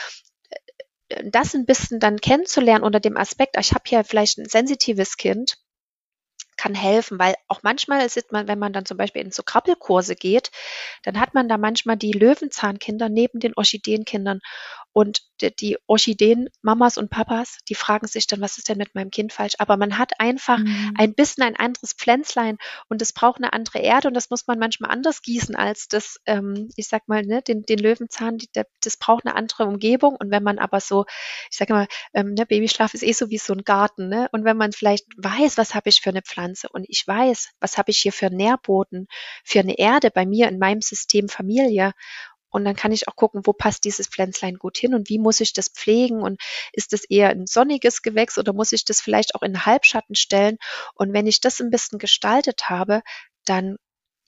Äh, 1.08 1.30
das 1.30 1.54
ein 1.54 1.66
bisschen 1.66 2.00
dann 2.00 2.20
kennenzulernen 2.20 2.84
unter 2.84 3.00
dem 3.00 3.16
Aspekt, 3.16 3.56
ich 3.58 3.72
habe 3.72 3.84
hier 3.86 4.04
vielleicht 4.04 4.38
ein 4.38 4.48
sensitives 4.48 5.16
Kind, 5.16 5.58
kann 6.60 6.74
helfen, 6.74 7.18
weil 7.18 7.34
auch 7.48 7.62
manchmal 7.62 8.06
sieht 8.10 8.32
man, 8.32 8.46
wenn 8.46 8.58
man 8.58 8.74
dann 8.74 8.84
zum 8.84 8.98
Beispiel 8.98 9.22
in 9.22 9.32
so 9.32 9.42
Krabbelkurse 9.42 10.14
geht, 10.14 10.50
dann 11.04 11.18
hat 11.18 11.32
man 11.32 11.48
da 11.48 11.56
manchmal 11.56 11.96
die 11.96 12.12
Löwenzahnkinder 12.12 13.08
neben 13.08 13.40
den 13.40 13.54
Orchideenkindern 13.56 14.40
und 14.92 15.22
die, 15.40 15.54
die 15.54 15.78
Orchideen-Mamas 15.86 16.98
und 16.98 17.10
Papas, 17.10 17.58
die 17.68 17.74
fragen 17.74 18.06
sich 18.06 18.26
dann, 18.26 18.40
was 18.40 18.58
ist 18.58 18.68
denn 18.68 18.78
mit 18.78 18.94
meinem 18.94 19.10
Kind 19.10 19.32
falsch? 19.32 19.54
Aber 19.58 19.76
man 19.76 19.98
hat 19.98 20.12
einfach 20.18 20.58
mhm. 20.58 20.94
ein 20.98 21.14
bisschen 21.14 21.44
ein 21.44 21.56
anderes 21.56 21.92
Pflänzlein 21.92 22.58
und 22.88 23.00
es 23.00 23.12
braucht 23.12 23.38
eine 23.38 23.52
andere 23.52 23.78
Erde 23.78 24.08
und 24.08 24.14
das 24.14 24.30
muss 24.30 24.46
man 24.46 24.58
manchmal 24.58 24.90
anders 24.90 25.22
gießen 25.22 25.54
als 25.54 25.88
das, 25.88 26.20
ähm, 26.26 26.68
ich 26.76 26.88
sag 26.88 27.08
mal, 27.08 27.22
ne, 27.22 27.42
den, 27.42 27.62
den 27.62 27.78
Löwenzahn, 27.78 28.38
die, 28.38 28.48
der, 28.54 28.66
das 28.82 28.96
braucht 28.96 29.26
eine 29.26 29.36
andere 29.36 29.64
Umgebung. 29.64 30.16
Und 30.16 30.30
wenn 30.30 30.42
man 30.42 30.58
aber 30.58 30.80
so, 30.80 31.04
ich 31.50 31.56
sage 31.56 31.72
mal, 31.72 31.86
ähm, 32.14 32.34
ne, 32.34 32.46
Babyschlaf 32.46 32.94
ist 32.94 33.02
eh 33.02 33.12
so 33.12 33.30
wie 33.30 33.38
so 33.38 33.52
ein 33.52 33.64
Garten, 33.64 34.08
ne? 34.08 34.28
Und 34.32 34.44
wenn 34.44 34.56
man 34.56 34.72
vielleicht 34.72 35.06
weiß, 35.16 35.56
was 35.56 35.74
habe 35.74 35.88
ich 35.88 36.00
für 36.00 36.10
eine 36.10 36.22
Pflanze 36.22 36.68
und 36.68 36.84
ich 36.88 37.06
weiß, 37.06 37.50
was 37.60 37.78
habe 37.78 37.90
ich 37.90 37.98
hier 37.98 38.12
für 38.12 38.26
einen 38.26 38.36
Nährboden, 38.36 39.06
für 39.44 39.60
eine 39.60 39.78
Erde 39.78 40.10
bei 40.10 40.26
mir 40.26 40.48
in 40.48 40.58
meinem 40.58 40.80
System 40.80 41.28
Familie 41.28 41.92
und 42.50 42.64
dann 42.64 42.76
kann 42.76 42.92
ich 42.92 43.08
auch 43.08 43.16
gucken, 43.16 43.42
wo 43.44 43.52
passt 43.52 43.84
dieses 43.84 44.08
Pflänzlein 44.08 44.56
gut 44.56 44.76
hin 44.78 44.94
und 44.94 45.08
wie 45.08 45.18
muss 45.18 45.40
ich 45.40 45.52
das 45.52 45.68
pflegen 45.68 46.22
und 46.22 46.40
ist 46.72 46.92
es 46.92 47.04
eher 47.04 47.30
ein 47.30 47.46
sonniges 47.46 48.02
Gewächs 48.02 48.38
oder 48.38 48.52
muss 48.52 48.72
ich 48.72 48.84
das 48.84 49.00
vielleicht 49.00 49.34
auch 49.34 49.42
in 49.42 49.64
Halbschatten 49.66 50.14
stellen? 50.14 50.58
Und 50.94 51.12
wenn 51.12 51.26
ich 51.26 51.40
das 51.40 51.60
ein 51.60 51.70
bisschen 51.70 51.98
gestaltet 51.98 52.68
habe, 52.68 53.02
dann, 53.44 53.76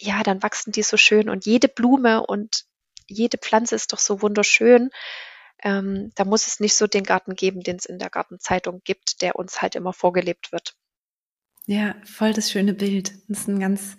ja, 0.01 0.23
dann 0.23 0.43
wachsen 0.43 0.73
die 0.73 0.83
so 0.83 0.97
schön 0.97 1.29
und 1.29 1.47
jede 1.47 1.69
Blume 1.69 2.25
und 2.25 2.65
jede 3.09 3.39
Pflanze 3.39 3.75
ist 3.75 3.93
doch 3.93 3.99
so 3.99 4.23
wunderschön. 4.23 4.91
Ähm, 5.63 6.13
da 6.17 6.25
muss 6.25 6.47
es 6.47 6.61
nicht 6.61 6.75
so 6.77 6.87
den 6.87 7.05
Garten 7.05 7.35
geben, 7.35 7.63
den 7.63 7.77
es 7.77 7.87
in 7.87 7.99
der 7.99 8.11
Gartenzeitung 8.11 8.81
gibt, 8.85 9.23
der 9.23 9.37
uns 9.37 9.63
halt 9.63 9.75
immer 9.77 9.93
vorgelebt 9.93 10.53
wird. 10.53 10.75
Ja, 11.67 11.95
voll 12.05 12.33
das 12.33 12.51
schöne 12.51 12.75
Bild. 12.75 13.13
Das 13.29 13.41
ist 13.41 13.49
ein 13.49 13.61
ganz, 13.61 13.97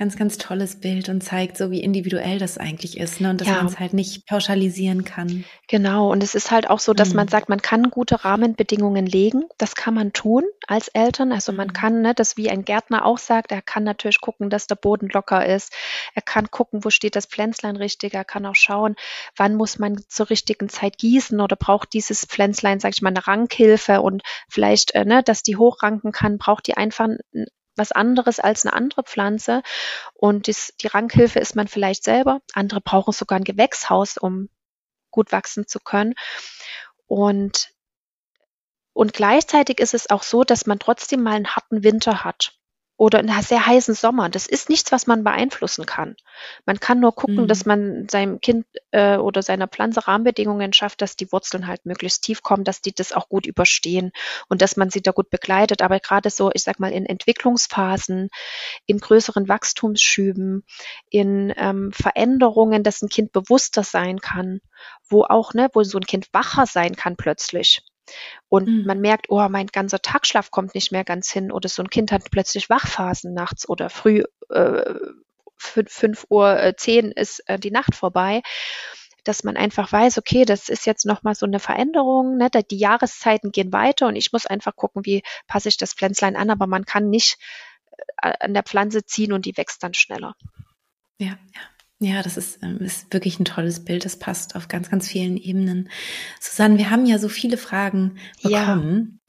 ganz, 0.00 0.16
ganz 0.16 0.38
tolles 0.38 0.80
Bild 0.80 1.10
und 1.10 1.22
zeigt 1.22 1.58
so, 1.58 1.70
wie 1.70 1.82
individuell 1.82 2.38
das 2.38 2.56
eigentlich 2.56 2.96
ist, 2.96 3.20
ne? 3.20 3.30
Und 3.30 3.42
dass 3.42 3.48
ja. 3.48 3.56
man 3.56 3.66
es 3.66 3.78
halt 3.78 3.92
nicht 3.92 4.26
pauschalisieren 4.26 5.04
kann. 5.04 5.44
Genau. 5.68 6.10
Und 6.10 6.22
es 6.22 6.34
ist 6.34 6.50
halt 6.50 6.70
auch 6.70 6.78
so, 6.78 6.94
dass 6.94 7.10
mhm. 7.10 7.16
man 7.16 7.28
sagt, 7.28 7.50
man 7.50 7.60
kann 7.60 7.90
gute 7.90 8.24
Rahmenbedingungen 8.24 9.04
legen. 9.04 9.44
Das 9.58 9.74
kann 9.74 9.92
man 9.92 10.14
tun 10.14 10.44
als 10.66 10.88
Eltern. 10.88 11.32
Also 11.32 11.52
man 11.52 11.68
mhm. 11.68 11.72
kann, 11.74 12.00
ne, 12.00 12.14
das 12.14 12.38
wie 12.38 12.48
ein 12.48 12.64
Gärtner 12.64 13.04
auch 13.04 13.18
sagt, 13.18 13.52
er 13.52 13.60
kann 13.60 13.84
natürlich 13.84 14.22
gucken, 14.22 14.48
dass 14.48 14.66
der 14.66 14.76
Boden 14.76 15.08
locker 15.12 15.44
ist. 15.44 15.72
Er 16.14 16.22
kann 16.22 16.50
gucken, 16.50 16.82
wo 16.82 16.90
steht 16.90 17.14
das 17.14 17.26
Pflänzlein 17.26 17.76
richtig. 17.76 18.14
Er 18.14 18.24
kann 18.24 18.46
auch 18.46 18.54
schauen, 18.54 18.96
wann 19.36 19.54
muss 19.54 19.78
man 19.78 20.00
zur 20.08 20.30
richtigen 20.30 20.70
Zeit 20.70 20.96
gießen 20.96 21.40
oder 21.40 21.56
braucht 21.56 21.92
dieses 21.92 22.24
Pflänzlein, 22.24 22.80
sag 22.80 22.94
ich 22.94 23.02
mal, 23.02 23.10
eine 23.10 23.26
Rankhilfe 23.26 24.00
und 24.00 24.22
vielleicht, 24.48 24.94
äh, 24.94 25.04
ne, 25.04 25.22
dass 25.22 25.42
die 25.42 25.56
hochranken 25.56 26.10
kann, 26.10 26.38
braucht 26.38 26.66
die 26.68 26.76
einfach 26.78 26.99
was 27.76 27.92
anderes 27.92 28.40
als 28.40 28.64
eine 28.64 28.74
andere 28.74 29.02
Pflanze. 29.02 29.62
Und 30.14 30.46
dies, 30.46 30.74
die 30.80 30.88
Rankhilfe 30.88 31.38
ist 31.38 31.56
man 31.56 31.68
vielleicht 31.68 32.04
selber. 32.04 32.40
Andere 32.52 32.80
brauchen 32.80 33.12
sogar 33.12 33.38
ein 33.38 33.44
Gewächshaus, 33.44 34.18
um 34.18 34.48
gut 35.10 35.32
wachsen 35.32 35.66
zu 35.66 35.80
können. 35.80 36.14
Und, 37.06 37.70
und 38.92 39.12
gleichzeitig 39.12 39.80
ist 39.80 39.94
es 39.94 40.10
auch 40.10 40.22
so, 40.22 40.44
dass 40.44 40.66
man 40.66 40.78
trotzdem 40.78 41.22
mal 41.22 41.34
einen 41.34 41.54
harten 41.56 41.82
Winter 41.82 42.24
hat 42.24 42.59
oder 43.00 43.20
einen 43.20 43.42
sehr 43.42 43.64
heißen 43.64 43.94
Sommer. 43.94 44.28
Das 44.28 44.46
ist 44.46 44.68
nichts, 44.68 44.92
was 44.92 45.06
man 45.06 45.24
beeinflussen 45.24 45.86
kann. 45.86 46.16
Man 46.66 46.80
kann 46.80 47.00
nur 47.00 47.14
gucken, 47.14 47.44
mhm. 47.44 47.48
dass 47.48 47.64
man 47.64 48.06
seinem 48.10 48.42
Kind 48.42 48.66
äh, 48.90 49.16
oder 49.16 49.40
seiner 49.40 49.68
Pflanze 49.68 50.06
Rahmenbedingungen 50.06 50.74
schafft, 50.74 51.00
dass 51.00 51.16
die 51.16 51.32
Wurzeln 51.32 51.66
halt 51.66 51.86
möglichst 51.86 52.22
tief 52.22 52.42
kommen, 52.42 52.62
dass 52.62 52.82
die 52.82 52.94
das 52.94 53.12
auch 53.12 53.30
gut 53.30 53.46
überstehen 53.46 54.12
und 54.50 54.60
dass 54.60 54.76
man 54.76 54.90
sie 54.90 55.00
da 55.00 55.12
gut 55.12 55.30
begleitet. 55.30 55.80
Aber 55.80 55.98
gerade 55.98 56.28
so, 56.28 56.50
ich 56.52 56.62
sag 56.62 56.78
mal, 56.78 56.92
in 56.92 57.06
Entwicklungsphasen, 57.06 58.28
in 58.84 58.98
größeren 58.98 59.48
Wachstumsschüben, 59.48 60.66
in 61.08 61.54
ähm, 61.56 61.92
Veränderungen, 61.94 62.82
dass 62.82 63.00
ein 63.00 63.08
Kind 63.08 63.32
bewusster 63.32 63.82
sein 63.82 64.20
kann, 64.20 64.60
wo 65.08 65.24
auch, 65.24 65.54
ne, 65.54 65.70
wo 65.72 65.82
so 65.84 65.96
ein 65.96 66.04
Kind 66.04 66.28
wacher 66.34 66.66
sein 66.66 66.96
kann 66.96 67.16
plötzlich 67.16 67.80
und 68.48 68.68
mhm. 68.68 68.84
man 68.86 69.00
merkt, 69.00 69.26
oh, 69.28 69.46
mein 69.48 69.66
ganzer 69.66 70.00
Tagschlaf 70.00 70.50
kommt 70.50 70.74
nicht 70.74 70.92
mehr 70.92 71.04
ganz 71.04 71.30
hin 71.30 71.52
oder 71.52 71.68
so 71.68 71.82
ein 71.82 71.90
Kind 71.90 72.12
hat 72.12 72.30
plötzlich 72.30 72.70
Wachphasen 72.70 73.34
nachts 73.34 73.68
oder 73.68 73.90
früh 73.90 74.22
äh, 74.50 74.94
5 75.56 76.26
Uhr 76.30 76.58
äh, 76.58 76.74
10 76.74 77.12
ist 77.12 77.40
äh, 77.48 77.58
die 77.58 77.70
Nacht 77.70 77.94
vorbei 77.94 78.42
dass 79.24 79.44
man 79.44 79.56
einfach 79.56 79.92
weiß, 79.92 80.18
okay, 80.18 80.44
das 80.44 80.68
ist 80.68 80.86
jetzt 80.86 81.06
nochmal 81.06 81.34
so 81.34 81.46
eine 81.46 81.60
Veränderung, 81.60 82.36
ne? 82.36 82.48
die 82.50 82.78
Jahreszeiten 82.78 83.52
gehen 83.52 83.72
weiter 83.72 84.06
und 84.06 84.16
ich 84.16 84.32
muss 84.32 84.46
einfach 84.46 84.74
gucken, 84.76 85.04
wie 85.04 85.22
passe 85.46 85.68
ich 85.68 85.76
das 85.76 85.94
Pflänzlein 85.94 86.36
an, 86.36 86.50
aber 86.50 86.66
man 86.66 86.84
kann 86.84 87.10
nicht 87.10 87.38
äh, 88.22 88.32
an 88.40 88.54
der 88.54 88.62
Pflanze 88.62 89.04
ziehen 89.04 89.32
und 89.32 89.44
die 89.44 89.56
wächst 89.56 89.82
dann 89.82 89.94
schneller. 89.94 90.34
Ja, 91.18 91.38
ja. 91.54 91.60
Ja, 92.02 92.22
das 92.22 92.38
ist, 92.38 92.62
ähm, 92.62 92.78
ist 92.78 93.12
wirklich 93.12 93.38
ein 93.38 93.44
tolles 93.44 93.84
Bild. 93.84 94.06
Das 94.06 94.18
passt 94.18 94.56
auf 94.56 94.68
ganz, 94.68 94.90
ganz 94.90 95.06
vielen 95.06 95.36
Ebenen. 95.36 95.90
Susanne, 96.40 96.78
wir 96.78 96.90
haben 96.90 97.04
ja 97.04 97.18
so 97.18 97.28
viele 97.28 97.58
Fragen 97.58 98.16
bekommen. 98.42 99.20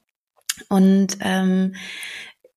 Ja. 0.58 0.76
Und 0.76 1.18
ähm, 1.20 1.74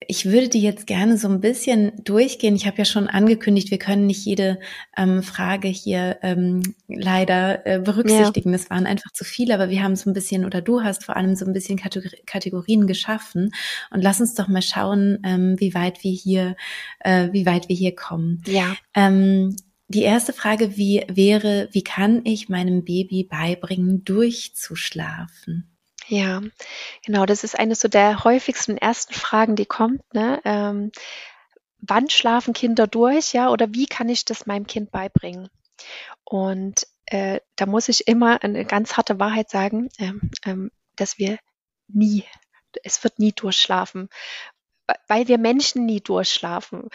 ich 0.07 0.25
würde 0.25 0.49
die 0.49 0.61
jetzt 0.61 0.87
gerne 0.87 1.17
so 1.17 1.27
ein 1.27 1.41
bisschen 1.41 1.91
durchgehen. 2.03 2.55
Ich 2.55 2.65
habe 2.65 2.77
ja 2.77 2.85
schon 2.85 3.07
angekündigt, 3.07 3.71
wir 3.71 3.77
können 3.77 4.05
nicht 4.05 4.23
jede 4.25 4.59
ähm, 4.95 5.21
Frage 5.23 5.67
hier 5.67 6.19
ähm, 6.21 6.61
leider 6.87 7.65
äh, 7.65 7.79
berücksichtigen. 7.79 8.51
Ja. 8.51 8.57
Das 8.57 8.69
waren 8.69 8.85
einfach 8.85 9.11
zu 9.11 9.23
viele, 9.25 9.53
aber 9.53 9.69
wir 9.69 9.83
haben 9.83 9.95
so 9.95 10.09
ein 10.09 10.13
bisschen, 10.13 10.45
oder 10.45 10.61
du 10.61 10.81
hast 10.81 11.03
vor 11.03 11.17
allem 11.17 11.35
so 11.35 11.45
ein 11.45 11.53
bisschen 11.53 11.77
Kategorien 12.25 12.87
geschaffen. 12.87 13.51
Und 13.89 14.01
lass 14.01 14.21
uns 14.21 14.35
doch 14.35 14.47
mal 14.47 14.61
schauen, 14.61 15.19
ähm, 15.25 15.55
wie 15.59 15.73
weit 15.73 16.03
wir 16.03 16.11
hier, 16.11 16.55
äh, 16.99 17.29
wie 17.31 17.45
weit 17.45 17.67
wir 17.67 17.75
hier 17.75 17.95
kommen. 17.95 18.43
Ja. 18.47 18.75
Ähm, 18.93 19.55
die 19.87 20.01
erste 20.01 20.33
Frage 20.33 20.77
wie, 20.77 21.05
wäre, 21.07 21.69
wie 21.71 21.83
kann 21.83 22.25
ich 22.25 22.49
meinem 22.49 22.83
Baby 22.83 23.23
beibringen, 23.23 24.03
durchzuschlafen? 24.03 25.75
Ja, 26.07 26.41
genau, 27.03 27.25
das 27.25 27.43
ist 27.43 27.57
eine 27.57 27.75
so 27.75 27.87
der 27.87 28.23
häufigsten 28.23 28.77
ersten 28.77 29.13
Fragen, 29.13 29.55
die 29.55 29.65
kommt. 29.65 30.01
Ne? 30.13 30.39
Ähm, 30.43 30.91
wann 31.79 32.09
schlafen 32.09 32.53
Kinder 32.53 32.87
durch, 32.87 33.33
ja, 33.33 33.49
oder 33.49 33.73
wie 33.73 33.85
kann 33.85 34.09
ich 34.09 34.25
das 34.25 34.45
meinem 34.45 34.67
Kind 34.67 34.91
beibringen? 34.91 35.49
Und 36.23 36.87
äh, 37.05 37.39
da 37.55 37.65
muss 37.65 37.89
ich 37.89 38.07
immer 38.07 38.43
eine 38.43 38.65
ganz 38.65 38.97
harte 38.97 39.19
Wahrheit 39.19 39.49
sagen, 39.49 39.89
ähm, 39.99 40.31
ähm, 40.45 40.71
dass 40.95 41.17
wir 41.17 41.37
nie, 41.87 42.23
es 42.83 43.03
wird 43.03 43.19
nie 43.19 43.31
durchschlafen, 43.31 44.09
weil 45.07 45.27
wir 45.27 45.37
Menschen 45.37 45.85
nie 45.85 46.01
durchschlafen. 46.01 46.89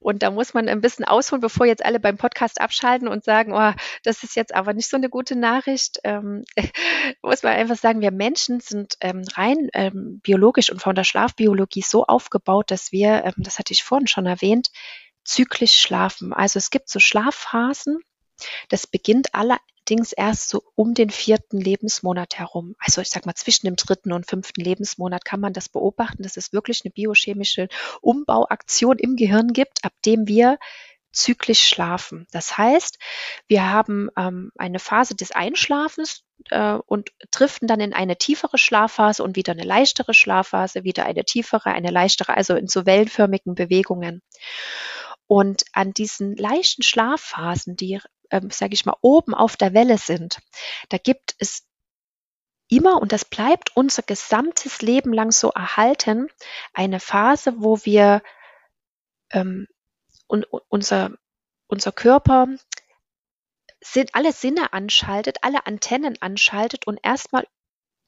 Und 0.00 0.22
da 0.22 0.30
muss 0.30 0.54
man 0.54 0.68
ein 0.68 0.80
bisschen 0.80 1.04
ausholen, 1.04 1.42
bevor 1.42 1.66
jetzt 1.66 1.84
alle 1.84 2.00
beim 2.00 2.16
Podcast 2.16 2.60
abschalten 2.60 3.06
und 3.06 3.22
sagen, 3.22 3.52
oh, 3.52 3.72
das 4.02 4.22
ist 4.22 4.34
jetzt 4.34 4.54
aber 4.54 4.72
nicht 4.72 4.88
so 4.88 4.96
eine 4.96 5.10
gute 5.10 5.36
Nachricht. 5.36 6.00
Ähm, 6.04 6.44
muss 7.22 7.42
man 7.42 7.52
einfach 7.52 7.76
sagen, 7.76 8.00
wir 8.00 8.10
Menschen 8.10 8.60
sind 8.60 8.96
ähm, 9.00 9.22
rein 9.34 9.68
ähm, 9.74 10.20
biologisch 10.22 10.70
und 10.70 10.80
von 10.80 10.94
der 10.94 11.04
Schlafbiologie 11.04 11.82
so 11.82 12.06
aufgebaut, 12.06 12.70
dass 12.70 12.92
wir, 12.92 13.24
ähm, 13.24 13.34
das 13.36 13.58
hatte 13.58 13.74
ich 13.74 13.84
vorhin 13.84 14.06
schon 14.06 14.26
erwähnt, 14.26 14.70
zyklisch 15.22 15.78
schlafen. 15.78 16.32
Also 16.32 16.58
es 16.58 16.70
gibt 16.70 16.88
so 16.88 16.98
Schlafphasen. 16.98 18.00
Das 18.70 18.86
beginnt 18.86 19.34
alle 19.34 19.58
allerdings 19.90 20.12
erst 20.12 20.48
so 20.48 20.62
um 20.76 20.94
den 20.94 21.10
vierten 21.10 21.60
Lebensmonat 21.60 22.38
herum. 22.38 22.76
Also 22.78 23.00
ich 23.00 23.10
sag 23.10 23.26
mal, 23.26 23.34
zwischen 23.34 23.66
dem 23.66 23.74
dritten 23.74 24.12
und 24.12 24.24
fünften 24.24 24.60
Lebensmonat 24.60 25.24
kann 25.24 25.40
man 25.40 25.52
das 25.52 25.68
beobachten, 25.68 26.22
dass 26.22 26.36
es 26.36 26.52
wirklich 26.52 26.82
eine 26.84 26.92
biochemische 26.92 27.68
Umbauaktion 28.00 28.98
im 28.98 29.16
Gehirn 29.16 29.52
gibt, 29.52 29.84
ab 29.84 29.92
dem 30.06 30.28
wir 30.28 30.58
zyklisch 31.12 31.66
schlafen. 31.66 32.28
Das 32.30 32.56
heißt, 32.56 33.00
wir 33.48 33.68
haben 33.68 34.10
ähm, 34.16 34.52
eine 34.56 34.78
Phase 34.78 35.16
des 35.16 35.32
Einschlafens 35.32 36.22
äh, 36.50 36.74
und 36.86 37.10
driften 37.32 37.66
dann 37.66 37.80
in 37.80 37.92
eine 37.92 38.16
tiefere 38.16 38.58
Schlafphase 38.58 39.24
und 39.24 39.34
wieder 39.34 39.54
eine 39.54 39.64
leichtere 39.64 40.14
Schlafphase, 40.14 40.84
wieder 40.84 41.04
eine 41.04 41.24
tiefere, 41.24 41.70
eine 41.70 41.90
leichtere, 41.90 42.36
also 42.36 42.54
in 42.54 42.68
so 42.68 42.86
wellenförmigen 42.86 43.56
Bewegungen. 43.56 44.22
Und 45.26 45.64
an 45.72 45.92
diesen 45.92 46.36
leichten 46.36 46.84
Schlafphasen, 46.84 47.74
die 47.74 48.00
ähm, 48.30 48.50
sage 48.50 48.74
ich 48.74 48.84
mal, 48.86 48.96
oben 49.00 49.34
auf 49.34 49.56
der 49.56 49.74
Welle 49.74 49.98
sind, 49.98 50.40
da 50.88 50.98
gibt 50.98 51.34
es 51.38 51.66
immer, 52.68 53.00
und 53.00 53.12
das 53.12 53.24
bleibt 53.24 53.76
unser 53.76 54.02
gesamtes 54.02 54.80
Leben 54.80 55.12
lang 55.12 55.32
so 55.32 55.50
erhalten, 55.50 56.28
eine 56.72 57.00
Phase, 57.00 57.54
wo 57.56 57.78
wir 57.84 58.22
ähm, 59.30 59.66
und, 60.26 60.46
unser, 60.68 61.10
unser 61.66 61.92
Körper 61.92 62.46
sind 63.80 64.14
alle 64.14 64.32
Sinne 64.32 64.72
anschaltet, 64.72 65.38
alle 65.42 65.66
Antennen 65.66 66.16
anschaltet 66.20 66.86
und 66.86 67.00
erstmal 67.02 67.46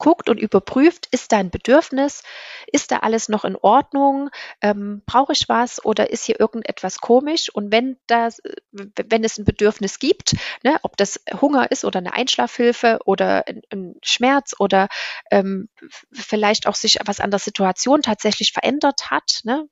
guckt 0.03 0.29
und 0.29 0.37
überprüft, 0.37 1.07
ist 1.11 1.31
da 1.31 1.37
ein 1.37 1.49
Bedürfnis, 1.49 2.23
ist 2.67 2.91
da 2.91 2.97
alles 2.97 3.29
noch 3.29 3.45
in 3.45 3.55
Ordnung, 3.55 4.29
ähm, 4.61 5.01
brauche 5.05 5.31
ich 5.31 5.47
was 5.47 5.83
oder 5.85 6.09
ist 6.09 6.25
hier 6.25 6.41
irgendetwas 6.41 6.99
komisch? 6.99 7.49
Und 7.49 7.71
wenn 7.71 7.95
das, 8.07 8.41
wenn 8.71 9.23
es 9.23 9.37
ein 9.37 9.45
Bedürfnis 9.45 9.99
gibt, 9.99 10.35
ne, 10.61 10.77
ob 10.83 10.97
das 10.97 11.21
Hunger 11.39 11.71
ist 11.71 11.85
oder 11.85 11.99
eine 11.99 12.13
Einschlafhilfe 12.13 12.99
oder 13.05 13.47
ein, 13.47 13.61
ein 13.71 13.95
Schmerz 14.03 14.53
oder 14.59 14.89
ähm, 15.31 15.69
vielleicht 16.11 16.67
auch 16.67 16.75
sich 16.75 16.99
was 17.05 17.21
an 17.21 17.31
der 17.31 17.39
Situation 17.39 18.01
tatsächlich 18.01 18.51
verändert 18.51 19.09
hat, 19.09 19.39
ne, 19.45 19.69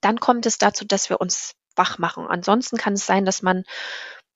dann 0.00 0.18
kommt 0.18 0.44
es 0.44 0.58
dazu, 0.58 0.84
dass 0.84 1.08
wir 1.08 1.20
uns 1.20 1.54
wach 1.76 1.98
machen. 1.98 2.26
Ansonsten 2.26 2.78
kann 2.78 2.94
es 2.94 3.06
sein, 3.06 3.24
dass 3.24 3.42
man 3.42 3.62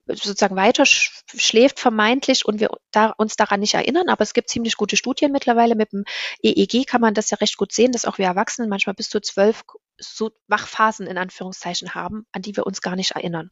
sozusagen 0.07 0.57
weiter 0.57 0.85
schläft 0.87 1.81
vermeintlich 1.81 2.45
und 2.45 2.61
wir 2.61 2.71
da, 2.91 3.11
uns 3.17 3.37
daran 3.37 3.61
nicht 3.61 3.75
erinnern. 3.75 4.09
Aber 4.09 4.23
es 4.23 4.35
gibt 4.35 4.51
ziemlich 4.51 4.77
gute 4.77 4.97
Studien 4.97 5.33
mittlerweile. 5.33 5.75
Mit 5.75 5.93
dem 5.93 6.05
EEG 6.43 6.87
kann 6.87 7.01
man 7.01 7.15
das 7.15 7.31
ja 7.31 7.39
recht 7.39 7.57
gut 7.57 7.73
sehen, 7.73 7.93
dass 7.93 8.05
auch 8.05 8.19
wir 8.19 8.27
Erwachsenen 8.27 8.69
manchmal 8.69 8.95
bis 8.95 9.09
zu 9.09 9.21
zwölf 9.21 9.65
so 9.99 10.33
Wachphasen 10.49 11.07
in 11.07 11.19
Anführungszeichen 11.19 11.95
haben, 11.95 12.27
an 12.33 12.43
die 12.43 12.57
wir 12.57 12.67
uns 12.67 12.81
gar 12.83 12.97
nicht 12.97 13.13
erinnern. 13.13 13.51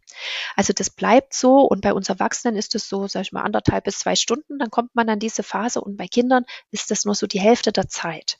Also 0.56 0.72
das 0.72 0.90
bleibt 0.90 1.34
so 1.34 1.60
und 1.60 1.80
bei 1.82 1.92
uns 1.92 2.08
Erwachsenen 2.08 2.56
ist 2.56 2.74
es 2.74 2.88
so, 2.88 3.06
sag 3.06 3.22
ich 3.22 3.32
mal, 3.32 3.42
anderthalb 3.42 3.84
bis 3.84 4.00
zwei 4.00 4.16
Stunden, 4.16 4.58
dann 4.58 4.70
kommt 4.70 4.94
man 4.94 5.08
an 5.08 5.20
diese 5.20 5.44
Phase 5.44 5.80
und 5.80 5.96
bei 5.96 6.08
Kindern 6.08 6.44
ist 6.70 6.90
das 6.90 7.04
nur 7.04 7.14
so 7.14 7.26
die 7.26 7.40
Hälfte 7.40 7.72
der 7.72 7.88
Zeit. 7.88 8.38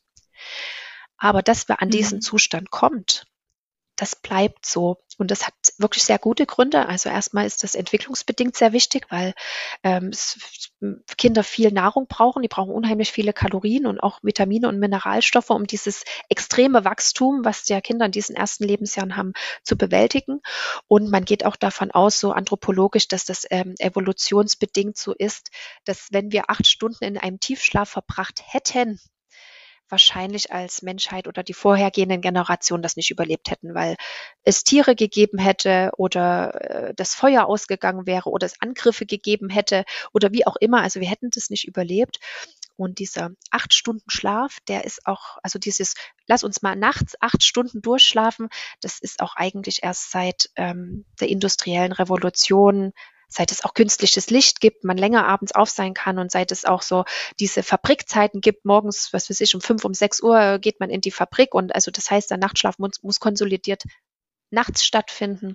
Aber 1.16 1.42
dass 1.42 1.68
wir 1.68 1.80
an 1.80 1.90
diesen 1.90 2.16
mhm. 2.16 2.22
Zustand 2.22 2.70
kommt, 2.70 3.26
das 3.96 4.16
bleibt 4.16 4.66
so. 4.66 5.04
Und 5.18 5.30
das 5.30 5.46
hat 5.46 5.54
wirklich 5.82 6.04
sehr 6.04 6.18
gute 6.18 6.46
Gründe. 6.46 6.86
Also 6.86 7.08
erstmal 7.08 7.46
ist 7.46 7.62
das 7.62 7.74
entwicklungsbedingt 7.74 8.56
sehr 8.56 8.72
wichtig, 8.72 9.06
weil 9.10 9.34
ähm, 9.82 10.12
Kinder 11.16 11.44
viel 11.44 11.72
Nahrung 11.72 12.06
brauchen. 12.08 12.42
Die 12.42 12.48
brauchen 12.48 12.72
unheimlich 12.72 13.12
viele 13.12 13.32
Kalorien 13.32 13.86
und 13.86 14.00
auch 14.00 14.20
Vitamine 14.22 14.68
und 14.68 14.78
Mineralstoffe, 14.78 15.50
um 15.50 15.66
dieses 15.66 16.04
extreme 16.28 16.84
Wachstum, 16.84 17.44
was 17.44 17.68
ja 17.68 17.80
Kinder 17.80 18.06
in 18.06 18.12
diesen 18.12 18.36
ersten 18.36 18.64
Lebensjahren 18.64 19.16
haben, 19.16 19.32
zu 19.62 19.76
bewältigen. 19.76 20.40
Und 20.88 21.10
man 21.10 21.24
geht 21.24 21.44
auch 21.44 21.56
davon 21.56 21.90
aus, 21.90 22.18
so 22.18 22.32
anthropologisch, 22.32 23.08
dass 23.08 23.24
das 23.24 23.46
ähm, 23.50 23.74
evolutionsbedingt 23.78 24.96
so 24.96 25.12
ist, 25.12 25.50
dass 25.84 26.08
wenn 26.10 26.32
wir 26.32 26.50
acht 26.50 26.66
Stunden 26.66 27.04
in 27.04 27.18
einem 27.18 27.40
Tiefschlaf 27.40 27.88
verbracht 27.88 28.42
hätten, 28.44 29.00
wahrscheinlich 29.92 30.52
als 30.52 30.82
Menschheit 30.82 31.28
oder 31.28 31.44
die 31.44 31.54
vorhergehenden 31.54 32.20
Generationen 32.20 32.82
das 32.82 32.96
nicht 32.96 33.10
überlebt 33.10 33.50
hätten, 33.50 33.74
weil 33.74 33.96
es 34.42 34.64
Tiere 34.64 34.96
gegeben 34.96 35.38
hätte 35.38 35.92
oder 35.96 36.88
äh, 36.88 36.94
das 36.94 37.14
Feuer 37.14 37.46
ausgegangen 37.46 38.06
wäre 38.06 38.30
oder 38.30 38.46
es 38.46 38.60
Angriffe 38.60 39.06
gegeben 39.06 39.50
hätte 39.50 39.84
oder 40.12 40.32
wie 40.32 40.46
auch 40.46 40.56
immer. 40.56 40.82
Also 40.82 41.00
wir 41.00 41.08
hätten 41.08 41.30
das 41.30 41.50
nicht 41.50 41.68
überlebt. 41.68 42.18
Und 42.76 42.98
dieser 42.98 43.30
acht 43.50 43.74
Stunden 43.74 44.08
Schlaf, 44.08 44.58
der 44.66 44.84
ist 44.84 45.06
auch, 45.06 45.36
also 45.42 45.58
dieses, 45.58 45.94
lass 46.26 46.42
uns 46.42 46.62
mal 46.62 46.74
nachts 46.74 47.14
acht 47.20 47.44
Stunden 47.44 47.82
durchschlafen, 47.82 48.48
das 48.80 48.98
ist 48.98 49.20
auch 49.20 49.36
eigentlich 49.36 49.82
erst 49.82 50.10
seit 50.10 50.50
ähm, 50.56 51.04
der 51.20 51.28
industriellen 51.28 51.92
Revolution 51.92 52.92
seit 53.32 53.50
es 53.50 53.64
auch 53.64 53.74
künstliches 53.74 54.30
Licht 54.30 54.60
gibt, 54.60 54.84
man 54.84 54.98
länger 54.98 55.26
abends 55.26 55.52
auf 55.52 55.70
sein 55.70 55.94
kann 55.94 56.18
und 56.18 56.30
seit 56.30 56.52
es 56.52 56.64
auch 56.64 56.82
so 56.82 57.04
diese 57.40 57.62
Fabrikzeiten 57.62 58.40
gibt, 58.40 58.64
morgens, 58.64 59.12
was 59.12 59.30
weiß 59.30 59.40
ich, 59.40 59.54
um 59.54 59.60
fünf, 59.60 59.84
um 59.84 59.94
sechs 59.94 60.22
Uhr 60.22 60.58
geht 60.58 60.80
man 60.80 60.90
in 60.90 61.00
die 61.00 61.10
Fabrik 61.10 61.54
und 61.54 61.74
also 61.74 61.90
das 61.90 62.10
heißt, 62.10 62.30
der 62.30 62.38
Nachtschlaf 62.38 62.78
muss, 62.78 63.02
muss 63.02 63.20
konsolidiert 63.20 63.84
nachts 64.50 64.84
stattfinden. 64.84 65.54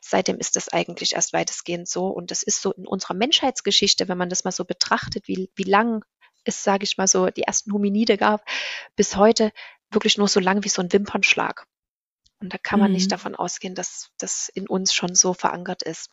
Seitdem 0.00 0.38
ist 0.38 0.56
das 0.56 0.70
eigentlich 0.70 1.14
erst 1.14 1.34
weitestgehend 1.34 1.86
so 1.86 2.06
und 2.06 2.30
das 2.30 2.42
ist 2.42 2.62
so 2.62 2.72
in 2.72 2.86
unserer 2.86 3.14
Menschheitsgeschichte, 3.14 4.08
wenn 4.08 4.18
man 4.18 4.30
das 4.30 4.44
mal 4.44 4.52
so 4.52 4.64
betrachtet, 4.64 5.28
wie, 5.28 5.50
wie 5.54 5.64
lang 5.64 6.04
es, 6.44 6.64
sage 6.64 6.84
ich 6.84 6.96
mal 6.96 7.06
so, 7.06 7.26
die 7.26 7.42
ersten 7.42 7.72
Hominide 7.72 8.16
gab, 8.16 8.42
bis 8.96 9.16
heute 9.16 9.52
wirklich 9.90 10.16
nur 10.16 10.28
so 10.28 10.40
lang 10.40 10.64
wie 10.64 10.68
so 10.70 10.80
ein 10.80 10.92
Wimpernschlag. 10.92 11.66
Und 12.40 12.54
da 12.54 12.58
kann 12.58 12.78
man 12.80 12.90
mhm. 12.90 12.96
nicht 12.96 13.12
davon 13.12 13.34
ausgehen, 13.34 13.74
dass 13.74 14.10
das 14.18 14.48
in 14.48 14.68
uns 14.68 14.94
schon 14.94 15.14
so 15.14 15.34
verankert 15.34 15.82
ist. 15.82 16.10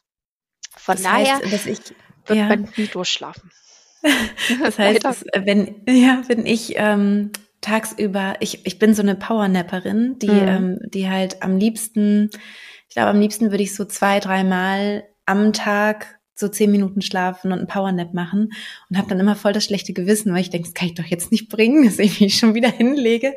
Von 0.78 0.96
das 0.96 1.04
daher 1.04 1.36
heißt, 1.38 1.54
dass 1.54 1.66
ich, 1.66 1.80
wird 2.26 2.40
ja. 2.40 2.48
man 2.48 2.68
nie 2.76 2.88
durchschlafen. 2.88 3.52
das 4.64 4.78
heißt, 4.78 5.04
dass, 5.04 5.26
wenn, 5.36 5.84
ja, 5.88 6.22
wenn 6.28 6.46
ich 6.46 6.74
ähm, 6.76 7.32
tagsüber, 7.62 8.36
ich, 8.40 8.66
ich 8.66 8.78
bin 8.80 8.94
so 8.94 9.02
eine 9.02 9.16
Powernapperin, 9.16 10.20
die, 10.20 10.30
mhm. 10.30 10.48
ähm, 10.48 10.80
die 10.86 11.10
halt 11.10 11.42
am 11.42 11.58
liebsten, 11.58 12.30
ich 12.88 12.94
glaube, 12.94 13.10
am 13.10 13.20
liebsten 13.20 13.52
würde 13.52 13.64
ich 13.64 13.76
so 13.76 13.86
zwei, 13.86 14.20
dreimal 14.20 15.04
am 15.26 15.54
Tag 15.54 16.14
so 16.36 16.50
zehn 16.50 16.70
Minuten 16.70 17.02
schlafen 17.02 17.52
und 17.52 17.60
einen 17.60 17.68
Powernap 17.68 18.14
machen 18.14 18.52
und 18.90 18.98
habe 18.98 19.08
dann 19.08 19.20
immer 19.20 19.36
voll 19.36 19.54
das 19.54 19.66
schlechte 19.66 19.94
Gewissen, 19.94 20.34
weil 20.34 20.42
ich 20.42 20.50
denke, 20.50 20.68
das 20.68 20.74
kann 20.74 20.90
ich 20.90 20.94
doch 20.94 21.06
jetzt 21.06 21.32
nicht 21.32 21.50
bringen, 21.50 21.86
dass 21.86 21.98
ich 21.98 22.20
mich 22.20 22.38
schon 22.38 22.54
wieder 22.54 22.70
hinlege, 22.70 23.36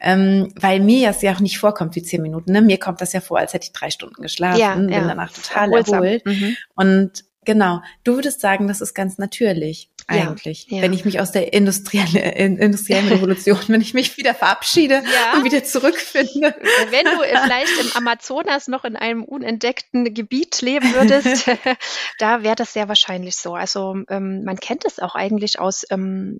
ähm, 0.00 0.52
weil 0.56 0.80
mir 0.80 1.08
das 1.08 1.22
ja 1.22 1.32
auch 1.32 1.40
nicht 1.40 1.58
vorkommt 1.58 1.94
wie 1.94 2.02
zehn 2.02 2.20
Minuten. 2.20 2.52
Ne? 2.52 2.60
Mir 2.60 2.78
kommt 2.78 3.00
das 3.00 3.12
ja 3.12 3.20
vor, 3.20 3.38
als 3.38 3.54
hätte 3.54 3.66
ich 3.66 3.72
drei 3.72 3.90
Stunden 3.90 4.20
geschlafen, 4.20 4.60
ja, 4.60 4.74
bin 4.74 4.88
ja. 4.88 5.06
danach 5.06 5.32
total 5.32 5.72
erholt 5.72 6.26
mhm. 6.26 6.56
und 6.74 7.24
Genau. 7.44 7.82
Du 8.04 8.14
würdest 8.14 8.40
sagen, 8.40 8.68
das 8.68 8.80
ist 8.80 8.94
ganz 8.94 9.18
natürlich 9.18 9.90
eigentlich, 10.06 10.66
ja, 10.68 10.76
ja. 10.76 10.82
wenn 10.82 10.92
ich 10.92 11.04
mich 11.04 11.20
aus 11.20 11.32
der 11.32 11.52
industriellen, 11.52 12.58
industriellen 12.58 13.08
Revolution, 13.12 13.60
wenn 13.68 13.80
ich 13.80 13.94
mich 13.94 14.16
wieder 14.16 14.34
verabschiede 14.34 14.94
ja. 14.94 15.34
und 15.34 15.44
wieder 15.44 15.64
zurückfinde. 15.64 16.54
Wenn 16.90 17.04
du 17.04 17.22
vielleicht 17.44 17.80
im 17.80 17.92
Amazonas 17.96 18.68
noch 18.68 18.84
in 18.84 18.96
einem 18.96 19.24
unentdeckten 19.24 20.12
Gebiet 20.14 20.60
leben 20.62 20.92
würdest, 20.94 21.50
da 22.18 22.42
wäre 22.42 22.56
das 22.56 22.72
sehr 22.72 22.88
wahrscheinlich 22.88 23.36
so. 23.36 23.54
Also 23.54 23.96
ähm, 24.08 24.44
man 24.44 24.56
kennt 24.56 24.84
es 24.84 24.98
auch 24.98 25.14
eigentlich 25.14 25.58
aus 25.58 25.84
ähm, 25.90 26.38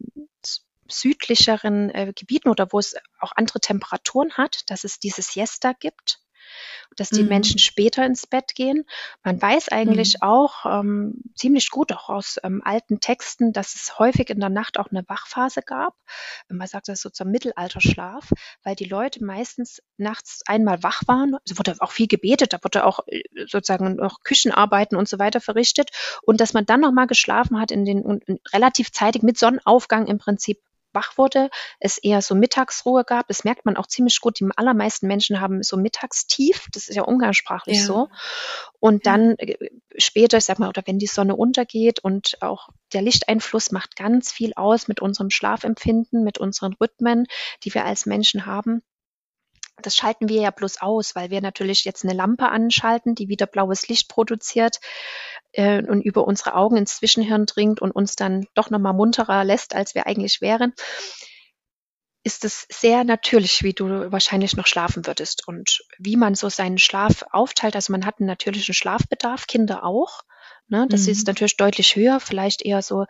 südlicheren 0.89 1.91
äh, 1.91 2.13
Gebieten 2.15 2.49
oder 2.49 2.69
wo 2.71 2.79
es 2.79 2.95
auch 3.21 3.33
andere 3.35 3.61
Temperaturen 3.61 4.33
hat, 4.35 4.61
dass 4.67 4.85
es 4.85 4.99
diese 4.99 5.23
Siesta 5.23 5.73
gibt 5.79 6.19
dass 6.97 7.11
die 7.11 7.23
mhm. 7.23 7.29
Menschen 7.29 7.59
später 7.59 8.05
ins 8.05 8.27
Bett 8.27 8.55
gehen. 8.55 8.85
Man 9.23 9.41
weiß 9.41 9.69
eigentlich 9.71 10.15
mhm. 10.15 10.29
auch 10.29 10.67
ähm, 10.67 11.23
ziemlich 11.35 11.71
gut 11.71 11.93
auch 11.93 12.09
aus 12.09 12.39
ähm, 12.43 12.63
alten 12.65 13.01
Texten, 13.01 13.53
dass 13.53 13.75
es 13.75 13.99
häufig 13.99 14.31
in 14.31 14.41
der 14.41 14.49
Nacht 14.49 14.79
auch 14.79 14.91
eine 14.91 15.05
Wachphase 15.09 15.63
gab. 15.63 15.95
Man 16.49 16.67
sagt 16.67 16.89
das 16.89 17.01
so 17.01 17.11
zum 17.11 17.31
Mittelalterschlaf, 17.31 18.31
weil 18.63 18.77
die 18.77 18.85
Leute 18.85 19.25
meistens 19.25 19.83
nachts 19.97 20.43
einmal 20.47 20.83
wach 20.83 21.03
waren. 21.07 21.37
Es 21.45 21.59
wurde 21.59 21.77
auch 21.81 21.93
viel 21.93 22.09
gebetet, 22.09 22.53
da 22.53 22.59
wurde 22.63 22.85
auch 22.85 23.01
äh, 23.07 23.23
sozusagen 23.47 24.01
auch 24.01 24.21
Küchenarbeiten 24.23 24.97
und 24.97 25.09
so 25.09 25.19
weiter 25.19 25.41
verrichtet 25.41 25.91
und 26.23 26.41
dass 26.41 26.53
man 26.53 26.67
dann 26.67 26.81
nochmal 26.81 27.07
geschlafen 27.07 27.61
hat 27.61 27.71
in 27.71 27.85
den 27.85 28.03
in 28.27 28.41
relativ 28.53 28.93
zeitig 28.93 29.23
mit 29.23 29.39
Sonnenaufgang 29.39 30.07
im 30.07 30.19
Prinzip 30.19 30.61
wach 30.93 31.19
wurde, 31.19 31.51
es 31.81 31.99
eher 31.99 32.23
so 32.23 32.35
Mittagsruhe 32.35 33.05
gab. 33.05 33.29
Das 33.29 33.45
merkt 33.45 33.65
man 33.65 33.77
auch 33.77 33.87
ziemlich 33.87 34.21
gut. 34.21 34.41
Die 34.41 34.49
allermeisten 34.57 35.07
Menschen 35.07 35.41
haben 35.41 35.63
so 35.63 35.77
Mittagstief. 35.77 36.67
Das 36.73 36.89
ist 36.89 36.97
ja 36.97 37.03
umgangssprachlich 37.03 37.79
ja. 37.79 37.85
so. 37.85 38.09
Und 38.81 39.07
dann 39.07 39.37
äh, 39.39 39.57
später, 39.97 40.39
ich 40.39 40.45
sag 40.45 40.59
mal, 40.59 40.69
oder 40.69 40.83
wenn 40.87 40.99
die 40.99 41.07
Sonne 41.07 41.37
untergeht 41.37 42.01
und 42.01 42.39
auch 42.41 42.69
der 42.93 43.03
Lichteinfluss 43.03 43.71
macht 43.71 43.97
ganz 43.97 44.33
viel 44.33 44.53
aus 44.57 44.89
mit 44.89 45.01
unserem 45.01 45.31
Schlafempfinden, 45.31 46.25
mit 46.25 46.39
unseren 46.39 46.75
Rhythmen, 46.75 47.27
die 47.65 47.75
wir 47.75 47.85
als 47.85 48.07
Menschen 48.07 48.47
haben. 48.47 48.83
Das 49.81 49.97
schalten 49.97 50.29
wir 50.29 50.41
ja 50.43 50.51
bloß 50.51 50.81
aus, 50.81 51.15
weil 51.15 51.31
wir 51.31 51.41
natürlich 51.41 51.85
jetzt 51.85 52.05
eine 52.05 52.13
Lampe 52.13 52.49
anschalten, 52.49 53.15
die 53.15 53.29
wieder 53.29 53.47
blaues 53.47 53.89
Licht 53.89 54.09
produziert 54.09 54.81
äh, 55.53 55.83
und 55.83 56.03
über 56.03 56.27
unsere 56.27 56.55
Augen 56.55 56.77
ins 56.77 56.97
Zwischenhirn 56.97 57.47
dringt 57.47 57.81
und 57.81 57.91
uns 57.91 58.15
dann 58.15 58.47
doch 58.55 58.71
nochmal 58.71 58.93
munterer 58.93 59.45
lässt, 59.45 59.75
als 59.75 59.95
wir 59.95 60.07
eigentlich 60.07 60.41
wären, 60.41 60.75
ist 62.25 62.45
es 62.45 62.67
sehr 62.71 63.05
natürlich, 63.05 63.63
wie 63.63 63.73
du 63.73 64.13
wahrscheinlich 64.13 64.57
noch 64.57 64.67
schlafen 64.67 65.07
würdest 65.07 65.49
und 65.49 65.83
wie 65.99 66.17
man 66.17 66.35
so 66.35 66.49
seinen 66.49 66.79
Schlaf 66.79 67.25
aufteilt. 67.31 67.75
Also 67.75 67.93
man 67.93 68.07
hat 68.07 68.21
einen 68.21 68.29
natürlichen 68.29 68.75
Schlafbedarf, 68.75 69.47
Kinder 69.47 69.85
auch. 69.85 70.23
Ne? 70.69 70.87
Das 70.89 71.03
mhm. 71.03 71.13
ist 71.13 71.27
natürlich 71.27 71.57
deutlich 71.57 71.97
höher, 71.97 72.21
vielleicht 72.21 72.63
eher 72.63 72.83
so 72.83 73.07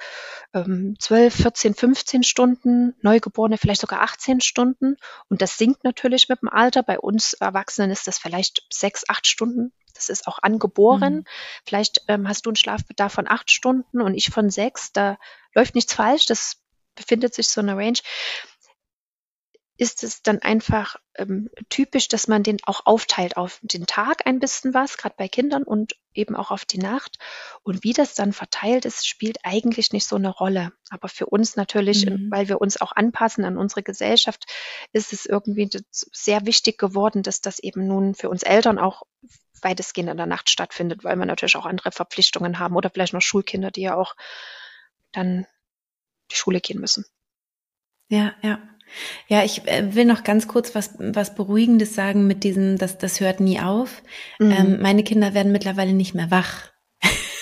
ähm, 0.53 0.96
12, 0.98 1.34
14, 1.34 1.74
15 1.74 2.22
Stunden, 2.22 2.94
Neugeborene 3.03 3.59
vielleicht 3.59 3.80
sogar 3.80 4.03
18 4.03 4.40
Stunden. 4.40 4.96
Und 5.28 5.42
das 5.42 5.59
sinkt 5.59 5.84
natürlich 5.84 6.28
mit 6.28 6.42
dem 6.42 6.48
Alter. 6.48 6.82
Bei 6.82 6.98
uns 6.98 7.34
Erwachsenen 7.34 7.90
ist 7.90 8.07
das 8.07 8.18
vielleicht 8.18 8.66
sechs, 8.70 9.05
acht 9.09 9.26
Stunden. 9.26 9.72
Das 9.94 10.09
ist 10.09 10.26
auch 10.26 10.38
angeboren. 10.42 11.14
Mhm. 11.14 11.24
Vielleicht 11.64 12.03
ähm, 12.09 12.28
hast 12.28 12.46
du 12.46 12.50
einen 12.50 12.57
Schlafbedarf 12.57 13.12
von 13.12 13.28
acht 13.28 13.50
Stunden 13.50 14.00
und 14.00 14.14
ich 14.14 14.30
von 14.30 14.50
sechs. 14.50 14.92
Da 14.92 15.16
läuft 15.55 15.74
nichts 15.74 15.94
falsch. 15.94 16.26
Das 16.26 16.57
befindet 16.94 17.34
sich 17.34 17.48
so 17.48 17.61
eine 17.61 17.76
Range 17.76 17.98
ist 19.78 20.02
es 20.02 20.22
dann 20.22 20.40
einfach 20.40 20.96
ähm, 21.14 21.48
typisch, 21.68 22.08
dass 22.08 22.28
man 22.28 22.42
den 22.42 22.58
auch 22.64 22.86
aufteilt 22.86 23.36
auf 23.36 23.58
den 23.62 23.86
Tag 23.86 24.26
ein 24.26 24.38
bisschen 24.38 24.74
was, 24.74 24.96
gerade 24.96 25.14
bei 25.16 25.28
Kindern 25.28 25.62
und 25.62 25.94
eben 26.14 26.36
auch 26.36 26.50
auf 26.50 26.64
die 26.64 26.78
Nacht. 26.78 27.18
Und 27.62 27.82
wie 27.82 27.92
das 27.92 28.14
dann 28.14 28.32
verteilt 28.32 28.84
ist, 28.84 29.06
spielt 29.06 29.38
eigentlich 29.44 29.92
nicht 29.92 30.06
so 30.06 30.16
eine 30.16 30.28
Rolle. 30.28 30.72
Aber 30.90 31.08
für 31.08 31.26
uns 31.26 31.56
natürlich, 31.56 32.06
mhm. 32.06 32.30
weil 32.30 32.48
wir 32.48 32.60
uns 32.60 32.80
auch 32.80 32.92
anpassen 32.92 33.44
an 33.44 33.56
unsere 33.56 33.82
Gesellschaft, 33.82 34.44
ist 34.92 35.12
es 35.12 35.26
irgendwie 35.26 35.68
sehr 35.90 36.44
wichtig 36.46 36.78
geworden, 36.78 37.22
dass 37.22 37.40
das 37.40 37.58
eben 37.58 37.86
nun 37.86 38.14
für 38.14 38.28
uns 38.28 38.42
Eltern 38.42 38.78
auch 38.78 39.02
weitestgehend 39.62 40.10
in 40.10 40.16
der 40.16 40.26
Nacht 40.26 40.50
stattfindet, 40.50 41.04
weil 41.04 41.16
wir 41.16 41.26
natürlich 41.26 41.56
auch 41.56 41.66
andere 41.66 41.92
Verpflichtungen 41.92 42.58
haben 42.58 42.76
oder 42.76 42.90
vielleicht 42.90 43.14
noch 43.14 43.22
Schulkinder, 43.22 43.70
die 43.70 43.82
ja 43.82 43.94
auch 43.94 44.16
dann 45.12 45.46
die 46.30 46.36
Schule 46.36 46.60
gehen 46.60 46.80
müssen. 46.80 47.04
Ja, 48.08 48.34
ja. 48.42 48.60
Ja, 49.28 49.45
ich 49.45 49.66
äh, 49.66 49.95
will 49.95 50.05
noch 50.05 50.24
ganz 50.24 50.49
kurz 50.49 50.74
was, 50.74 50.95
was 50.99 51.34
Beruhigendes 51.34 51.95
sagen 51.95 52.26
mit 52.26 52.45
diesem, 52.45 52.78
das, 52.78 52.99
das 52.99 53.20
hört 53.20 53.40
nie 53.40 53.61
auf. 53.61 54.03
Mhm. 54.38 54.51
Ähm, 54.51 54.78
meine 54.80 55.05
Kinder 55.05 55.34
werden 55.34 55.53
mittlerweile 55.53 55.93
nicht 55.93 56.14
mehr 56.14 56.30
wach. 56.30 56.71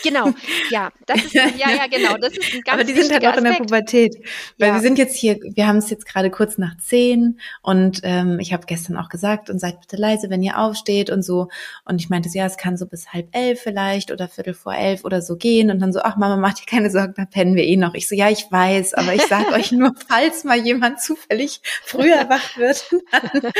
Genau, 0.02 0.32
ja, 0.70 0.90
das 1.06 1.24
ist 1.24 1.34
ja, 1.34 1.48
ja, 1.56 1.86
genau, 1.86 2.16
das 2.16 2.32
ist 2.36 2.54
ein 2.54 2.60
ganz 2.64 2.80
Aber 2.80 2.84
die 2.84 2.92
sind 2.92 3.12
halt 3.12 3.26
auch 3.26 3.36
in 3.36 3.44
der 3.44 3.52
Pubertät, 3.52 4.16
weil 4.58 4.68
ja. 4.68 4.74
wir 4.74 4.80
sind 4.80 4.98
jetzt 4.98 5.16
hier, 5.16 5.38
wir 5.42 5.66
haben 5.66 5.78
es 5.78 5.90
jetzt 5.90 6.06
gerade 6.06 6.30
kurz 6.30 6.58
nach 6.58 6.76
zehn 6.78 7.38
und 7.62 8.00
ähm, 8.02 8.38
ich 8.40 8.52
habe 8.52 8.66
gestern 8.66 8.96
auch 8.96 9.08
gesagt 9.08 9.50
und 9.50 9.58
seid 9.58 9.80
bitte 9.80 9.96
leise, 9.96 10.30
wenn 10.30 10.42
ihr 10.42 10.58
aufsteht 10.58 11.10
und 11.10 11.22
so 11.22 11.48
und 11.84 12.00
ich 12.00 12.08
meinte 12.08 12.28
so, 12.28 12.38
ja, 12.38 12.46
es 12.46 12.56
kann 12.56 12.76
so 12.76 12.86
bis 12.86 13.12
halb 13.12 13.28
elf 13.32 13.60
vielleicht 13.60 14.10
oder 14.10 14.28
viertel 14.28 14.54
vor 14.54 14.74
elf 14.74 15.04
oder 15.04 15.22
so 15.22 15.36
gehen 15.36 15.70
und 15.70 15.80
dann 15.80 15.92
so, 15.92 16.00
ach 16.02 16.16
Mama, 16.16 16.36
mach 16.36 16.54
dir 16.54 16.66
keine 16.66 16.90
Sorgen, 16.90 17.14
da 17.16 17.24
pennen 17.24 17.54
wir 17.54 17.64
eh 17.64 17.76
noch. 17.76 17.94
Ich 17.94 18.08
so, 18.08 18.14
ja, 18.14 18.30
ich 18.30 18.46
weiß, 18.50 18.94
aber 18.94 19.14
ich 19.14 19.22
sag 19.22 19.52
euch 19.52 19.72
nur, 19.72 19.94
falls 20.08 20.44
mal 20.44 20.58
jemand 20.58 21.00
zufällig 21.00 21.60
früher 21.84 22.28
wach 22.28 22.56
wird. 22.56 22.84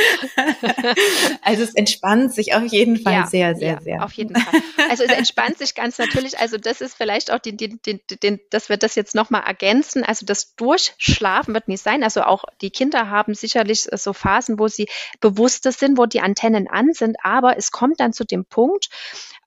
also 1.43 1.62
es 1.62 1.74
entspannt 1.74 2.34
sich 2.34 2.55
auf 2.55 2.64
jeden 2.64 2.97
Fall 2.97 3.12
ja, 3.12 3.26
sehr, 3.26 3.55
sehr, 3.55 3.74
ja, 3.74 3.80
sehr. 3.80 4.05
Auf 4.05 4.12
jeden 4.12 4.36
Fall. 4.36 4.61
Also 4.88 5.05
es 5.05 5.12
entspannt 5.12 5.59
sich 5.59 5.74
ganz 5.74 5.99
natürlich 5.99 6.30
natürlich, 6.31 6.41
also 6.41 6.57
das 6.57 6.81
ist 6.81 6.95
vielleicht 6.95 7.33
auch 7.33 7.39
die, 7.39 7.57
die, 7.57 7.81
die, 7.81 8.01
die, 8.07 8.41
dass 8.51 8.68
wir 8.68 8.76
das 8.76 8.95
jetzt 8.95 9.14
nochmal 9.14 9.43
ergänzen. 9.43 10.05
Also 10.05 10.26
das 10.26 10.55
Durchschlafen 10.57 11.55
wird 11.55 11.68
nicht 11.68 11.83
sein. 11.83 12.03
Also 12.03 12.22
auch 12.22 12.45
die 12.61 12.70
Kinder 12.70 13.11
haben 13.11 13.35
sicherlich 13.35 13.83
so 13.93 14.12
Phasen, 14.12 14.59
wo 14.59 14.68
sie 14.68 14.89
bewusster 15.20 15.72
sind, 15.72 15.99
wo 15.99 16.07
die 16.07 16.20
Antennen 16.20 16.68
an 16.68 16.93
sind, 16.93 17.16
aber 17.22 17.57
es 17.57 17.70
kommt 17.70 18.01
dann 18.01 18.12
zu 18.12 18.24
dem 18.24 18.45
Punkt, 18.45 18.89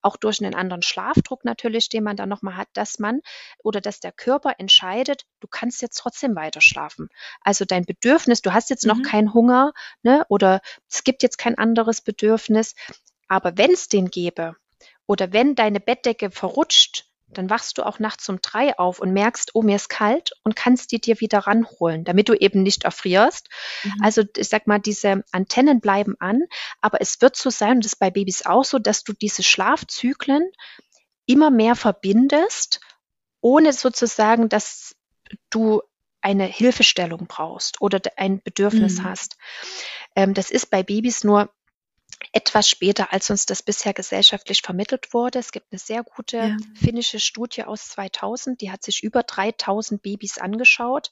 auch 0.01 0.17
durch 0.17 0.41
einen 0.41 0.53
anderen 0.53 0.81
Schlafdruck 0.81 1.45
natürlich, 1.45 1.87
den 1.87 2.03
man 2.03 2.17
dann 2.17 2.29
nochmal 2.29 2.57
hat, 2.57 2.67
dass 2.73 2.99
man 2.99 3.21
oder 3.63 3.79
dass 3.79 4.01
der 4.01 4.11
Körper 4.11 4.55
entscheidet, 4.57 5.23
du 5.39 5.47
kannst 5.47 5.81
jetzt 5.81 5.97
trotzdem 5.97 6.35
weiter 6.35 6.59
schlafen. 6.59 7.09
Also 7.41 7.63
dein 7.63 7.85
Bedürfnis, 7.85 8.41
du 8.41 8.53
hast 8.53 8.69
jetzt 8.69 8.85
noch 8.85 8.97
mhm. 8.97 9.03
keinen 9.03 9.33
Hunger 9.33 9.73
ne, 10.01 10.25
oder 10.27 10.61
es 10.89 11.03
gibt 11.03 11.23
jetzt 11.23 11.37
kein 11.37 11.57
anderes 11.57 12.01
Bedürfnis, 12.01 12.75
aber 13.29 13.57
wenn 13.57 13.71
es 13.71 13.87
den 13.87 14.09
gäbe, 14.09 14.57
oder 15.07 15.33
wenn 15.33 15.55
deine 15.55 15.79
Bettdecke 15.79 16.31
verrutscht, 16.31 17.05
dann 17.29 17.49
wachst 17.49 17.77
du 17.77 17.83
auch 17.83 17.99
nachts 17.99 18.29
um 18.29 18.39
drei 18.41 18.77
auf 18.77 18.99
und 18.99 19.11
merkst, 19.11 19.51
oh, 19.53 19.61
mir 19.61 19.75
ist 19.75 19.89
kalt 19.89 20.31
und 20.43 20.55
kannst 20.55 20.91
die 20.91 21.01
dir 21.01 21.19
wieder 21.19 21.39
ranholen, 21.39 22.03
damit 22.03 22.29
du 22.29 22.33
eben 22.33 22.63
nicht 22.63 22.83
erfrierst. 22.83 23.49
Mhm. 23.83 23.91
Also 24.01 24.23
ich 24.37 24.49
sag 24.49 24.67
mal, 24.67 24.79
diese 24.79 25.23
Antennen 25.31 25.81
bleiben 25.81 26.15
an, 26.19 26.43
aber 26.81 27.01
es 27.01 27.21
wird 27.21 27.35
so 27.35 27.49
sein, 27.49 27.77
und 27.77 27.85
das 27.85 27.93
ist 27.93 27.99
bei 27.99 28.11
Babys 28.11 28.45
auch 28.45 28.63
so, 28.63 28.79
dass 28.79 29.03
du 29.03 29.13
diese 29.13 29.43
Schlafzyklen 29.43 30.49
immer 31.25 31.49
mehr 31.49 31.75
verbindest, 31.75 32.79
ohne 33.41 33.73
sozusagen, 33.73 34.49
dass 34.49 34.95
du 35.49 35.81
eine 36.21 36.45
Hilfestellung 36.45 37.27
brauchst 37.27 37.81
oder 37.81 37.99
ein 38.15 38.41
Bedürfnis 38.41 38.99
mhm. 38.99 39.03
hast. 39.03 39.37
Ähm, 40.15 40.33
das 40.33 40.51
ist 40.51 40.69
bei 40.69 40.83
Babys 40.83 41.23
nur 41.23 41.51
etwas 42.31 42.69
später, 42.69 43.11
als 43.11 43.29
uns 43.29 43.45
das 43.45 43.63
bisher 43.63 43.93
gesellschaftlich 43.93 44.61
vermittelt 44.61 45.13
wurde. 45.13 45.39
Es 45.39 45.51
gibt 45.51 45.67
eine 45.71 45.79
sehr 45.79 46.03
gute 46.03 46.37
ja. 46.37 46.57
finnische 46.75 47.19
Studie 47.19 47.63
aus 47.63 47.89
2000, 47.89 48.61
die 48.61 48.71
hat 48.71 48.83
sich 48.83 49.03
über 49.03 49.23
3000 49.23 50.01
Babys 50.01 50.37
angeschaut 50.37 51.11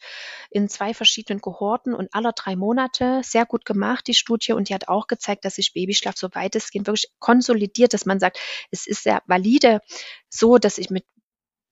in 0.49 0.69
zwei 0.69 0.93
verschiedenen 0.93 1.41
Kohorten 1.41 1.93
und 1.93 2.13
aller 2.13 2.31
drei 2.31 2.55
Monate 2.55 3.21
sehr 3.23 3.45
gut 3.45 3.65
gemacht, 3.65 4.07
die 4.07 4.13
Studie. 4.13 4.53
Und 4.53 4.69
die 4.69 4.73
hat 4.73 4.87
auch 4.87 5.07
gezeigt, 5.07 5.45
dass 5.45 5.55
sich 5.55 5.73
Babyschlaf 5.73 6.15
so 6.17 6.29
weitestgehend 6.33 6.87
wirklich 6.87 7.11
konsolidiert, 7.19 7.93
dass 7.93 8.05
man 8.05 8.19
sagt, 8.19 8.39
es 8.71 8.87
ist 8.87 9.03
sehr 9.03 9.21
valide 9.25 9.81
so, 10.29 10.57
dass 10.57 10.77
ich 10.77 10.89
mit 10.89 11.05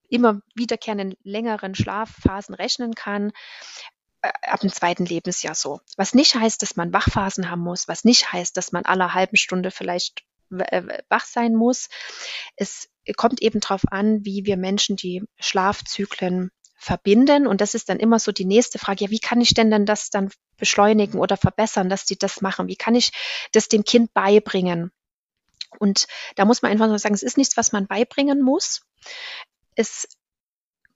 immer 0.10 0.42
wiederkehrenden 0.56 1.16
längeren 1.24 1.76
Schlafphasen 1.76 2.56
rechnen 2.56 2.96
kann. 2.96 3.32
Äh, 4.22 4.32
ab 4.44 4.60
dem 4.60 4.72
zweiten 4.72 5.06
Lebensjahr 5.06 5.56
so. 5.56 5.82
Was 5.96 6.14
nicht 6.14 6.36
heißt, 6.36 6.62
dass 6.62 6.76
man 6.76 6.94
Wachphasen 6.94 7.50
haben 7.50 7.62
muss, 7.62 7.88
was 7.88 8.04
nicht 8.04 8.34
heißt, 8.34 8.56
dass 8.58 8.72
man 8.72 8.86
aller 8.86 9.14
halben 9.14 9.38
Stunde 9.38 9.72
vielleicht 9.72 10.24
äh, 10.52 11.04
wach 11.10 11.26
sein 11.26 11.56
muss. 11.56 11.90
Es 12.56 12.90
kommt 13.16 13.42
eben 13.42 13.60
darauf 13.60 13.84
an, 13.92 14.26
wie 14.26 14.46
wir 14.46 14.58
Menschen 14.58 14.96
die 14.96 15.24
Schlafzyklen 15.40 16.52
verbinden. 16.76 17.48
Und 17.48 17.62
das 17.62 17.76
ist 17.76 17.90
dann 17.90 18.00
immer 18.00 18.20
so 18.20 18.32
die 18.32 18.46
nächste 18.46 18.80
Frage, 18.80 19.06
ja, 19.06 19.12
wie 19.12 19.20
kann 19.20 19.42
ich 19.42 19.54
denn 19.54 19.72
dann 19.72 19.86
das 19.86 20.10
dann 20.10 20.32
beschleunigen 20.58 21.20
oder 21.20 21.38
verbessern, 21.38 21.90
dass 21.90 22.06
die 22.06 22.18
das 22.18 22.42
machen? 22.42 22.68
Wie 22.68 22.76
kann 22.76 22.96
ich 22.96 23.12
das 23.52 23.68
dem 23.68 23.84
Kind 23.84 24.14
beibringen? 24.14 24.92
Und 25.78 26.08
da 26.36 26.46
muss 26.46 26.62
man 26.62 26.72
einfach 26.72 26.88
nur 26.88 27.00
sagen, 27.00 27.16
es 27.16 27.24
ist 27.24 27.38
nichts, 27.38 27.56
was 27.56 27.72
man 27.72 27.88
beibringen 27.88 28.42
muss. 28.42 28.82
Es 29.76 30.08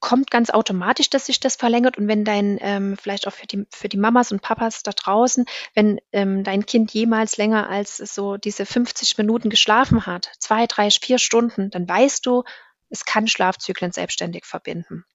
kommt 0.03 0.29
ganz 0.29 0.49
automatisch, 0.49 1.09
dass 1.09 1.27
sich 1.27 1.39
das 1.39 1.55
verlängert. 1.55 1.97
Und 1.97 2.09
wenn 2.09 2.25
dein, 2.25 2.57
ähm, 2.59 2.97
vielleicht 3.01 3.25
auch 3.25 3.31
für 3.31 3.47
die, 3.47 3.65
für 3.71 3.87
die 3.87 3.95
Mamas 3.95 4.33
und 4.33 4.41
Papas 4.41 4.83
da 4.83 4.91
draußen, 4.91 5.45
wenn 5.75 5.99
ähm, 6.11 6.43
dein 6.43 6.65
Kind 6.65 6.93
jemals 6.93 7.37
länger 7.37 7.69
als 7.69 7.97
so 7.97 8.35
diese 8.35 8.65
50 8.65 9.17
Minuten 9.17 9.49
geschlafen 9.49 10.05
hat, 10.05 10.29
zwei, 10.39 10.67
drei, 10.67 10.91
vier 10.91 11.19
Stunden, 11.19 11.69
dann 11.69 11.87
weißt 11.87 12.25
du, 12.25 12.43
es 12.89 13.05
kann 13.05 13.29
Schlafzyklen 13.29 13.93
selbstständig 13.93 14.45
verbinden. 14.45 15.05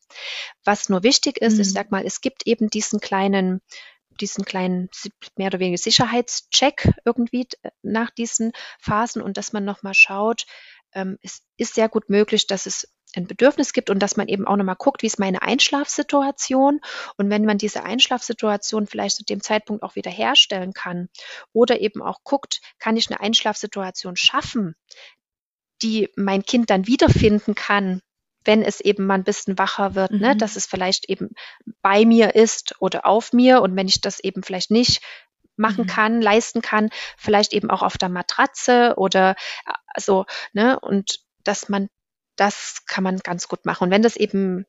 Was 0.65 0.89
nur 0.89 1.03
wichtig 1.03 1.37
ist, 1.37 1.57
mhm. 1.57 1.61
ich 1.61 1.73
sag 1.73 1.91
mal, 1.91 2.07
es 2.07 2.23
gibt 2.23 2.47
eben 2.47 2.71
diesen 2.71 2.99
kleinen 2.99 3.61
diesen 4.21 4.45
kleinen 4.45 4.89
mehr 5.37 5.47
oder 5.47 5.61
weniger 5.61 5.79
Sicherheitscheck 5.79 6.91
irgendwie 7.05 7.47
äh, 7.63 7.71
nach 7.83 8.11
diesen 8.11 8.51
Phasen 8.81 9.23
und 9.23 9.37
dass 9.37 9.53
man 9.53 9.65
nochmal 9.65 9.95
schaut, 9.95 10.45
ähm, 10.93 11.19
es 11.23 11.43
ist 11.57 11.75
sehr 11.75 11.89
gut 11.89 12.09
möglich, 12.11 12.47
dass 12.47 12.67
es 12.67 12.89
ein 13.17 13.27
Bedürfnis 13.27 13.73
gibt 13.73 13.91
und 13.91 14.01
dass 14.01 14.17
man 14.17 14.29
eben 14.29 14.47
auch 14.47 14.57
nochmal 14.57 14.77
guckt, 14.77 15.03
wie 15.03 15.07
ist 15.07 15.19
meine 15.19 15.43
Einschlafsituation 15.43 16.81
und 17.17 17.31
wenn 17.31 17.45
man 17.45 17.59
diese 17.59 17.85
Einschlafsituation 17.85 18.87
vielleicht 18.87 19.17
zu 19.17 19.25
dem 19.25 19.43
Zeitpunkt 19.43 19.83
auch 19.83 19.95
wieder 19.95 20.11
herstellen 20.11 20.73
kann 20.73 21.09
oder 21.53 21.81
eben 21.81 22.03
auch 22.03 22.23
guckt, 22.23 22.61
kann 22.79 22.97
ich 22.97 23.11
eine 23.11 23.21
Einschlafsituation 23.21 24.17
schaffen, 24.17 24.75
die 25.83 26.11
mein 26.17 26.43
Kind 26.43 26.71
dann 26.71 26.87
wiederfinden 26.87 27.55
kann, 27.55 28.03
wenn 28.45 28.63
es 28.63 28.81
eben 28.81 29.07
mal 29.07 29.15
ein 29.15 29.25
bisschen 29.25 29.59
wacher 29.59 29.95
wird, 29.95 30.11
ne, 30.11 30.17
mhm. 30.17 30.23
ne, 30.25 30.37
dass 30.37 30.57
es 30.57 30.67
vielleicht 30.67 31.09
eben 31.09 31.31
bei 31.83 32.05
mir 32.05 32.35
ist 32.35 32.75
oder 32.81 33.07
auf 33.07 33.33
mir 33.33 33.63
und 33.63 33.77
wenn 33.77 33.89
ich 33.89 34.01
das 34.01 34.21
eben 34.21 34.43
vielleicht 34.43 34.71
nicht 34.71 35.03
machen 35.59 35.85
mhm. 35.85 35.89
kann, 35.89 36.23
leisten 36.23 36.63
kann, 36.63 36.91
vielleicht 37.17 37.53
eben 37.53 37.71
auch 37.71 37.83
auf 37.83 37.99
der 37.99 38.09
Matratze 38.09 38.95
oder 38.97 39.37
äh, 39.67 40.01
so, 40.01 40.27
ne, 40.53 40.79
und 40.81 41.21
dass 41.45 41.69
man 41.69 41.89
das 42.37 42.85
kann 42.87 43.03
man 43.03 43.19
ganz 43.19 43.49
gut 43.49 43.67
machen. 43.67 43.85
Und 43.85 43.91
wenn 43.91 44.03
das 44.03 44.17
eben 44.17 44.65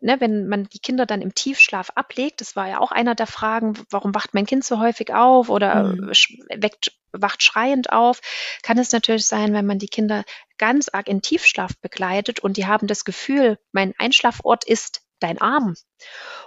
Ne, 0.00 0.20
wenn 0.20 0.48
man 0.48 0.64
die 0.64 0.80
Kinder 0.80 1.06
dann 1.06 1.22
im 1.22 1.36
Tiefschlaf 1.36 1.90
ablegt, 1.94 2.40
das 2.40 2.56
war 2.56 2.68
ja 2.68 2.80
auch 2.80 2.90
einer 2.90 3.14
der 3.14 3.28
Fragen, 3.28 3.74
warum 3.90 4.12
wacht 4.12 4.34
mein 4.34 4.44
Kind 4.44 4.64
so 4.64 4.80
häufig 4.80 5.14
auf 5.14 5.50
oder 5.50 5.84
mhm. 5.84 6.10
weckt, 6.56 6.98
wacht 7.12 7.44
schreiend 7.44 7.92
auf, 7.92 8.20
kann 8.64 8.76
es 8.78 8.90
natürlich 8.90 9.28
sein, 9.28 9.52
wenn 9.52 9.66
man 9.66 9.78
die 9.78 9.86
Kinder 9.86 10.24
ganz 10.58 10.88
arg 10.88 11.06
in 11.06 11.22
Tiefschlaf 11.22 11.76
begleitet 11.80 12.40
und 12.40 12.56
die 12.56 12.66
haben 12.66 12.88
das 12.88 13.04
Gefühl, 13.04 13.56
mein 13.70 13.94
Einschlafort 13.98 14.64
ist 14.64 15.02
dein 15.20 15.40
Arm 15.40 15.74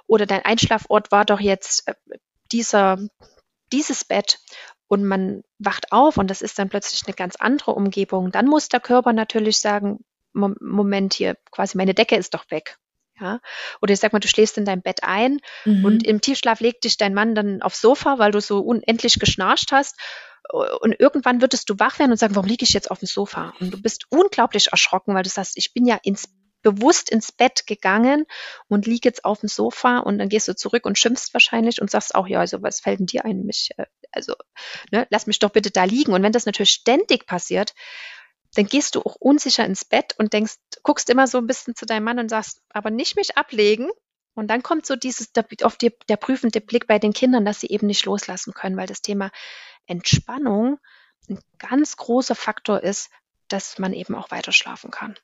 oder 0.08 0.26
dein 0.26 0.44
Einschlafort 0.44 1.10
war 1.14 1.24
doch 1.24 1.40
jetzt 1.40 1.88
äh, 1.88 1.94
dieser, 2.52 2.98
dieses 3.72 4.06
Bett 4.06 4.40
und 4.88 5.06
man 5.06 5.44
wacht 5.58 5.92
auf 5.92 6.18
und 6.18 6.30
das 6.30 6.42
ist 6.42 6.60
dann 6.60 6.70
plötzlich 6.70 7.04
eine 7.06 7.16
ganz 7.16 7.36
andere 7.38 7.72
Umgebung, 7.72 8.32
dann 8.32 8.48
muss 8.48 8.70
der 8.70 8.80
Körper 8.80 9.14
natürlich 9.14 9.58
sagen, 9.60 10.04
Moment 10.34 11.14
hier, 11.14 11.36
quasi 11.52 11.78
meine 11.78 11.94
Decke 11.94 12.16
ist 12.16 12.34
doch 12.34 12.50
weg. 12.52 12.78
Ja? 13.20 13.40
Oder 13.82 13.94
ich 13.94 14.00
sag 14.00 14.14
mal, 14.14 14.20
du 14.20 14.28
schläfst 14.28 14.58
in 14.58 14.66
deinem 14.66 14.82
Bett 14.82 15.04
ein 15.04 15.40
mhm. 15.66 15.86
und 15.86 16.08
im 16.08 16.22
Tiefschlaf 16.22 16.60
legt 16.60 16.84
dich 16.84 16.98
dein 16.98 17.14
Mann 17.14 17.36
dann 17.36 17.62
aufs 17.62 17.82
Sofa, 17.82 18.18
weil 18.20 18.32
du 18.32 18.42
so 18.42 18.60
unendlich 18.60 19.20
geschnarcht 19.20 19.72
hast. 19.72 19.98
Und 20.82 21.00
irgendwann 21.00 21.40
würdest 21.40 21.70
du 21.70 21.80
wach 21.80 22.00
werden 22.00 22.12
und 22.12 22.18
sagen, 22.18 22.36
warum 22.36 22.50
liege 22.50 22.64
ich 22.64 22.74
jetzt 22.74 22.90
auf 22.90 23.00
dem 23.00 23.08
Sofa? 23.08 23.54
Und 23.60 23.72
du 23.72 23.82
bist 23.82 24.08
unglaublich 24.10 24.70
erschrocken, 24.72 25.14
weil 25.14 25.24
du 25.24 25.30
sagst, 25.30 25.54
ich 25.56 25.74
bin 25.74 25.86
ja 25.86 26.00
ins 26.04 26.34
bewusst 26.62 27.10
ins 27.10 27.32
Bett 27.32 27.66
gegangen 27.68 28.26
und 28.68 28.86
liege 28.86 29.10
jetzt 29.10 29.26
auf 29.26 29.40
dem 29.40 29.50
Sofa 29.50 30.00
und 30.00 30.20
dann 30.20 30.30
gehst 30.30 30.48
du 30.48 30.56
zurück 30.56 30.86
und 30.86 30.98
schimpfst 30.98 31.34
wahrscheinlich 31.34 31.82
und 31.82 31.90
sagst 31.90 32.16
auch, 32.16 32.28
ja, 32.28 32.40
also 32.40 32.62
was 32.62 32.80
fällt 32.80 33.00
denn 33.00 33.08
dir 33.08 33.26
ein? 33.26 33.44
Mich, 33.44 33.72
äh, 33.78 33.86
also, 34.12 34.36
ne, 34.92 35.08
lass 35.10 35.28
mich 35.28 35.40
doch 35.40 35.50
bitte 35.50 35.72
da 35.72 35.84
liegen. 35.84 36.14
Und 36.14 36.24
wenn 36.24 36.32
das 36.32 36.46
natürlich 36.46 36.72
ständig 36.72 37.26
passiert, 37.26 37.74
dann 38.56 38.66
gehst 38.66 38.96
du 38.96 39.02
auch 39.02 39.16
unsicher 39.16 39.66
ins 39.66 39.86
Bett 39.86 40.16
und 40.18 40.34
denkst, 40.34 40.56
guckst 40.84 41.10
immer 41.10 41.28
so 41.28 41.38
ein 41.38 41.48
bisschen 41.48 41.76
zu 41.76 41.86
deinem 41.86 42.04
Mann 42.04 42.20
und 42.20 42.30
sagst, 42.30 42.62
aber 42.70 42.90
nicht 42.90 43.16
mich 43.16 43.38
ablegen. 43.38 43.90
Und 44.34 44.48
dann 44.48 44.64
kommt 44.64 44.86
so 44.86 44.96
dieses, 44.96 45.32
auf 45.64 45.78
die, 45.78 45.94
der 46.10 46.18
prüfende 46.18 46.62
Blick 46.62 46.88
bei 46.88 47.00
den 47.00 47.14
Kindern, 47.14 47.46
dass 47.46 47.60
sie 47.62 47.68
eben 47.68 47.88
nicht 47.88 48.06
loslassen 48.06 48.54
können, 48.54 48.78
weil 48.78 48.88
das 48.88 49.02
Thema 49.02 49.32
Entspannung 49.88 50.80
ein 51.30 51.40
ganz 51.60 51.98
großer 51.98 52.36
Faktor 52.36 52.82
ist, 52.82 53.10
dass 53.48 53.80
man 53.80 53.94
eben 53.94 54.16
auch 54.16 54.32
weiter 54.32 54.52
schlafen 54.52 54.92
kann. 54.92 55.16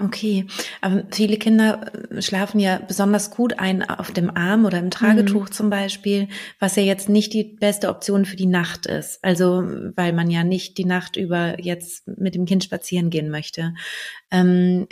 Okay, 0.00 0.46
aber 0.80 1.02
viele 1.10 1.38
Kinder 1.38 1.92
äh, 1.92 2.22
schlafen 2.22 2.60
ja 2.60 2.78
besonders 2.78 3.32
gut 3.32 3.58
ein 3.58 3.82
auf 3.82 4.12
dem 4.12 4.30
Arm 4.30 4.64
oder 4.64 4.78
im 4.78 4.92
Tragetuch 4.92 5.46
mhm. 5.46 5.52
zum 5.52 5.70
Beispiel, 5.70 6.28
was 6.60 6.76
ja 6.76 6.84
jetzt 6.84 7.08
nicht 7.08 7.32
die 7.32 7.42
beste 7.42 7.88
Option 7.88 8.24
für 8.24 8.36
die 8.36 8.46
Nacht 8.46 8.86
ist. 8.86 9.18
Also 9.24 9.64
weil 9.96 10.12
man 10.12 10.30
ja 10.30 10.44
nicht 10.44 10.78
die 10.78 10.84
Nacht 10.84 11.16
über 11.16 11.58
jetzt 11.60 12.06
mit 12.06 12.36
dem 12.36 12.46
Kind 12.46 12.62
spazieren 12.62 13.10
gehen 13.10 13.28
möchte. 13.28 13.74
Ähm, 14.30 14.86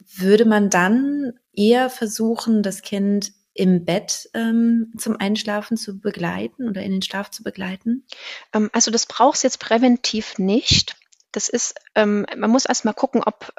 würde 0.00 0.46
man 0.46 0.70
dann 0.70 1.34
eher 1.52 1.90
versuchen, 1.90 2.62
das 2.62 2.80
Kind 2.80 3.32
im 3.52 3.84
Bett 3.84 4.30
ähm, 4.32 4.92
zum 4.96 5.16
Einschlafen 5.16 5.76
zu 5.76 6.00
begleiten 6.00 6.68
oder 6.68 6.82
in 6.82 6.92
den 6.92 7.02
Schlaf 7.02 7.30
zu 7.30 7.42
begleiten? 7.42 8.06
Ähm, 8.54 8.70
also 8.72 8.90
das 8.90 9.04
braucht 9.04 9.36
es 9.36 9.42
jetzt 9.42 9.60
präventiv 9.60 10.38
nicht. 10.38 10.96
Das 11.32 11.50
ist, 11.50 11.74
ähm, 11.94 12.24
man 12.36 12.50
muss 12.50 12.64
erst 12.64 12.86
mal 12.86 12.94
gucken, 12.94 13.22
ob 13.22 13.52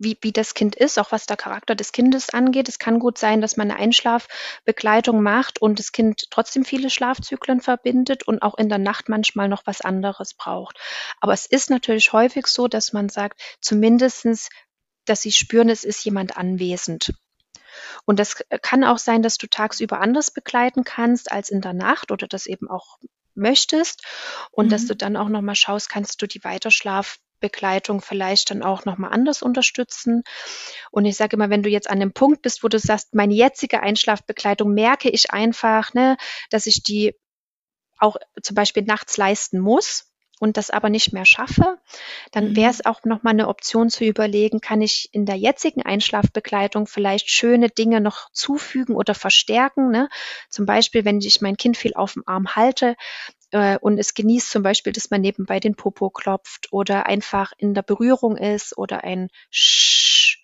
wie, 0.00 0.18
wie 0.22 0.32
das 0.32 0.54
Kind 0.54 0.74
ist, 0.74 0.98
auch 0.98 1.12
was 1.12 1.26
der 1.26 1.36
Charakter 1.36 1.74
des 1.74 1.92
Kindes 1.92 2.30
angeht. 2.30 2.68
Es 2.68 2.78
kann 2.78 2.98
gut 2.98 3.18
sein, 3.18 3.40
dass 3.40 3.56
man 3.56 3.70
eine 3.70 3.78
Einschlafbegleitung 3.78 5.22
macht 5.22 5.60
und 5.60 5.78
das 5.78 5.92
Kind 5.92 6.30
trotzdem 6.30 6.64
viele 6.64 6.90
Schlafzyklen 6.90 7.60
verbindet 7.60 8.26
und 8.26 8.42
auch 8.42 8.56
in 8.56 8.68
der 8.68 8.78
Nacht 8.78 9.08
manchmal 9.08 9.48
noch 9.48 9.62
was 9.66 9.82
anderes 9.82 10.34
braucht. 10.34 10.78
Aber 11.20 11.34
es 11.34 11.46
ist 11.46 11.70
natürlich 11.70 12.12
häufig 12.12 12.46
so, 12.46 12.66
dass 12.66 12.92
man 12.92 13.10
sagt, 13.10 13.40
zumindestens, 13.60 14.48
dass 15.04 15.20
sie 15.20 15.32
spüren, 15.32 15.68
es 15.68 15.84
ist 15.84 16.02
jemand 16.04 16.36
anwesend. 16.36 17.12
Und 18.06 18.18
das 18.18 18.42
kann 18.62 18.84
auch 18.84 18.98
sein, 18.98 19.22
dass 19.22 19.36
du 19.36 19.46
tagsüber 19.46 20.00
anders 20.00 20.30
begleiten 20.30 20.82
kannst 20.82 21.30
als 21.30 21.50
in 21.50 21.60
der 21.60 21.74
Nacht 21.74 22.10
oder 22.10 22.26
das 22.26 22.46
eben 22.46 22.68
auch 22.68 22.98
möchtest 23.34 24.02
und 24.50 24.66
mhm. 24.66 24.70
dass 24.70 24.86
du 24.86 24.96
dann 24.96 25.16
auch 25.16 25.28
noch 25.28 25.42
mal 25.42 25.54
schaust, 25.54 25.90
kannst 25.90 26.20
du 26.22 26.26
die 26.26 26.42
Weiterschlaf 26.42 27.18
Begleitung 27.40 28.00
vielleicht 28.00 28.50
dann 28.50 28.62
auch 28.62 28.84
nochmal 28.84 29.12
anders 29.12 29.42
unterstützen. 29.42 30.22
Und 30.90 31.04
ich 31.04 31.16
sage 31.16 31.36
immer, 31.36 31.50
wenn 31.50 31.62
du 31.62 31.68
jetzt 31.68 31.90
an 31.90 32.00
dem 32.00 32.12
Punkt 32.12 32.42
bist, 32.42 32.62
wo 32.62 32.68
du 32.68 32.78
sagst, 32.78 33.14
meine 33.14 33.34
jetzige 33.34 33.82
Einschlafbegleitung 33.82 34.72
merke 34.72 35.10
ich 35.10 35.32
einfach, 35.32 35.94
ne, 35.94 36.16
dass 36.50 36.66
ich 36.66 36.82
die 36.82 37.14
auch 37.98 38.16
zum 38.42 38.54
Beispiel 38.54 38.82
nachts 38.82 39.16
leisten 39.16 39.58
muss 39.58 40.10
und 40.40 40.56
das 40.56 40.70
aber 40.70 40.88
nicht 40.88 41.12
mehr 41.12 41.26
schaffe, 41.26 41.78
dann 42.32 42.50
mhm. 42.50 42.56
wäre 42.56 42.70
es 42.70 42.84
auch 42.84 43.04
nochmal 43.04 43.34
eine 43.34 43.46
Option 43.46 43.90
zu 43.90 44.04
überlegen, 44.04 44.60
kann 44.60 44.80
ich 44.80 45.10
in 45.12 45.26
der 45.26 45.36
jetzigen 45.36 45.82
Einschlafbegleitung 45.82 46.86
vielleicht 46.86 47.30
schöne 47.30 47.68
Dinge 47.68 48.00
noch 48.00 48.30
zufügen 48.32 48.96
oder 48.96 49.14
verstärken. 49.14 49.90
Ne? 49.90 50.08
Zum 50.48 50.64
Beispiel, 50.64 51.04
wenn 51.04 51.20
ich 51.20 51.42
mein 51.42 51.58
Kind 51.58 51.76
viel 51.76 51.92
auf 51.94 52.14
dem 52.14 52.22
Arm 52.26 52.56
halte, 52.56 52.96
äh, 53.50 53.78
und 53.78 53.98
es 53.98 54.14
genießt 54.14 54.50
zum 54.50 54.62
Beispiel, 54.62 54.92
dass 54.92 55.10
man 55.10 55.20
nebenbei 55.20 55.60
den 55.60 55.74
Popo 55.74 56.10
klopft 56.10 56.68
oder 56.72 57.06
einfach 57.06 57.52
in 57.58 57.74
der 57.74 57.82
Berührung 57.82 58.36
ist 58.36 58.76
oder 58.76 59.04
ein 59.04 59.28
Sch 59.50 60.38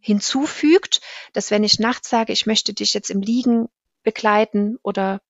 hinzufügt, 0.00 1.00
dass 1.32 1.50
wenn 1.50 1.64
ich 1.64 1.78
nachts 1.78 2.08
sage, 2.08 2.32
ich 2.32 2.46
möchte 2.46 2.72
dich 2.72 2.94
jetzt 2.94 3.10
im 3.10 3.20
Liegen 3.20 3.68
begleiten 4.02 4.78
oder 4.82 5.20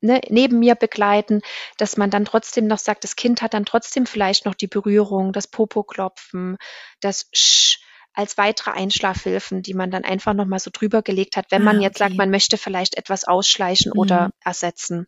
ne, 0.00 0.20
neben 0.28 0.60
mir 0.60 0.74
begleiten, 0.74 1.42
dass 1.76 1.96
man 1.96 2.10
dann 2.10 2.24
trotzdem 2.24 2.66
noch 2.66 2.78
sagt, 2.78 3.04
das 3.04 3.16
Kind 3.16 3.42
hat 3.42 3.54
dann 3.54 3.64
trotzdem 3.64 4.06
vielleicht 4.06 4.46
noch 4.46 4.54
die 4.54 4.66
Berührung, 4.66 5.32
das 5.32 5.48
Popo 5.48 5.82
klopfen, 5.82 6.56
das 7.00 7.28
Sch 7.32 7.80
als 8.14 8.36
weitere 8.36 8.72
Einschlafhilfen, 8.72 9.62
die 9.62 9.74
man 9.74 9.90
dann 9.90 10.04
einfach 10.04 10.34
nochmal 10.34 10.58
so 10.58 10.70
drüber 10.72 11.02
gelegt 11.02 11.36
hat, 11.36 11.50
wenn 11.50 11.62
ah, 11.62 11.66
man 11.66 11.80
jetzt 11.80 12.00
okay. 12.00 12.10
sagt, 12.10 12.16
man 12.16 12.30
möchte 12.30 12.58
vielleicht 12.58 12.96
etwas 12.96 13.24
ausschleichen 13.24 13.92
mhm. 13.94 14.00
oder 14.00 14.30
ersetzen. 14.44 15.06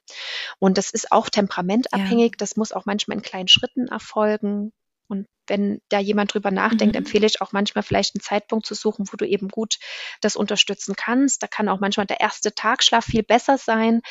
Und 0.59 0.79
das 0.79 0.91
ist 0.91 1.11
auch 1.11 1.29
temperamentabhängig. 1.29 2.33
Ja. 2.33 2.37
Das 2.39 2.57
muss 2.57 2.73
auch 2.73 2.87
manchmal 2.87 3.17
in 3.17 3.23
kleinen 3.23 3.49
Schritten 3.49 3.89
erfolgen. 3.89 4.73
Und 5.09 5.27
wenn 5.49 5.81
da 5.89 5.99
jemand 5.99 6.33
drüber 6.33 6.53
nachdenkt, 6.53 6.95
mhm. 6.95 7.01
empfehle 7.01 7.27
ich 7.27 7.41
auch 7.41 7.51
manchmal 7.51 7.83
vielleicht 7.83 8.15
einen 8.15 8.23
Zeitpunkt 8.23 8.65
zu 8.65 8.77
suchen, 8.77 9.07
wo 9.11 9.17
du 9.17 9.27
eben 9.27 9.49
gut 9.49 9.79
das 10.21 10.37
unterstützen 10.37 10.95
kannst. 10.97 11.43
Da 11.43 11.49
kann 11.49 11.69
auch 11.69 11.81
manchmal 11.81 12.07
der 12.07 12.21
erste 12.21 12.55
Tagschlaf 12.55 13.07
viel 13.07 13.25
besser 13.25 13.59
sein, 13.59 14.03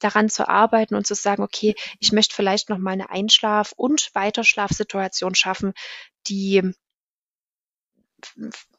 daran 0.00 0.28
zu 0.28 0.48
arbeiten 0.48 0.96
und 0.96 1.06
zu 1.06 1.14
sagen, 1.14 1.44
okay, 1.44 1.76
ich 2.00 2.10
möchte 2.10 2.34
vielleicht 2.34 2.70
noch 2.70 2.78
mal 2.78 2.90
eine 2.90 3.10
Einschlaf- 3.10 3.72
und 3.76 4.10
Weiterschlafsituation 4.14 5.36
schaffen, 5.36 5.74
die 6.26 6.74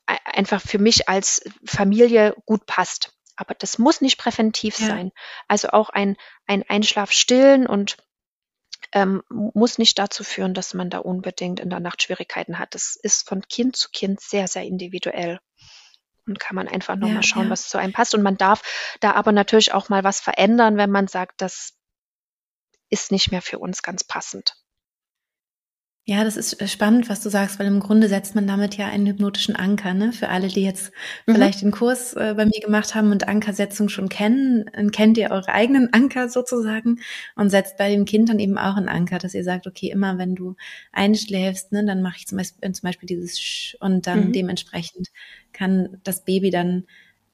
einfach 0.06 0.62
für 0.62 0.80
mich 0.80 1.10
als 1.10 1.44
Familie 1.66 2.36
gut 2.46 2.66
passt. 2.66 3.14
Aber 3.36 3.54
das 3.54 3.78
muss 3.78 4.02
nicht 4.02 4.18
präventiv 4.18 4.80
ja. 4.80 4.88
sein. 4.88 5.12
Also 5.48 5.70
auch 5.70 5.90
ein, 5.90 6.18
ein 6.46 6.64
Einschlaf 6.68 7.12
stillen 7.12 7.68
und 7.68 7.98
ähm, 8.92 9.24
muss 9.30 9.78
nicht 9.78 9.98
dazu 10.00 10.24
führen, 10.24 10.54
dass 10.54 10.74
man 10.74 10.90
da 10.90 11.00
unbedingt 11.00 11.60
in 11.60 11.70
der 11.70 11.80
Nacht 11.80 12.04
Schwierigkeiten 12.04 12.60
hat. 12.60 12.76
Das 12.76 12.96
ist 12.96 13.28
von 13.28 13.42
Kind 13.48 13.76
zu 13.76 13.90
Kind 13.92 14.20
sehr, 14.20 14.48
sehr 14.48 14.64
individuell. 14.64 15.40
Und 16.28 16.40
kann 16.40 16.56
man 16.56 16.68
einfach 16.68 16.96
nochmal 16.96 17.18
ja, 17.18 17.24
schauen, 17.24 17.46
ja. 17.46 17.50
was 17.50 17.70
zu 17.70 17.78
einem 17.78 17.94
passt. 17.94 18.14
Und 18.14 18.22
man 18.22 18.38
darf 18.38 18.62
da 19.00 19.14
aber 19.14 19.32
natürlich 19.32 19.74
auch 19.74 19.90
mal 19.90 20.04
was 20.04 20.20
verändern, 20.20 20.78
wenn 20.78 20.92
man 20.92 21.08
sagt, 21.08 21.42
das 21.42 21.74
ist 22.90 23.12
nicht 23.12 23.32
mehr 23.32 23.42
für 23.42 23.60
uns 23.60 23.84
ganz 23.84 24.04
passend. 24.04 24.56
Ja, 26.10 26.24
das 26.24 26.38
ist 26.38 26.60
äh, 26.60 26.68
spannend, 26.68 27.08
was 27.08 27.22
du 27.22 27.30
sagst, 27.30 27.60
weil 27.60 27.68
im 27.68 27.80
Grunde 27.80 28.08
setzt 28.08 28.34
man 28.34 28.48
damit 28.48 28.76
ja 28.78 28.88
einen 28.88 29.06
hypnotischen 29.06 29.56
Anker, 29.56 29.94
ne? 29.94 30.12
Für 30.12 30.30
alle, 30.30 30.48
die 30.48 30.64
jetzt 30.64 30.92
mhm. 31.28 31.36
vielleicht 31.36 31.62
den 31.62 31.70
Kurs 31.70 32.14
äh, 32.14 32.34
bei 32.36 32.48
mir 32.48 32.60
gemacht 32.62 32.96
haben 32.96 33.12
und 33.12 33.28
Ankersetzung 33.28 33.90
schon 33.90 34.10
kennen, 34.10 34.72
dann 34.74 34.90
kennt 34.90 35.20
ihr 35.20 35.30
eure 35.30 35.50
eigenen 35.50 35.88
Anker 35.94 36.28
sozusagen 36.28 37.00
und 37.36 37.52
setzt 37.52 37.78
bei 37.78 37.92
dem 37.92 38.06
Kind 38.06 38.28
dann 38.28 38.40
eben 38.40 38.58
auch 38.58 38.76
einen 38.76 38.90
Anker, 38.90 39.20
dass 39.20 39.36
ihr 39.36 39.44
sagt, 39.44 39.68
okay, 39.68 39.92
immer 39.92 40.18
wenn 40.18 40.34
du 40.34 40.56
einschläfst, 40.92 41.74
ne, 41.74 41.86
dann 41.86 42.02
mache 42.02 42.18
ich 42.18 42.26
zum 42.26 42.40
Beispiel, 42.40 42.72
zum 42.72 42.88
Beispiel 42.88 43.06
dieses 43.06 43.40
Sch 43.40 43.78
und 43.80 44.08
dann 44.08 44.30
mhm. 44.30 44.34
dementsprechend 44.34 45.10
kann 45.54 46.00
das 46.04 46.26
Baby 46.26 46.50
dann 46.50 46.86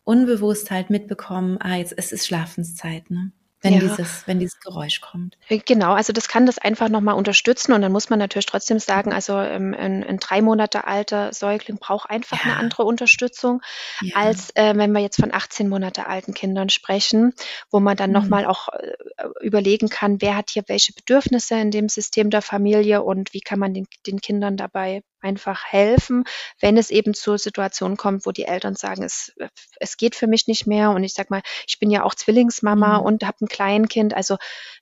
unbewusst 0.04 0.70
halt 0.70 0.90
mitbekommen, 0.90 1.60
ah, 1.62 1.78
jetzt 1.78 1.94
es 1.96 2.12
ist 2.12 2.28
Schlafenszeit, 2.28 3.10
ne? 3.10 3.32
Wenn 3.66 3.74
ja. 3.74 3.80
dieses, 3.80 4.28
wenn 4.28 4.39
dieses 4.39 4.59
Geräusch 4.59 5.01
kommt. 5.01 5.38
Äh, 5.49 5.57
genau, 5.57 5.93
also 5.93 6.13
das 6.13 6.28
kann 6.28 6.45
das 6.45 6.57
einfach 6.57 6.89
nochmal 6.89 7.16
unterstützen 7.16 7.74
und 7.74 7.82
dann 7.82 7.91
muss 7.91 8.09
man 8.09 8.20
natürlich 8.20 8.45
trotzdem 8.45 8.80
sagen, 8.80 9.11
also 9.11 9.38
ähm, 9.38 9.76
ein, 9.78 10.03
ein 10.03 10.18
drei 10.18 10.41
Monate 10.41 10.86
alter 10.86 11.34
Säugling 11.34 11.78
braucht 11.78 12.09
einfach 12.09 12.38
ja. 12.38 12.51
eine 12.51 12.59
andere 12.59 12.84
Unterstützung, 12.84 13.61
ja. 14.01 14.16
als 14.16 14.55
äh, 14.55 14.74
wenn 14.76 14.91
wir 14.91 15.01
jetzt 15.01 15.20
von 15.20 15.34
18 15.34 15.68
Monate 15.68 16.07
alten 16.07 16.34
Kindern 16.34 16.70
sprechen, 16.70 17.34
wo 17.72 17.80
man 17.80 17.97
dann 17.97 18.11
mhm. 18.11 18.16
nochmal 18.16 18.45
auch 18.45 18.70
äh, 18.70 18.93
überlegen 19.41 19.89
kann, 19.89 20.22
wer 20.22 20.38
hat 20.38 20.51
hier 20.51 20.63
welche 20.68 20.93
Bedürfnisse 20.93 21.55
in 21.55 21.72
dem 21.72 21.89
System 21.89 22.30
der 22.30 22.41
Familie 22.41 23.01
und 23.01 23.34
wie 23.34 23.41
kann 23.41 23.59
man 23.59 23.74
den, 23.74 23.88
den 24.05 24.22
Kindern 24.22 24.57
dabei 24.57 25.01
einfach 25.26 25.66
helfen, 25.66 26.24
wenn 26.62 26.78
es 26.78 26.92
eben 26.92 27.14
zur 27.14 27.38
Situation 27.38 27.98
kommt, 27.98 28.26
wo 28.26 28.32
die 28.32 28.46
Eltern 28.46 28.76
sagen, 28.76 29.04
es, 29.04 29.34
es 29.80 29.98
geht 29.98 30.16
für 30.16 30.28
mich 30.28 30.48
nicht 30.48 30.68
mehr. 30.68 30.92
Und 30.92 31.04
ich 31.04 31.14
sag 31.14 31.32
mal, 31.32 31.42
ich 31.68 31.80
bin 31.80 31.90
ja 31.90 32.04
auch 32.04 32.14
Zwillingsmama 32.16 33.00
mhm. 33.00 33.06
und 33.06 33.24
habe 33.26 33.44
ein 33.44 33.48
Kleinkind. 33.48 34.14
Also 34.14 34.38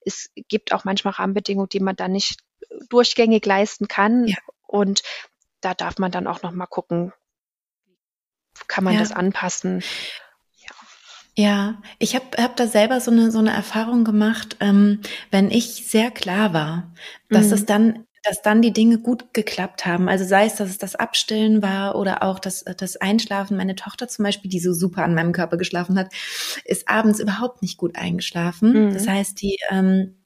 es 0.05 0.29
gibt 0.49 0.73
auch 0.73 0.83
manchmal 0.83 1.13
Rahmenbedingungen, 1.13 1.69
die 1.69 1.79
man 1.79 1.95
dann 1.95 2.11
nicht 2.11 2.41
durchgängig 2.89 3.45
leisten 3.45 3.87
kann. 3.87 4.27
Ja. 4.27 4.37
Und 4.67 5.01
da 5.61 5.73
darf 5.73 5.97
man 5.97 6.11
dann 6.11 6.27
auch 6.27 6.41
noch 6.41 6.51
mal 6.51 6.67
gucken, 6.67 7.13
kann 8.67 8.83
man 8.83 8.95
ja. 8.95 8.99
das 8.99 9.11
anpassen. 9.13 9.81
Ja, 11.35 11.81
ich 11.97 12.13
habe 12.13 12.25
hab 12.37 12.55
da 12.57 12.67
selber 12.67 13.01
so 13.01 13.09
eine 13.09 13.31
so 13.31 13.39
eine 13.39 13.51
Erfahrung 13.51 14.03
gemacht, 14.03 14.57
ähm, 14.59 15.01
wenn 15.31 15.49
ich 15.49 15.87
sehr 15.89 16.11
klar 16.11 16.53
war, 16.53 16.93
dass 17.29 17.47
mhm. 17.47 17.53
es 17.53 17.65
dann 17.65 18.05
dass 18.23 18.41
dann 18.41 18.61
die 18.61 18.71
Dinge 18.71 18.99
gut 18.99 19.33
geklappt 19.33 19.85
haben. 19.85 20.07
Also 20.07 20.23
sei 20.25 20.45
es, 20.45 20.55
dass 20.55 20.69
es 20.69 20.77
das 20.77 20.95
Abstillen 20.95 21.61
war 21.61 21.95
oder 21.95 22.23
auch 22.23 22.39
das, 22.39 22.63
das 22.77 22.95
Einschlafen. 22.95 23.57
Meine 23.57 23.75
Tochter 23.75 24.07
zum 24.07 24.23
Beispiel, 24.23 24.49
die 24.49 24.59
so 24.59 24.73
super 24.73 25.03
an 25.03 25.13
meinem 25.13 25.33
Körper 25.33 25.57
geschlafen 25.57 25.99
hat, 25.99 26.11
ist 26.65 26.87
abends 26.87 27.19
überhaupt 27.19 27.61
nicht 27.61 27.77
gut 27.77 27.97
eingeschlafen. 27.97 28.87
Mhm. 28.87 28.93
Das 28.93 29.07
heißt, 29.07 29.41
die 29.41 29.57
ähm, 29.69 30.23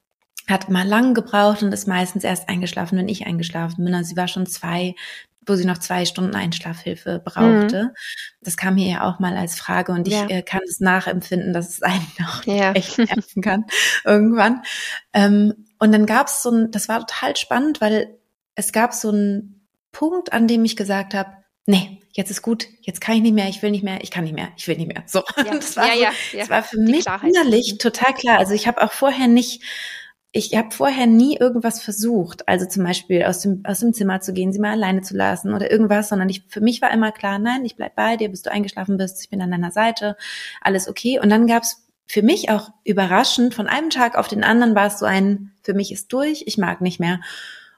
hat 0.48 0.70
mal 0.70 0.86
lang 0.86 1.14
gebraucht 1.14 1.62
und 1.62 1.72
ist 1.72 1.88
meistens 1.88 2.24
erst 2.24 2.48
eingeschlafen, 2.48 2.96
wenn 2.98 3.08
ich 3.08 3.26
eingeschlafen 3.26 3.84
bin. 3.84 3.94
Also 3.94 4.10
sie 4.10 4.16
war 4.16 4.28
schon 4.28 4.46
zwei, 4.46 4.94
wo 5.44 5.56
sie 5.56 5.66
noch 5.66 5.78
zwei 5.78 6.04
Stunden 6.04 6.36
Einschlafhilfe 6.36 7.20
brauchte. 7.24 7.84
Mhm. 7.84 7.90
Das 8.42 8.56
kam 8.56 8.76
mir 8.76 8.88
ja 8.88 9.04
auch 9.04 9.18
mal 9.18 9.36
als 9.36 9.58
Frage 9.58 9.92
und 9.92 10.06
ich 10.06 10.14
ja. 10.14 10.26
äh, 10.28 10.42
kann 10.42 10.60
es 10.68 10.80
nachempfinden, 10.80 11.52
dass 11.52 11.68
es 11.68 11.82
einen 11.82 12.06
auch 12.26 12.44
ja. 12.44 12.72
echt 12.72 12.98
nerven 12.98 13.42
kann 13.42 13.64
irgendwann. 14.04 14.62
Ähm, 15.12 15.67
und 15.78 15.92
dann 15.92 16.06
gab 16.06 16.28
es 16.28 16.42
so 16.42 16.50
ein, 16.50 16.70
das 16.70 16.88
war 16.88 17.00
total 17.00 17.36
spannend, 17.36 17.80
weil 17.80 18.18
es 18.54 18.72
gab 18.72 18.92
so 18.92 19.10
einen 19.10 19.66
Punkt, 19.92 20.32
an 20.32 20.48
dem 20.48 20.64
ich 20.64 20.76
gesagt 20.76 21.14
habe, 21.14 21.30
nee, 21.66 22.00
jetzt 22.12 22.30
ist 22.30 22.42
gut, 22.42 22.66
jetzt 22.80 23.00
kann 23.00 23.16
ich 23.16 23.22
nicht 23.22 23.34
mehr, 23.34 23.48
ich 23.48 23.62
will 23.62 23.70
nicht 23.70 23.84
mehr, 23.84 23.98
ich 24.02 24.10
kann 24.10 24.24
nicht 24.24 24.34
mehr, 24.34 24.48
ich 24.56 24.66
will 24.66 24.76
nicht 24.76 24.88
mehr. 24.88 25.04
So, 25.06 25.22
ja, 25.36 25.54
das, 25.54 25.76
war 25.76 25.86
ja, 25.86 25.94
so, 25.94 26.00
ja, 26.00 26.10
ja. 26.32 26.38
das 26.40 26.50
war 26.50 26.62
für 26.62 26.76
Die 26.76 26.90
mich 26.90 27.04
Klarheit. 27.04 27.30
innerlich 27.30 27.74
mhm. 27.74 27.78
total 27.78 28.14
klar. 28.14 28.38
Also 28.38 28.54
ich 28.54 28.66
habe 28.66 28.82
auch 28.82 28.92
vorher 28.92 29.28
nicht, 29.28 29.62
ich 30.32 30.56
habe 30.56 30.70
vorher 30.72 31.06
nie 31.06 31.36
irgendwas 31.36 31.80
versucht, 31.82 32.48
also 32.48 32.66
zum 32.66 32.84
Beispiel 32.84 33.24
aus 33.24 33.40
dem, 33.40 33.62
aus 33.64 33.80
dem 33.80 33.92
Zimmer 33.94 34.20
zu 34.20 34.32
gehen, 34.32 34.52
sie 34.52 34.58
mal 34.58 34.72
alleine 34.72 35.02
zu 35.02 35.16
lassen 35.16 35.54
oder 35.54 35.70
irgendwas, 35.70 36.08
sondern 36.08 36.28
ich, 36.28 36.42
für 36.48 36.60
mich 36.60 36.82
war 36.82 36.90
immer 36.90 37.12
klar, 37.12 37.38
nein, 37.38 37.64
ich 37.64 37.76
bleib 37.76 37.94
bei 37.94 38.16
dir, 38.16 38.28
bis 38.28 38.42
du 38.42 38.50
eingeschlafen 38.50 38.96
bist, 38.96 39.22
ich 39.22 39.30
bin 39.30 39.40
an 39.40 39.50
deiner 39.50 39.70
Seite, 39.70 40.16
alles 40.60 40.88
okay. 40.88 41.20
Und 41.20 41.30
dann 41.30 41.46
gab's 41.46 41.87
für 42.08 42.22
mich 42.22 42.48
auch 42.50 42.70
überraschend, 42.84 43.54
von 43.54 43.68
einem 43.68 43.90
Tag 43.90 44.16
auf 44.16 44.28
den 44.28 44.42
anderen 44.42 44.74
war 44.74 44.86
es 44.86 44.98
so 44.98 45.06
ein, 45.06 45.52
für 45.62 45.74
mich 45.74 45.92
ist 45.92 46.12
durch, 46.12 46.42
ich 46.46 46.56
mag 46.56 46.80
nicht 46.80 46.98
mehr. 46.98 47.20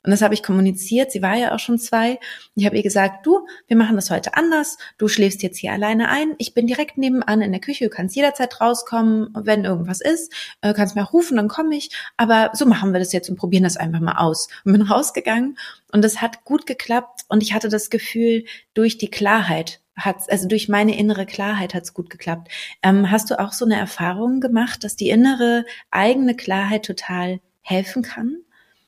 Und 0.02 0.12
das 0.12 0.22
habe 0.22 0.32
ich 0.32 0.42
kommuniziert. 0.42 1.12
Sie 1.12 1.20
war 1.20 1.36
ja 1.36 1.54
auch 1.54 1.58
schon 1.58 1.78
zwei. 1.78 2.18
Ich 2.54 2.64
habe 2.64 2.76
ihr 2.76 2.82
gesagt, 2.82 3.26
du, 3.26 3.46
wir 3.66 3.76
machen 3.76 3.96
das 3.96 4.10
heute 4.10 4.34
anders. 4.34 4.78
Du 4.96 5.08
schläfst 5.08 5.42
jetzt 5.42 5.58
hier 5.58 5.72
alleine 5.72 6.08
ein. 6.08 6.34
Ich 6.38 6.54
bin 6.54 6.66
direkt 6.66 6.96
nebenan 6.96 7.42
in 7.42 7.52
der 7.52 7.60
Küche. 7.60 7.84
Du 7.84 7.90
kannst 7.90 8.16
jederzeit 8.16 8.60
rauskommen, 8.62 9.28
wenn 9.34 9.64
irgendwas 9.64 10.00
ist. 10.00 10.32
Du 10.62 10.70
äh, 10.70 10.74
kannst 10.74 10.96
mir 10.96 11.02
rufen, 11.02 11.36
dann 11.36 11.48
komme 11.48 11.76
ich. 11.76 11.90
Aber 12.16 12.50
so 12.54 12.64
machen 12.64 12.92
wir 12.92 12.98
das 12.98 13.12
jetzt 13.12 13.28
und 13.28 13.36
probieren 13.36 13.64
das 13.64 13.76
einfach 13.76 14.00
mal 14.00 14.16
aus. 14.16 14.48
Und 14.64 14.72
bin 14.72 14.82
rausgegangen 14.90 15.58
und 15.92 16.02
es 16.02 16.22
hat 16.22 16.44
gut 16.44 16.66
geklappt. 16.66 17.24
Und 17.28 17.42
ich 17.42 17.52
hatte 17.52 17.68
das 17.68 17.90
Gefühl, 17.90 18.44
durch 18.72 18.96
die 18.96 19.10
Klarheit 19.10 19.79
hat's, 19.96 20.28
also 20.28 20.48
durch 20.48 20.68
meine 20.68 20.96
innere 20.96 21.26
Klarheit 21.26 21.74
hat's 21.74 21.94
gut 21.94 22.10
geklappt. 22.10 22.48
Ähm, 22.82 23.10
hast 23.10 23.30
du 23.30 23.38
auch 23.38 23.52
so 23.52 23.64
eine 23.64 23.76
Erfahrung 23.76 24.40
gemacht, 24.40 24.84
dass 24.84 24.96
die 24.96 25.10
innere 25.10 25.64
eigene 25.90 26.34
Klarheit 26.34 26.84
total 26.84 27.40
helfen 27.62 28.02
kann? 28.02 28.38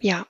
Ja, 0.01 0.27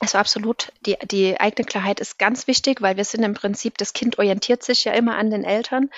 also 0.00 0.18
absolut, 0.18 0.72
die, 0.86 0.96
die 1.10 1.40
eigene 1.40 1.66
Klarheit 1.66 1.98
ist 1.98 2.18
ganz 2.18 2.46
wichtig, 2.46 2.80
weil 2.80 2.96
wir 2.96 3.04
sind 3.04 3.24
im 3.24 3.34
Prinzip, 3.34 3.76
das 3.78 3.92
Kind 3.92 4.18
orientiert 4.18 4.62
sich 4.62 4.84
ja 4.84 4.92
immer 4.92 5.16
an 5.16 5.30
den 5.30 5.42
Eltern 5.42 5.90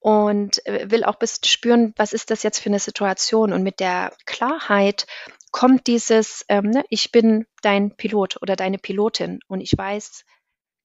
und 0.00 0.64
äh, 0.66 0.90
will 0.90 1.02
auch 1.04 1.14
bisschen 1.16 1.44
spüren, 1.44 1.94
was 1.96 2.12
ist 2.12 2.30
das 2.30 2.42
jetzt 2.42 2.60
für 2.60 2.68
eine 2.68 2.78
Situation. 2.78 3.54
Und 3.54 3.62
mit 3.62 3.80
der 3.80 4.12
Klarheit 4.26 5.06
kommt 5.50 5.86
dieses, 5.86 6.44
ähm, 6.48 6.68
ne, 6.68 6.84
ich 6.90 7.10
bin 7.10 7.46
dein 7.62 7.96
Pilot 7.96 8.36
oder 8.42 8.54
deine 8.54 8.76
Pilotin 8.76 9.40
und 9.48 9.62
ich 9.62 9.72
weiß 9.76 10.24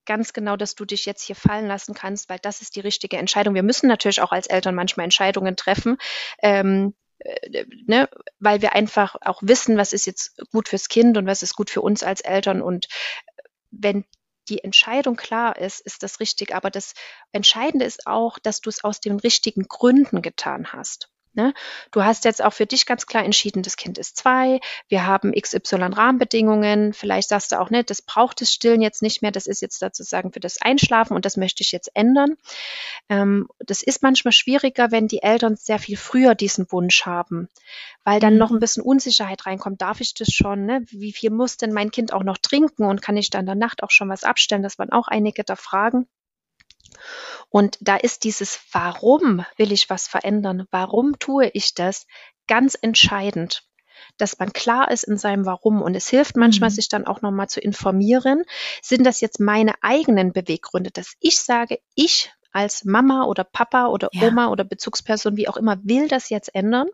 ganz 0.06 0.34
genau, 0.34 0.56
dass 0.56 0.76
du 0.76 0.86
dich 0.86 1.06
jetzt 1.06 1.24
hier 1.24 1.36
fallen 1.36 1.68
lassen 1.68 1.94
kannst, 1.94 2.30
weil 2.30 2.40
das 2.40 2.62
ist 2.62 2.76
die 2.76 2.82
richtige 2.82 3.18
Entscheidung. 3.18 3.56
Wir 3.56 3.64
müssen 3.64 3.88
natürlich 3.88 4.22
auch 4.22 4.32
als 4.32 4.48
Eltern 4.48 4.76
manchmal 4.76 5.06
Entscheidungen 5.06 5.56
treffen, 5.56 5.98
ähm, 6.42 6.94
äh, 7.20 7.66
ne, 7.88 8.10
weil 8.40 8.62
wir 8.62 8.74
einfach 8.74 9.16
auch 9.22 9.42
wissen, 9.42 9.78
was 9.78 9.94
ist 9.94 10.06
jetzt 10.06 10.42
gut 10.52 10.70
fürs 10.70 10.90
Kind 10.90 11.18
und 11.18 11.26
was 11.26 11.44
ist 11.44 11.56
gut 11.56 11.70
für 11.70 11.82
uns 11.82 12.04
als 12.04 12.22
Eltern. 12.22 12.62
Und 12.62 12.88
wenn 13.72 14.06
die 14.50 14.64
Entscheidung 14.64 15.16
klar 15.16 15.58
ist, 15.58 15.80
ist 15.82 16.04
das 16.04 16.20
richtig. 16.20 16.54
Aber 16.54 16.70
das 16.70 16.94
Entscheidende 17.32 17.86
ist 17.86 18.08
auch, 18.08 18.40
dass 18.40 18.62
du 18.62 18.70
es 18.70 18.84
aus 18.84 19.00
den 19.00 19.20
richtigen 19.20 19.64
Gründen 19.68 20.22
getan 20.22 20.74
hast. 20.74 21.13
Ne? 21.36 21.54
Du 21.92 22.04
hast 22.04 22.26
jetzt 22.26 22.44
auch 22.44 22.54
für 22.54 22.68
dich 22.68 22.86
ganz 22.86 23.08
klar 23.08 23.24
entschieden, 23.24 23.64
das 23.64 23.76
Kind 23.76 23.98
ist 23.98 24.18
zwei, 24.18 24.60
wir 24.88 25.08
haben 25.08 25.32
XY 25.32 25.76
Rahmenbedingungen, 25.94 26.94
vielleicht 26.94 27.30
sagst 27.30 27.52
du 27.52 27.60
auch, 27.60 27.72
ne, 27.72 27.84
das 27.84 28.04
braucht 28.04 28.42
das 28.42 28.54
Stillen 28.54 28.82
jetzt 28.82 29.02
nicht 29.02 29.24
mehr, 29.24 29.32
das 29.32 29.48
ist 29.48 29.62
jetzt 29.62 29.80
sozusagen 29.80 30.32
für 30.32 30.40
das 30.40 30.62
Einschlafen 30.62 31.16
und 31.16 31.26
das 31.26 31.36
möchte 31.36 31.64
ich 31.64 31.72
jetzt 31.72 31.90
ändern. 31.96 32.36
Ähm, 33.10 33.48
das 33.60 33.82
ist 33.82 34.04
manchmal 34.04 34.32
schwieriger, 34.32 34.92
wenn 34.92 35.08
die 35.08 35.24
Eltern 35.24 35.56
sehr 35.56 35.80
viel 35.80 35.98
früher 35.98 36.36
diesen 36.36 36.72
Wunsch 36.72 37.06
haben, 37.08 37.50
weil 38.04 38.20
dann 38.20 38.38
noch 38.38 38.52
ein 38.52 38.58
mhm. 38.58 38.60
bisschen 38.60 38.84
Unsicherheit 38.84 39.46
reinkommt, 39.48 39.82
darf 39.82 40.02
ich 40.02 40.14
das 40.14 40.30
schon, 40.30 40.66
ne? 40.66 40.82
wie 40.90 41.14
viel 41.14 41.32
muss 41.32 41.58
denn 41.58 41.74
mein 41.74 41.90
Kind 41.90 42.14
auch 42.14 42.24
noch 42.24 42.38
trinken 42.38 42.84
und 42.84 43.02
kann 43.02 43.18
ich 43.18 43.32
dann 43.32 43.42
in 43.42 43.48
der 43.48 43.56
Nacht 43.56 43.82
auch 43.82 43.92
schon 43.92 44.10
was 44.10 44.24
abstellen, 44.24 44.62
das 44.62 44.78
waren 44.78 44.92
auch 44.92 45.08
einige 45.08 45.44
der 45.44 45.58
Fragen. 45.58 46.08
Und 47.50 47.78
da 47.82 47.96
ist 47.96 48.24
dieses 48.24 48.60
Warum 48.72 49.46
will 49.58 49.72
ich 49.72 49.90
was 49.90 50.08
verändern? 50.08 50.68
Warum 50.72 51.20
tue 51.20 51.50
ich 51.54 51.74
das? 51.74 52.06
Ganz 52.48 52.78
entscheidend 52.80 53.64
dass 54.18 54.38
man 54.38 54.54
klar 54.54 54.92
ist 54.92 55.04
in 55.04 55.18
seinem 55.18 55.46
Warum. 55.46 55.82
Und 55.82 55.96
es 55.96 56.08
hilft 56.08 56.36
manchmal, 56.36 56.70
mhm. 56.70 56.74
sich 56.76 56.90
dann 56.90 57.08
auch 57.08 57.22
nochmal 57.22 57.48
zu 57.48 57.60
informieren. 57.62 58.44
Sind 58.82 59.06
das 59.06 59.22
jetzt 59.22 59.40
meine 59.40 59.74
eigenen 59.82 60.34
Beweggründe, 60.34 60.92
dass 60.92 61.16
ich 61.20 61.40
sage, 61.40 61.80
ich 61.96 62.32
als 62.52 62.86
Mama 62.86 63.26
oder 63.26 63.44
Papa 63.44 63.88
oder 63.88 64.10
Oma 64.22 64.44
ja. 64.44 64.50
oder 64.50 64.64
Bezugsperson, 64.64 65.38
wie 65.38 65.48
auch 65.48 65.58
immer, 65.58 65.78
will 65.84 66.08
das 66.08 66.30
jetzt 66.30 66.54
ändern? 66.54 66.88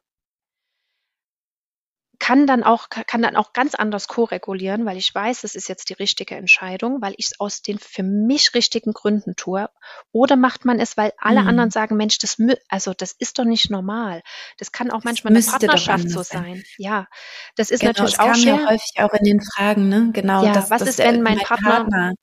Kann 2.29 2.45
dann 2.45 2.63
auch, 2.63 2.89
kann 2.89 3.23
dann 3.23 3.35
auch 3.35 3.53
ganz 3.53 3.73
anders 3.73 4.07
koregulieren, 4.07 4.85
weil 4.85 4.97
ich 4.97 5.15
weiß, 5.15 5.41
das 5.41 5.55
ist 5.55 5.67
jetzt 5.67 5.89
die 5.89 5.93
richtige 5.93 6.35
Entscheidung, 6.35 7.01
weil 7.01 7.15
ich 7.17 7.25
es 7.31 7.39
aus 7.39 7.63
den 7.63 7.79
für 7.79 8.03
mich 8.03 8.53
richtigen 8.53 8.93
Gründen 8.93 9.35
tue. 9.35 9.67
Oder 10.11 10.35
macht 10.35 10.63
man 10.63 10.79
es, 10.79 10.95
weil 10.95 11.11
alle 11.17 11.41
mhm. 11.41 11.47
anderen 11.47 11.71
sagen, 11.71 11.97
Mensch, 11.97 12.19
das, 12.19 12.37
also 12.67 12.93
das 12.93 13.13
ist 13.13 13.39
doch 13.39 13.45
nicht 13.45 13.71
normal. 13.71 14.21
Das 14.59 14.71
kann 14.71 14.91
auch 14.91 15.03
manchmal 15.03 15.35
eine 15.35 15.43
Partnerschaft 15.43 16.07
so 16.07 16.21
sein. 16.21 16.43
sein. 16.43 16.63
Ja, 16.77 17.07
das 17.55 17.71
ist 17.71 17.79
genau, 17.79 17.93
natürlich 17.93 18.17
das 18.17 18.19
auch 18.19 18.31
kam 18.31 18.43
ja 18.43 18.69
häufig 18.69 18.91
auch 18.99 19.13
in 19.13 19.23
den 19.23 19.41
Fragen, 19.41 19.89
ne? 19.89 20.11
Genau. 20.13 20.45
Ja, 20.45 20.53
das, 20.53 20.69
was 20.69 20.81
das, 20.81 20.89
ist, 20.89 20.99
wenn 20.99 21.23
mein, 21.23 21.37
mein 21.37 21.43
Partner, 21.43 21.69
Partner. 21.71 22.13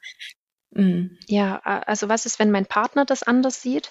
Ja, 1.27 1.59
also 1.59 2.09
was 2.09 2.27
ist, 2.27 2.39
wenn 2.39 2.51
mein 2.51 2.67
Partner 2.67 3.05
das 3.05 3.23
anders 3.23 3.63
sieht? 3.63 3.91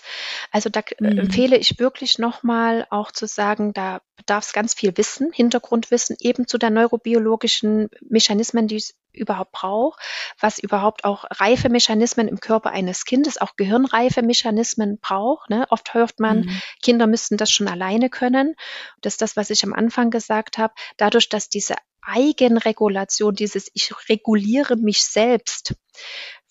Also 0.52 0.70
da 0.70 0.82
äh, 0.82 1.12
mhm. 1.14 1.20
empfehle 1.20 1.58
ich 1.58 1.80
wirklich 1.80 2.20
nochmal 2.20 2.86
auch 2.90 3.12
zu 3.12 3.28
sagen, 3.28 3.74
da 3.74 4.02
bedarf 4.18 4.46
es 4.46 4.54
ganz 4.54 4.74
viel 4.74 4.96
Wissen, 4.98 5.32
Hintergrundwissen 5.34 6.16
eben 6.20 6.48
zu 6.48 6.58
der 6.58 6.70
neurobiologischen 6.70 7.90
Mechanismen, 8.08 8.68
die 8.68 8.78
es 8.78 8.94
überhaupt 9.14 9.52
braucht, 9.52 10.00
was 10.40 10.60
überhaupt 10.60 11.06
auch 11.06 11.26
reife 11.32 11.70
Mechanismen 11.70 12.28
im 12.28 12.40
Körper 12.40 12.72
eines 12.72 13.06
Kindes, 13.06 13.40
auch 13.40 13.56
gehirnreife 13.56 14.22
Mechanismen 14.22 15.00
braucht. 15.00 15.50
Ne? 15.50 15.66
Oft 15.70 15.94
hört 15.94 16.20
man, 16.20 16.42
mhm. 16.42 16.62
Kinder 16.84 17.08
müssten 17.08 17.38
das 17.38 17.52
schon 17.52 17.68
alleine 17.68 18.10
können. 18.10 18.56
Das 19.02 19.14
ist 19.14 19.22
das, 19.22 19.38
was 19.38 19.50
ich 19.50 19.64
am 19.64 19.74
Anfang 19.74 20.12
gesagt 20.12 20.58
habe. 20.58 20.74
Dadurch, 20.98 21.30
dass 21.30 21.50
diese 21.50 21.76
Eigenregulation, 22.02 23.34
dieses 23.34 23.70
Ich 23.74 23.92
reguliere 24.10 24.76
mich 24.76 25.02
selbst, 25.02 25.74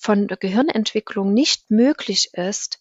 von 0.05 0.29
der 0.29 0.37
Gehirnentwicklung 0.37 1.33
nicht 1.33 1.71
möglich 1.71 2.35
ist, 2.35 2.79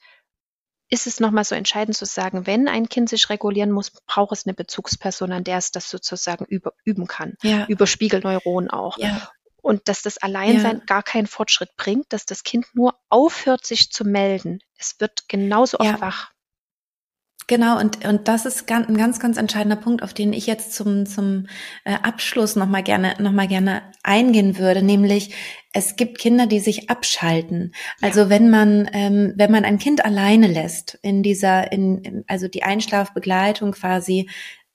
ist 0.90 1.08
es 1.08 1.22
nochmal 1.22 1.46
so 1.46 1.56
entscheidend 1.56 1.96
zu 1.96 2.06
sagen, 2.06 2.46
wenn 2.46 2.68
ein 2.68 2.90
Kind 2.90 3.08
sich 3.08 3.30
regulieren 3.30 3.72
muss, 3.72 3.92
braucht 3.92 4.34
es 4.34 4.46
eine 4.46 4.54
Bezugsperson, 4.54 5.32
an 5.32 5.46
der 5.46 5.58
es 5.58 5.72
das 5.72 5.90
sozusagen 5.90 6.44
über, 6.46 6.74
üben 6.84 7.08
kann, 7.08 7.36
ja. 7.42 7.66
über 7.68 7.88
Spiegelneuronen 7.88 8.70
auch. 8.70 8.98
Ja. 8.98 9.32
Und 9.62 9.88
dass 9.88 10.02
das 10.02 10.18
Alleinsein 10.18 10.80
ja. 10.80 10.86
gar 10.86 11.02
keinen 11.02 11.26
Fortschritt 11.26 11.70
bringt, 11.78 12.12
dass 12.12 12.26
das 12.26 12.44
Kind 12.44 12.66
nur 12.74 13.00
aufhört, 13.08 13.66
sich 13.66 13.90
zu 13.90 14.04
melden. 14.04 14.60
Es 14.78 15.00
wird 15.00 15.30
genauso 15.30 15.80
oft 15.80 16.02
wach. 16.02 16.33
Genau, 17.48 17.80
und, 17.80 18.06
und 18.06 18.28
das 18.28 18.46
ist 18.46 18.68
ganz, 18.68 18.88
ein 18.88 18.96
ganz, 18.96 19.20
ganz 19.20 19.38
entscheidender 19.38 19.76
Punkt, 19.76 20.02
auf 20.02 20.14
den 20.14 20.32
ich 20.32 20.48
jetzt 20.48 20.74
zum, 20.74 21.06
zum 21.06 21.48
äh, 21.84 21.96
Abschluss 22.02 22.56
nochmal 22.56 22.84
gerne, 22.84 23.16
noch 23.20 23.32
mal 23.32 23.48
gerne 23.48 23.82
eingehen 24.02 24.58
würde, 24.58 24.82
nämlich 24.82 25.34
es 25.74 25.96
gibt 25.96 26.20
Kinder, 26.20 26.48
die 26.48 26.60
sich 26.60 26.90
abschalten. 26.90 27.74
Also 28.02 28.22
ja. 28.22 28.30
wenn 28.30 28.50
man, 28.50 28.90
ähm, 28.94 29.34
wenn 29.36 29.52
man 29.52 29.66
ein 29.66 29.80
Kind 29.80 30.06
alleine 30.06 30.48
lässt, 30.48 31.00
in 31.02 31.24
dieser, 31.24 31.72
in, 31.72 32.24
also 32.28 32.48
die 32.48 32.64
Einschlafbegleitung 32.64 33.72
quasi 33.72 34.30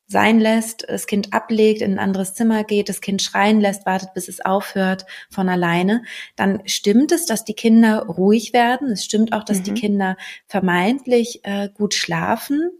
sein 0.09 0.41
lässt, 0.41 0.87
das 0.89 1.07
Kind 1.07 1.35
ablegt, 1.35 1.83
in 1.83 1.93
ein 1.93 1.99
anderes 1.99 2.33
Zimmer 2.33 2.65
geht, 2.65 2.89
das 2.89 3.03
Kind 3.03 3.21
schreien 3.21 3.61
lässt, 3.61 3.85
wartet, 3.85 4.15
bis 4.15 4.29
es 4.29 4.43
aufhört 4.43 5.05
von 5.29 5.51
alleine, 5.51 6.03
dann 6.35 6.63
stimmt 6.65 7.13
es, 7.13 7.27
dass 7.27 7.45
die 7.45 7.53
Kinder 7.53 8.07
ruhig 8.07 8.55
werden. 8.55 8.91
Es 8.91 9.05
stimmt 9.05 9.35
auch, 9.35 9.45
dass 9.45 9.59
mhm. 9.59 9.65
die 9.65 9.75
Kinder 9.75 10.17
vermeintlich 10.47 11.45
äh, 11.45 11.69
gut 11.75 11.93
schlafen. 11.93 12.71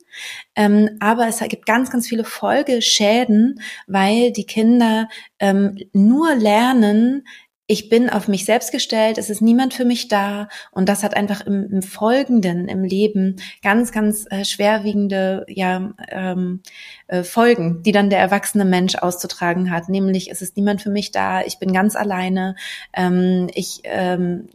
Ähm, 0.57 0.97
aber 1.01 1.29
es 1.29 1.41
gibt 1.41 1.67
ganz, 1.67 1.91
ganz 1.91 2.09
viele 2.09 2.25
Folgeschäden, 2.25 3.61
weil 3.87 4.33
die 4.33 4.47
Kinder 4.47 5.09
ähm, 5.39 5.79
nur 5.93 6.35
lernen, 6.35 7.27
ich 7.71 7.91
bin 7.91 8.09
auf 8.09 8.29
mich 8.29 8.47
selbst 8.47 8.73
gestellt, 8.73 9.19
es 9.19 9.29
ist 9.29 9.43
niemand 9.43 9.75
für 9.75 9.85
mich 9.85 10.09
da 10.09 10.49
und 10.73 10.89
das 10.89 11.03
hat 11.03 11.15
einfach 11.15 11.43
im, 11.47 11.71
im 11.71 11.83
Folgenden, 11.83 12.67
im 12.67 12.83
Leben 12.83 13.37
ganz, 13.63 13.93
ganz 13.93 14.27
äh, 14.31 14.47
schwerwiegende 14.47 15.45
ja, 15.49 15.93
ähm, 16.09 16.63
äh, 17.09 17.23
Folgen, 17.23 17.83
die 17.83 17.93
dann 17.93 18.09
der 18.09 18.21
erwachsene 18.21 18.65
Mensch 18.65 18.97
auszutragen 18.97 19.71
hat. 19.71 19.91
Nämlich 19.91 20.31
es 20.31 20.41
ist 20.41 20.57
niemand 20.57 20.81
für 20.81 20.91
mich 20.91 21.13
da, 21.13 21.43
ich 21.43 21.59
bin 21.59 21.75
ganz 21.75 21.95
alleine, 21.95 22.57
ähm, 22.95 23.49
ich 23.55 23.83
ähm, 23.85 24.49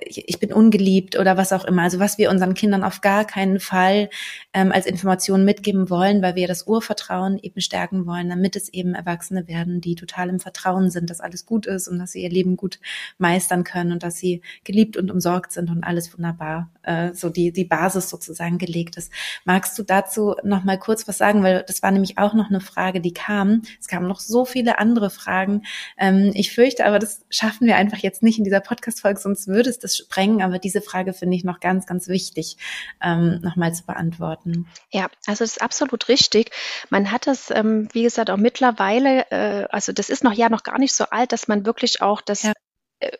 ich 0.00 0.40
bin 0.40 0.52
ungeliebt 0.52 1.18
oder 1.18 1.36
was 1.36 1.52
auch 1.52 1.64
immer. 1.64 1.82
Also 1.82 1.98
was 1.98 2.18
wir 2.18 2.30
unseren 2.30 2.54
Kindern 2.54 2.82
auf 2.82 3.00
gar 3.00 3.24
keinen 3.24 3.60
Fall 3.60 4.10
ähm, 4.52 4.72
als 4.72 4.86
Information 4.86 5.44
mitgeben 5.44 5.88
wollen, 5.88 6.20
weil 6.20 6.34
wir 6.34 6.48
das 6.48 6.66
Urvertrauen 6.66 7.38
eben 7.38 7.60
stärken 7.60 8.06
wollen, 8.06 8.28
damit 8.28 8.56
es 8.56 8.68
eben 8.68 8.94
Erwachsene 8.94 9.46
werden, 9.46 9.80
die 9.80 9.94
total 9.94 10.28
im 10.28 10.40
Vertrauen 10.40 10.90
sind, 10.90 11.10
dass 11.10 11.20
alles 11.20 11.46
gut 11.46 11.66
ist 11.66 11.86
und 11.86 11.98
dass 11.98 12.12
sie 12.12 12.22
ihr 12.22 12.30
Leben 12.30 12.56
gut 12.56 12.80
meistern 13.18 13.62
können 13.62 13.92
und 13.92 14.02
dass 14.02 14.16
sie 14.16 14.42
geliebt 14.64 14.96
und 14.96 15.10
umsorgt 15.10 15.52
sind 15.52 15.70
und 15.70 15.84
alles 15.84 16.12
wunderbar, 16.16 16.70
äh, 16.82 17.12
so 17.14 17.30
die, 17.30 17.52
die 17.52 17.64
Basis 17.64 18.08
sozusagen 18.08 18.58
gelegt 18.58 18.96
ist. 18.96 19.12
Magst 19.44 19.78
du 19.78 19.84
dazu 19.84 20.34
noch 20.42 20.64
mal 20.64 20.78
kurz 20.78 21.06
was 21.06 21.18
sagen? 21.18 21.42
Weil 21.42 21.64
das 21.66 21.82
war 21.82 21.92
nämlich 21.92 22.18
auch 22.18 22.34
noch 22.34 22.50
eine 22.50 22.60
Frage, 22.60 23.00
die 23.00 23.14
kam. 23.14 23.62
Es 23.80 23.86
kamen 23.86 24.08
noch 24.08 24.20
so 24.20 24.44
viele 24.44 24.78
andere 24.78 25.10
Fragen. 25.10 25.62
Ähm, 25.98 26.32
ich 26.34 26.52
fürchte 26.52 26.84
aber, 26.84 26.98
das 26.98 27.20
schaffen 27.30 27.66
wir 27.66 27.76
einfach 27.76 27.98
jetzt 27.98 28.22
nicht 28.22 28.38
in 28.38 28.44
dieser 28.44 28.60
Podcast-Folge, 28.60 29.20
sonst 29.20 29.46
würde 29.46 29.70
es 29.70 29.83
das 29.84 29.96
sprengen, 29.96 30.42
aber 30.42 30.58
diese 30.58 30.80
Frage 30.80 31.12
finde 31.12 31.36
ich 31.36 31.44
noch 31.44 31.60
ganz, 31.60 31.86
ganz 31.86 32.08
wichtig, 32.08 32.56
ähm, 33.02 33.40
nochmal 33.42 33.74
zu 33.74 33.84
beantworten. 33.84 34.66
Ja, 34.90 35.08
also 35.26 35.44
das 35.44 35.52
ist 35.52 35.62
absolut 35.62 36.08
richtig. 36.08 36.50
Man 36.90 37.10
hat 37.10 37.26
das, 37.26 37.50
ähm, 37.50 37.88
wie 37.92 38.02
gesagt, 38.02 38.30
auch 38.30 38.36
mittlerweile, 38.36 39.30
äh, 39.30 39.66
also 39.70 39.92
das 39.92 40.08
ist 40.08 40.24
noch 40.24 40.32
ja 40.32 40.48
noch 40.48 40.62
gar 40.62 40.78
nicht 40.78 40.94
so 40.94 41.04
alt, 41.04 41.32
dass 41.32 41.48
man 41.48 41.66
wirklich 41.66 42.02
auch 42.02 42.20
das 42.20 42.42
ja. 42.42 42.52
äh, 43.00 43.10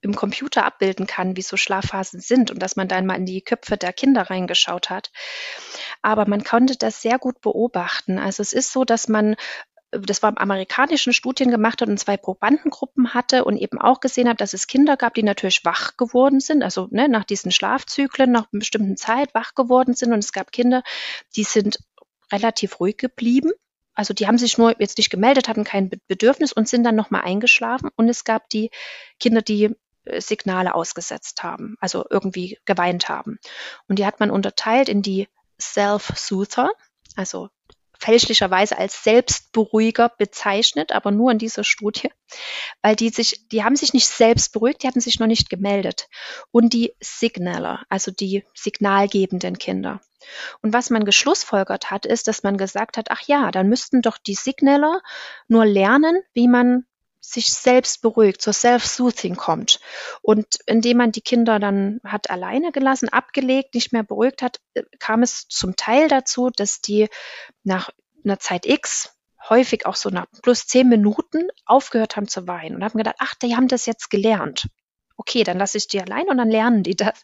im 0.00 0.14
Computer 0.14 0.64
abbilden 0.64 1.06
kann, 1.06 1.36
wie 1.36 1.42
so 1.42 1.56
Schlafphasen 1.56 2.20
sind 2.20 2.50
und 2.50 2.60
dass 2.60 2.76
man 2.76 2.86
dann 2.86 3.04
mal 3.04 3.16
in 3.16 3.26
die 3.26 3.42
Köpfe 3.42 3.76
der 3.76 3.92
Kinder 3.92 4.22
reingeschaut 4.30 4.90
hat. 4.90 5.10
Aber 6.02 6.26
man 6.28 6.44
konnte 6.44 6.76
das 6.76 7.02
sehr 7.02 7.18
gut 7.18 7.40
beobachten. 7.40 8.18
Also 8.18 8.40
es 8.40 8.52
ist 8.52 8.72
so, 8.72 8.84
dass 8.84 9.08
man 9.08 9.34
das 9.90 10.22
war 10.22 10.30
im 10.30 10.38
amerikanischen 10.38 11.12
Studien 11.12 11.50
gemacht 11.50 11.80
hat 11.80 11.88
und 11.88 11.98
zwei 11.98 12.16
Probandengruppen 12.16 13.14
hatte 13.14 13.44
und 13.44 13.56
eben 13.56 13.80
auch 13.80 14.00
gesehen 14.00 14.28
hat, 14.28 14.40
dass 14.40 14.52
es 14.52 14.66
Kinder 14.66 14.96
gab, 14.96 15.14
die 15.14 15.22
natürlich 15.22 15.64
wach 15.64 15.96
geworden 15.96 16.40
sind, 16.40 16.62
also 16.62 16.88
ne, 16.90 17.08
nach 17.08 17.24
diesen 17.24 17.50
Schlafzyklen, 17.50 18.30
nach 18.30 18.48
einer 18.52 18.60
bestimmten 18.60 18.96
Zeit 18.96 19.34
wach 19.34 19.54
geworden 19.54 19.94
sind 19.94 20.12
und 20.12 20.18
es 20.18 20.32
gab 20.32 20.52
Kinder, 20.52 20.82
die 21.36 21.44
sind 21.44 21.78
relativ 22.30 22.80
ruhig 22.80 22.98
geblieben. 22.98 23.50
Also 23.94 24.14
die 24.14 24.26
haben 24.28 24.38
sich 24.38 24.58
nur 24.58 24.80
jetzt 24.80 24.98
nicht 24.98 25.10
gemeldet, 25.10 25.48
hatten 25.48 25.64
kein 25.64 25.90
Bedürfnis 26.06 26.52
und 26.52 26.68
sind 26.68 26.84
dann 26.84 26.94
nochmal 26.94 27.22
eingeschlafen. 27.22 27.90
Und 27.96 28.08
es 28.08 28.22
gab 28.22 28.48
die 28.48 28.70
Kinder, 29.18 29.42
die 29.42 29.74
äh, 30.04 30.20
Signale 30.20 30.74
ausgesetzt 30.74 31.42
haben, 31.42 31.76
also 31.80 32.04
irgendwie 32.08 32.58
geweint 32.64 33.08
haben. 33.08 33.38
Und 33.88 33.98
die 33.98 34.06
hat 34.06 34.20
man 34.20 34.30
unterteilt 34.30 34.88
in 34.88 35.02
die 35.02 35.26
Self-Soother, 35.60 36.70
also 37.16 37.48
fälschlicherweise 37.98 38.78
als 38.78 39.02
Selbstberuhiger 39.02 40.08
bezeichnet, 40.16 40.92
aber 40.92 41.10
nur 41.10 41.32
in 41.32 41.38
dieser 41.38 41.64
Studie, 41.64 42.10
weil 42.82 42.96
die 42.96 43.10
sich, 43.10 43.48
die 43.48 43.64
haben 43.64 43.76
sich 43.76 43.92
nicht 43.92 44.06
selbst 44.06 44.52
beruhigt, 44.52 44.82
die 44.82 44.86
hatten 44.86 45.00
sich 45.00 45.18
noch 45.18 45.26
nicht 45.26 45.50
gemeldet. 45.50 46.08
Und 46.50 46.72
die 46.72 46.94
Signaler, 47.00 47.84
also 47.88 48.10
die 48.10 48.44
signalgebenden 48.54 49.58
Kinder. 49.58 50.00
Und 50.62 50.72
was 50.72 50.90
man 50.90 51.04
geschlussfolgert 51.04 51.90
hat, 51.90 52.06
ist, 52.06 52.28
dass 52.28 52.42
man 52.42 52.56
gesagt 52.56 52.96
hat, 52.96 53.10
ach 53.10 53.22
ja, 53.26 53.50
dann 53.50 53.68
müssten 53.68 54.02
doch 54.02 54.18
die 54.18 54.34
Signaler 54.34 55.00
nur 55.46 55.64
lernen, 55.64 56.22
wie 56.34 56.48
man 56.48 56.84
sich 57.20 57.52
selbst 57.52 58.00
beruhigt, 58.00 58.40
zur 58.40 58.52
Self-Soothing 58.52 59.36
kommt. 59.36 59.80
Und 60.22 60.58
indem 60.66 60.98
man 60.98 61.12
die 61.12 61.20
Kinder 61.20 61.58
dann 61.58 62.00
hat 62.04 62.30
alleine 62.30 62.72
gelassen, 62.72 63.08
abgelegt, 63.08 63.74
nicht 63.74 63.92
mehr 63.92 64.02
beruhigt 64.02 64.42
hat, 64.42 64.60
äh, 64.74 64.82
kam 64.98 65.22
es 65.22 65.48
zum 65.48 65.76
Teil 65.76 66.08
dazu, 66.08 66.50
dass 66.50 66.80
die 66.80 67.08
nach 67.64 67.90
einer 68.24 68.38
Zeit 68.38 68.66
X 68.66 69.14
häufig 69.48 69.86
auch 69.86 69.96
so 69.96 70.10
nach 70.10 70.26
plus 70.42 70.66
zehn 70.66 70.88
Minuten 70.88 71.48
aufgehört 71.64 72.16
haben 72.16 72.28
zu 72.28 72.46
weinen 72.46 72.76
und 72.76 72.84
haben 72.84 72.98
gedacht, 72.98 73.16
ach, 73.18 73.34
die 73.34 73.56
haben 73.56 73.68
das 73.68 73.86
jetzt 73.86 74.10
gelernt. 74.10 74.68
Okay, 75.16 75.42
dann 75.42 75.58
lasse 75.58 75.78
ich 75.78 75.88
die 75.88 76.00
allein 76.00 76.28
und 76.28 76.38
dann 76.38 76.50
lernen 76.50 76.82
die 76.82 76.96
das. 76.96 77.22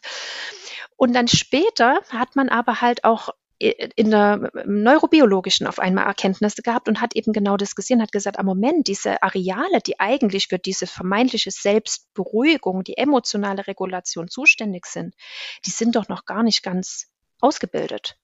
Und 0.97 1.13
dann 1.13 1.27
später 1.27 2.01
hat 2.09 2.35
man 2.35 2.49
aber 2.49 2.81
halt 2.81 3.03
auch 3.03 3.29
in 3.57 4.11
der 4.11 4.51
neurobiologischen 4.65 5.65
auf 5.65 5.79
einmal 5.79 6.05
Erkenntnisse 6.05 6.61
gehabt 6.61 6.89
und 6.89 6.99
hat 6.99 7.15
eben 7.15 7.31
genau 7.31 7.55
das 7.55 7.75
gesehen, 7.75 8.01
hat 8.01 8.11
gesagt, 8.11 8.37
am 8.37 8.45
Moment, 8.45 8.87
diese 8.87 9.23
Areale, 9.23 9.79
die 9.85 9.99
eigentlich 9.99 10.47
für 10.47 10.59
diese 10.59 10.87
vermeintliche 10.87 11.51
Selbstberuhigung, 11.51 12.83
die 12.83 12.97
emotionale 12.97 13.65
Regulation 13.67 14.27
zuständig 14.27 14.85
sind, 14.85 15.15
die 15.65 15.71
sind 15.71 15.95
doch 15.95 16.09
noch 16.09 16.25
gar 16.25 16.43
nicht 16.43 16.63
ganz 16.63 17.07
ausgebildet. 17.39 18.17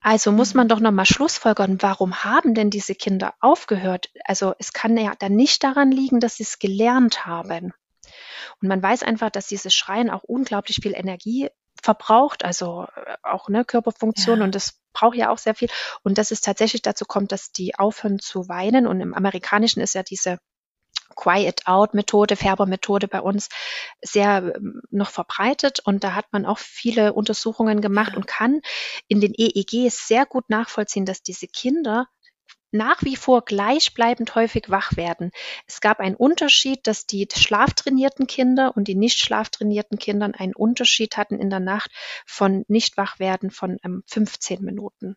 Also 0.00 0.30
muss 0.30 0.54
man 0.54 0.66
mhm. 0.66 0.68
doch 0.68 0.80
nochmal 0.80 1.06
schlussfolgern, 1.06 1.82
warum 1.82 2.22
haben 2.24 2.54
denn 2.54 2.70
diese 2.70 2.94
Kinder 2.94 3.34
aufgehört? 3.40 4.10
Also 4.24 4.54
es 4.58 4.72
kann 4.72 4.96
ja 4.96 5.14
dann 5.18 5.34
nicht 5.34 5.64
daran 5.64 5.90
liegen, 5.90 6.20
dass 6.20 6.36
sie 6.36 6.44
es 6.44 6.58
gelernt 6.58 7.26
haben. 7.26 7.72
Und 8.60 8.68
man 8.68 8.82
weiß 8.82 9.02
einfach, 9.02 9.30
dass 9.30 9.48
dieses 9.48 9.74
Schreien 9.74 10.10
auch 10.10 10.22
unglaublich 10.22 10.78
viel 10.82 10.94
Energie 10.94 11.48
verbraucht, 11.82 12.44
also 12.44 12.86
äh, 12.94 13.16
auch 13.22 13.48
ne, 13.48 13.64
Körperfunktion 13.64 14.38
ja. 14.38 14.44
und 14.44 14.54
das 14.54 14.80
braucht 14.92 15.16
ja 15.16 15.30
auch 15.30 15.38
sehr 15.38 15.54
viel. 15.54 15.68
Und 16.02 16.18
dass 16.18 16.30
es 16.30 16.40
tatsächlich 16.40 16.82
dazu 16.82 17.04
kommt, 17.04 17.32
dass 17.32 17.52
die 17.52 17.78
aufhören 17.78 18.18
zu 18.18 18.48
weinen. 18.48 18.86
Und 18.86 19.00
im 19.00 19.14
Amerikanischen 19.14 19.80
ist 19.80 19.94
ja 19.94 20.02
diese 20.02 20.38
Quiet 21.16 21.66
Out 21.66 21.94
Methode, 21.94 22.36
Färber-Methode 22.36 23.08
bei 23.08 23.20
uns 23.20 23.48
sehr 24.02 24.54
ähm, 24.56 24.82
noch 24.90 25.10
verbreitet 25.10 25.80
und 25.80 26.04
da 26.04 26.14
hat 26.14 26.26
man 26.32 26.46
auch 26.46 26.58
viele 26.58 27.12
Untersuchungen 27.12 27.80
gemacht 27.80 28.16
und 28.16 28.26
kann 28.26 28.60
in 29.08 29.20
den 29.20 29.34
EEGs 29.36 30.06
sehr 30.06 30.26
gut 30.26 30.48
nachvollziehen, 30.48 31.06
dass 31.06 31.22
diese 31.22 31.48
Kinder 31.48 32.06
nach 32.70 33.02
wie 33.02 33.16
vor 33.16 33.44
gleichbleibend 33.44 34.34
häufig 34.34 34.68
wach 34.68 34.96
werden. 34.96 35.30
Es 35.66 35.80
gab 35.80 36.00
einen 36.00 36.16
Unterschied, 36.16 36.86
dass 36.86 37.06
die 37.06 37.28
schlaftrainierten 37.34 38.26
Kinder 38.26 38.76
und 38.76 38.88
die 38.88 38.94
nicht 38.94 39.18
schlaftrainierten 39.18 39.98
Kindern 39.98 40.34
einen 40.34 40.54
Unterschied 40.54 41.16
hatten 41.16 41.38
in 41.38 41.50
der 41.50 41.60
Nacht 41.60 41.90
von 42.26 42.64
nicht 42.68 42.96
wach 42.96 43.18
werden 43.18 43.50
von 43.50 43.78
ähm, 43.84 44.02
15 44.06 44.62
Minuten. 44.62 45.16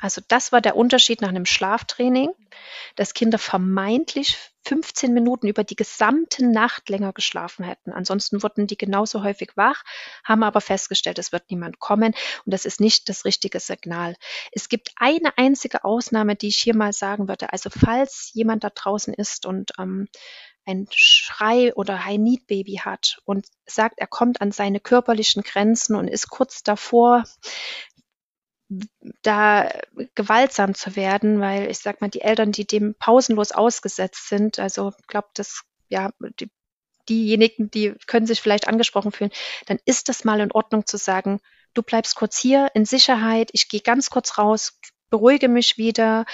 Also 0.00 0.20
das 0.26 0.50
war 0.52 0.60
der 0.60 0.76
Unterschied 0.76 1.20
nach 1.20 1.28
einem 1.28 1.46
Schlaftraining, 1.46 2.30
dass 2.96 3.14
Kinder 3.14 3.38
vermeintlich 3.38 4.36
15 4.66 5.14
Minuten 5.14 5.46
über 5.46 5.64
die 5.64 5.76
gesamte 5.76 6.46
Nacht 6.46 6.88
länger 6.88 7.12
geschlafen 7.12 7.64
hätten. 7.64 7.92
Ansonsten 7.92 8.42
wurden 8.42 8.66
die 8.66 8.76
genauso 8.76 9.22
häufig 9.22 9.56
wach, 9.56 9.82
haben 10.24 10.42
aber 10.42 10.60
festgestellt, 10.60 11.18
es 11.18 11.32
wird 11.32 11.50
niemand 11.50 11.78
kommen 11.78 12.14
und 12.44 12.52
das 12.52 12.64
ist 12.64 12.80
nicht 12.80 13.08
das 13.08 13.24
richtige 13.24 13.60
Signal. 13.60 14.16
Es 14.52 14.68
gibt 14.68 14.90
eine 14.96 15.36
einzige 15.38 15.84
Ausnahme, 15.84 16.36
die 16.36 16.48
ich 16.48 16.58
hier 16.58 16.76
mal 16.76 16.92
sagen 16.92 17.28
würde. 17.28 17.52
Also 17.52 17.70
falls 17.70 18.30
jemand 18.34 18.64
da 18.64 18.70
draußen 18.70 19.14
ist 19.14 19.46
und 19.46 19.72
ähm, 19.78 20.08
ein 20.66 20.86
Schrei- 20.90 21.74
oder 21.74 22.04
High-Need-Baby 22.04 22.80
hat 22.84 23.18
und 23.24 23.46
sagt, 23.66 23.98
er 23.98 24.06
kommt 24.06 24.40
an 24.40 24.52
seine 24.52 24.78
körperlichen 24.78 25.42
Grenzen 25.42 25.96
und 25.96 26.08
ist 26.08 26.28
kurz 26.28 26.62
davor, 26.62 27.24
da 29.22 29.70
gewaltsam 30.14 30.74
zu 30.74 30.96
werden, 30.96 31.40
weil 31.40 31.70
ich 31.70 31.78
sag 31.78 32.00
mal, 32.00 32.10
die 32.10 32.20
Eltern, 32.20 32.52
die 32.52 32.66
dem 32.66 32.94
pausenlos 32.94 33.52
ausgesetzt 33.52 34.28
sind, 34.28 34.58
also 34.58 34.92
ich 34.98 35.06
glaube, 35.06 35.28
das 35.34 35.62
ja 35.88 36.10
die, 36.38 36.50
diejenigen, 37.08 37.70
die 37.70 37.94
können 38.06 38.26
sich 38.26 38.40
vielleicht 38.40 38.68
angesprochen 38.68 39.12
fühlen, 39.12 39.32
dann 39.66 39.78
ist 39.84 40.08
das 40.08 40.24
mal 40.24 40.40
in 40.40 40.52
Ordnung 40.52 40.86
zu 40.86 40.96
sagen, 40.96 41.40
du 41.74 41.82
bleibst 41.82 42.14
kurz 42.14 42.38
hier 42.38 42.70
in 42.74 42.84
Sicherheit, 42.84 43.50
ich 43.52 43.68
gehe 43.68 43.80
ganz 43.80 44.10
kurz 44.10 44.38
raus, 44.38 44.78
beruhige 45.10 45.48
mich 45.48 45.76
wieder, 45.76 46.24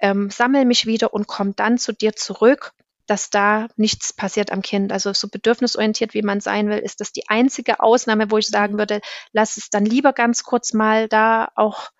ähm, 0.00 0.30
sammle 0.30 0.64
mich 0.64 0.86
wieder 0.86 1.14
und 1.14 1.28
komme 1.28 1.52
dann 1.54 1.78
zu 1.78 1.92
dir 1.92 2.14
zurück 2.14 2.72
dass 3.06 3.30
da 3.30 3.68
nichts 3.76 4.12
passiert 4.12 4.52
am 4.52 4.62
Kind. 4.62 4.92
Also 4.92 5.12
so 5.12 5.28
bedürfnisorientiert, 5.28 6.14
wie 6.14 6.22
man 6.22 6.40
sein 6.40 6.68
will, 6.68 6.78
ist 6.78 7.00
das 7.00 7.12
die 7.12 7.28
einzige 7.28 7.80
Ausnahme, 7.80 8.30
wo 8.30 8.38
ich 8.38 8.48
sagen 8.48 8.74
mhm. 8.74 8.78
würde, 8.78 9.00
lass 9.32 9.56
es 9.56 9.70
dann 9.70 9.84
lieber 9.84 10.12
ganz 10.12 10.42
kurz 10.42 10.72
mal 10.72 11.08
da 11.08 11.48
auch 11.54 11.90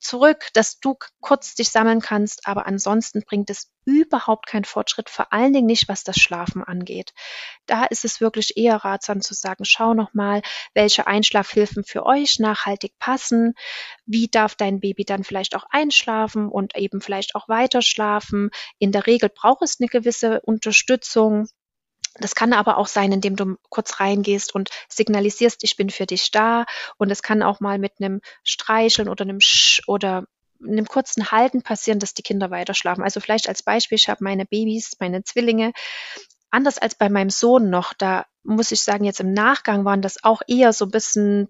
zurück, 0.00 0.48
dass 0.54 0.80
du 0.80 0.96
kurz 1.20 1.54
dich 1.54 1.70
sammeln 1.70 2.00
kannst, 2.00 2.46
aber 2.46 2.66
ansonsten 2.66 3.22
bringt 3.22 3.50
es 3.50 3.70
überhaupt 3.84 4.46
keinen 4.46 4.64
Fortschritt, 4.64 5.08
vor 5.08 5.32
allen 5.32 5.52
Dingen 5.52 5.66
nicht, 5.66 5.88
was 5.88 6.04
das 6.04 6.16
Schlafen 6.16 6.62
angeht. 6.64 7.12
Da 7.66 7.84
ist 7.84 8.04
es 8.04 8.20
wirklich 8.20 8.56
eher 8.56 8.76
ratsam 8.76 9.20
zu 9.20 9.34
sagen, 9.34 9.64
schau 9.64 9.94
noch 9.94 10.12
mal, 10.12 10.42
welche 10.74 11.06
Einschlafhilfen 11.06 11.84
für 11.84 12.04
euch 12.04 12.38
nachhaltig 12.38 12.98
passen, 12.98 13.54
wie 14.04 14.28
darf 14.28 14.54
dein 14.54 14.80
Baby 14.80 15.04
dann 15.04 15.24
vielleicht 15.24 15.54
auch 15.54 15.64
einschlafen 15.70 16.48
und 16.48 16.76
eben 16.76 17.00
vielleicht 17.00 17.34
auch 17.34 17.48
weiter 17.48 17.82
schlafen. 17.82 18.50
In 18.78 18.92
der 18.92 19.06
Regel 19.06 19.28
braucht 19.28 19.62
es 19.62 19.78
eine 19.80 19.88
gewisse 19.88 20.40
Unterstützung 20.40 21.48
das 22.18 22.34
kann 22.34 22.52
aber 22.52 22.78
auch 22.78 22.86
sein, 22.86 23.12
indem 23.12 23.36
du 23.36 23.56
kurz 23.68 24.00
reingehst 24.00 24.54
und 24.54 24.70
signalisierst, 24.88 25.64
ich 25.64 25.76
bin 25.76 25.90
für 25.90 26.06
dich 26.06 26.30
da. 26.30 26.64
Und 26.98 27.10
es 27.10 27.22
kann 27.22 27.42
auch 27.42 27.60
mal 27.60 27.78
mit 27.78 27.92
einem 28.00 28.20
Streicheln 28.42 29.08
oder 29.08 29.24
einem 29.24 29.40
Sch 29.40 29.82
oder 29.86 30.24
einem 30.62 30.86
kurzen 30.86 31.30
Halten 31.30 31.62
passieren, 31.62 31.98
dass 31.98 32.14
die 32.14 32.22
Kinder 32.22 32.50
weiter 32.50 32.74
schlafen. 32.74 33.04
Also 33.04 33.20
vielleicht 33.20 33.48
als 33.48 33.62
Beispiel, 33.62 33.96
ich 33.96 34.08
habe 34.08 34.24
meine 34.24 34.46
Babys, 34.46 34.92
meine 35.00 35.22
Zwillinge, 35.22 35.72
anders 36.50 36.78
als 36.78 36.94
bei 36.94 37.08
meinem 37.08 37.30
Sohn 37.30 37.68
noch, 37.68 37.92
da 37.92 38.24
muss 38.42 38.70
ich 38.70 38.82
sagen, 38.82 39.04
jetzt 39.04 39.20
im 39.20 39.32
Nachgang 39.32 39.84
waren 39.84 40.02
das 40.02 40.24
auch 40.24 40.40
eher 40.46 40.72
so 40.72 40.86
ein 40.86 40.90
bisschen 40.90 41.48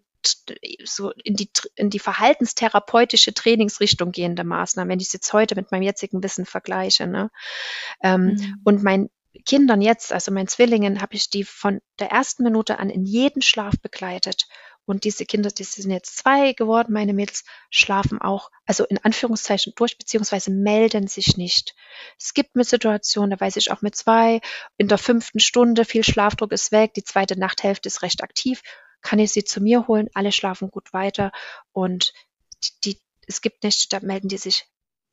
so 0.84 1.12
in 1.22 1.36
die, 1.36 1.48
in 1.76 1.90
die 1.90 2.00
verhaltenstherapeutische 2.00 3.32
Trainingsrichtung 3.32 4.10
gehende 4.10 4.42
Maßnahmen, 4.42 4.90
wenn 4.90 4.98
ich 4.98 5.06
es 5.06 5.12
jetzt 5.12 5.32
heute 5.32 5.54
mit 5.54 5.70
meinem 5.70 5.82
jetzigen 5.82 6.22
Wissen 6.22 6.46
vergleiche. 6.46 7.06
Ne? 7.06 7.30
Ähm, 8.02 8.24
mhm. 8.24 8.60
Und 8.64 8.82
mein 8.82 9.08
Kindern 9.42 9.80
jetzt, 9.80 10.12
also 10.12 10.32
meinen 10.32 10.48
Zwillingen, 10.48 11.00
habe 11.00 11.14
ich 11.14 11.30
die 11.30 11.44
von 11.44 11.80
der 11.98 12.10
ersten 12.10 12.42
Minute 12.42 12.78
an 12.78 12.90
in 12.90 13.04
jeden 13.04 13.42
Schlaf 13.42 13.74
begleitet. 13.80 14.46
Und 14.86 15.02
diese 15.02 15.26
Kinder, 15.26 15.50
die 15.50 15.64
sind 15.64 15.90
jetzt 15.90 16.16
zwei 16.16 16.52
geworden, 16.52 16.92
meine 16.92 17.12
Mädels, 17.12 17.44
schlafen 17.70 18.20
auch, 18.20 18.52
also 18.66 18.84
in 18.84 18.98
Anführungszeichen 18.98 19.72
durch, 19.74 19.98
beziehungsweise 19.98 20.52
melden 20.52 21.08
sich 21.08 21.36
nicht. 21.36 21.74
Es 22.20 22.34
gibt 22.34 22.54
mir 22.54 22.62
Situationen, 22.62 23.30
da 23.30 23.40
weiß 23.40 23.56
ich 23.56 23.72
auch 23.72 23.82
mit 23.82 23.96
zwei, 23.96 24.40
in 24.76 24.86
der 24.86 24.98
fünften 24.98 25.40
Stunde, 25.40 25.84
viel 25.84 26.04
Schlafdruck 26.04 26.52
ist 26.52 26.70
weg, 26.70 26.94
die 26.94 27.02
zweite 27.02 27.36
Nachthälfte 27.36 27.88
ist 27.88 28.02
recht 28.02 28.22
aktiv, 28.22 28.62
kann 29.02 29.18
ich 29.18 29.32
sie 29.32 29.42
zu 29.42 29.60
mir 29.60 29.88
holen, 29.88 30.08
alle 30.14 30.30
schlafen 30.30 30.70
gut 30.70 30.92
weiter 30.92 31.32
und 31.72 32.12
die, 32.84 33.00
es 33.26 33.40
gibt 33.40 33.64
Nächte, 33.64 33.88
da 33.88 34.06
melden 34.06 34.28
die 34.28 34.38
sich 34.38 34.66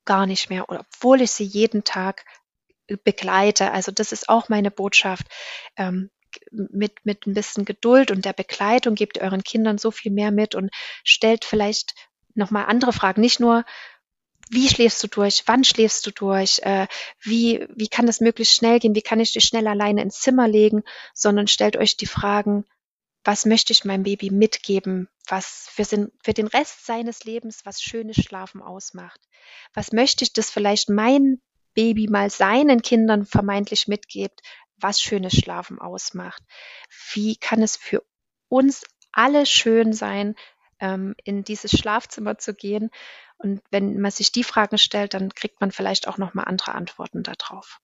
gar 0.06 0.28
nicht 0.28 0.52
mehr, 0.52 0.70
obwohl 0.70 1.22
ich 1.22 1.32
sie 1.32 1.46
jeden 1.46 1.84
Tag 1.84 2.26
begleite. 3.04 3.72
Also 3.72 3.92
das 3.92 4.12
ist 4.12 4.30
auch 4.30 4.50
meine 4.50 4.72
Botschaft. 4.72 5.28
Ähm, 5.78 6.10
mit, 6.52 7.06
mit 7.06 7.28
ein 7.28 7.36
bisschen 7.36 7.64
Geduld 7.64 8.10
und 8.10 8.26
der 8.26 8.34
Begleitung 8.34 8.96
gebt 8.96 9.20
euren 9.20 9.44
Kindern 9.44 9.78
so 9.78 9.92
viel 9.92 10.12
mehr 10.12 10.32
mit 10.32 10.56
und 10.56 10.72
stellt 11.04 11.46
vielleicht 11.46 11.94
nochmal 12.34 12.66
andere 12.66 12.92
Fragen. 12.92 13.22
Nicht 13.22 13.40
nur, 13.40 13.66
wie 14.50 14.68
schläfst 14.68 15.02
du 15.04 15.08
durch? 15.08 15.44
Wann 15.46 15.64
schläfst 15.64 16.06
du 16.06 16.12
durch? 16.12 16.60
Äh, 16.64 16.88
wie, 17.22 17.66
wie 17.76 17.88
kann 17.88 18.06
das 18.06 18.20
möglichst 18.20 18.56
schnell 18.56 18.80
gehen? 18.80 18.96
Wie 18.96 19.02
kann 19.02 19.20
ich 19.20 19.34
dich 19.34 19.46
schnell 19.46 19.68
alleine 19.68 20.02
ins 20.02 20.20
Zimmer 20.20 20.48
legen? 20.48 20.84
Sondern 21.14 21.48
stellt 21.48 21.78
euch 21.78 21.98
die 21.98 22.08
Fragen, 22.08 22.66
was 23.24 23.46
möchte 23.46 23.72
ich 23.72 23.86
meinem 23.86 24.04
Baby 24.04 24.32
mitgeben, 24.32 25.08
was 25.28 25.68
für, 25.72 25.86
für 25.86 26.34
den 26.34 26.48
Rest 26.48 26.86
seines 26.86 27.24
Lebens 27.24 27.62
was 27.64 27.82
schönes 27.82 28.18
Schlafen 28.18 28.62
ausmacht? 28.62 29.22
Was 29.74 29.92
möchte 29.92 30.24
ich, 30.26 30.34
dass 30.34 30.52
vielleicht 30.52 30.90
mein 30.90 31.42
Baby 31.74 32.08
mal 32.08 32.30
seinen 32.30 32.82
Kindern 32.82 33.26
vermeintlich 33.26 33.88
mitgibt, 33.88 34.42
was 34.78 35.02
schönes 35.02 35.34
Schlafen 35.34 35.80
ausmacht? 35.80 36.44
Wie 37.14 37.36
kann 37.36 37.62
es 37.62 37.76
für 37.78 38.04
uns 38.50 38.84
alle 39.12 39.46
schön 39.46 39.94
sein, 39.94 40.36
ähm, 40.80 41.16
in 41.24 41.44
dieses 41.44 41.72
Schlafzimmer 41.72 42.38
zu 42.38 42.54
gehen? 42.54 42.90
Und 43.38 43.62
wenn 43.72 44.00
man 44.00 44.12
sich 44.12 44.32
die 44.32 44.44
Fragen 44.44 44.78
stellt, 44.78 45.14
dann 45.14 45.34
kriegt 45.34 45.62
man 45.62 45.72
vielleicht 45.72 46.08
auch 46.08 46.18
noch 46.18 46.34
mal 46.34 46.44
andere 46.44 46.74
Antworten 46.74 47.24
darauf. 47.24 47.80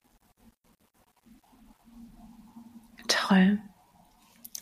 Toll. 3.08 3.60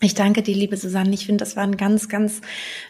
Ich 0.00 0.14
danke 0.14 0.42
dir, 0.42 0.54
liebe 0.54 0.76
Susanne. 0.76 1.12
Ich 1.12 1.26
finde, 1.26 1.42
das 1.42 1.56
waren 1.56 1.76
ganz, 1.76 2.08
ganz 2.08 2.40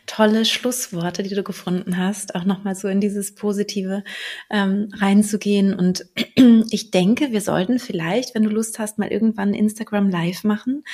tolle 0.04 0.44
Schlussworte, 0.44 1.22
die 1.22 1.34
du 1.34 1.42
gefunden 1.42 1.96
hast, 1.96 2.34
auch 2.34 2.44
nochmal 2.44 2.74
so 2.74 2.86
in 2.86 3.00
dieses 3.00 3.34
Positive 3.34 4.04
ähm, 4.50 4.90
reinzugehen. 4.94 5.72
Und 5.72 6.04
ich 6.70 6.90
denke, 6.90 7.32
wir 7.32 7.40
sollten 7.40 7.78
vielleicht, 7.78 8.34
wenn 8.34 8.42
du 8.42 8.50
Lust 8.50 8.78
hast, 8.78 8.98
mal 8.98 9.09
irgendwann 9.09 9.54
Instagram 9.54 10.11
Live 10.11 10.44
machen, 10.44 10.84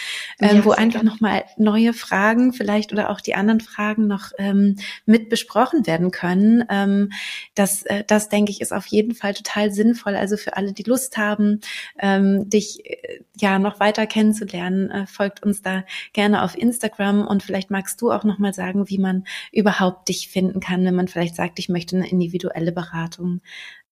ähm, 0.41 0.59
ja, 0.59 0.65
wo 0.65 0.71
einfach 0.71 1.03
nochmal 1.03 1.47
neue 1.57 1.93
Fragen 1.93 2.53
vielleicht 2.53 2.93
oder 2.93 3.11
auch 3.11 3.21
die 3.21 3.35
anderen 3.35 3.61
Fragen 3.61 4.07
noch 4.07 4.31
ähm, 4.39 4.77
mit 5.07 5.29
besprochen 5.29 5.85
werden 5.85 6.13
können. 6.13 6.65
Ähm, 6.71 7.11
das, 7.57 7.83
äh, 7.83 8.05
das 8.07 8.29
denke 8.29 8.53
ich, 8.53 8.61
ist 8.61 8.73
auf 8.73 8.87
jeden 8.87 9.17
Fall 9.17 9.35
total 9.35 9.73
sinnvoll. 9.73 10.15
Also 10.15 10.37
für 10.37 10.57
alle, 10.57 10.75
die 10.75 10.85
Lust 10.85 11.17
haben, 11.17 11.61
ähm, 11.99 12.49
dich 12.49 12.89
äh, 12.89 13.19
ja 13.37 13.59
noch 13.59 13.81
weiter 13.81 14.07
kennenzulernen, 14.07 14.93
äh, 14.93 15.07
folgt 15.09 15.43
uns 15.43 15.61
da 15.61 15.83
gerne 16.13 16.43
auf 16.43 16.57
Instagram 16.57 17.27
und 17.27 17.43
vielleicht 17.43 17.71
magst 17.71 18.01
du 18.01 18.11
auch 18.11 18.25
nochmal 18.25 18.55
sagen, 18.55 18.89
wie 18.89 18.99
man 18.99 19.25
überhaupt 19.53 20.09
dich 20.09 20.29
finden 20.29 20.61
kann, 20.61 20.85
wenn 20.85 20.95
man 20.95 21.09
vielleicht 21.09 21.37
sagt, 21.37 21.59
ich 21.59 21.69
möchte 21.69 21.97
eine 21.97 22.09
individuelle 22.09 22.73
Beratung 22.73 23.41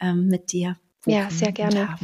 ähm, 0.01 0.29
mit 0.29 0.53
dir. 0.53 0.77
Ja, 1.07 1.31
sehr 1.31 1.53
gerne. 1.53 1.79
Ja. 1.79 1.99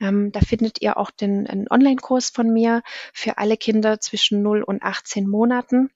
Ähm, 0.00 0.32
da 0.32 0.40
findet 0.40 0.82
ihr 0.82 0.96
auch 0.96 1.10
den 1.10 1.66
Online-Kurs 1.70 2.30
von 2.30 2.52
mir 2.52 2.82
für 3.12 3.38
alle 3.38 3.56
Kinder 3.56 4.00
zwischen 4.00 4.42
0 4.42 4.62
und 4.62 4.82
18 4.82 5.28
Monaten 5.28 5.90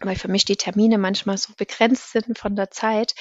weil 0.00 0.16
für 0.16 0.28
mich 0.28 0.44
die 0.44 0.56
Termine 0.56 0.98
manchmal 0.98 1.36
so 1.38 1.52
begrenzt 1.56 2.12
sind 2.12 2.38
von 2.38 2.56
der 2.56 2.70
Zeit. 2.70 3.14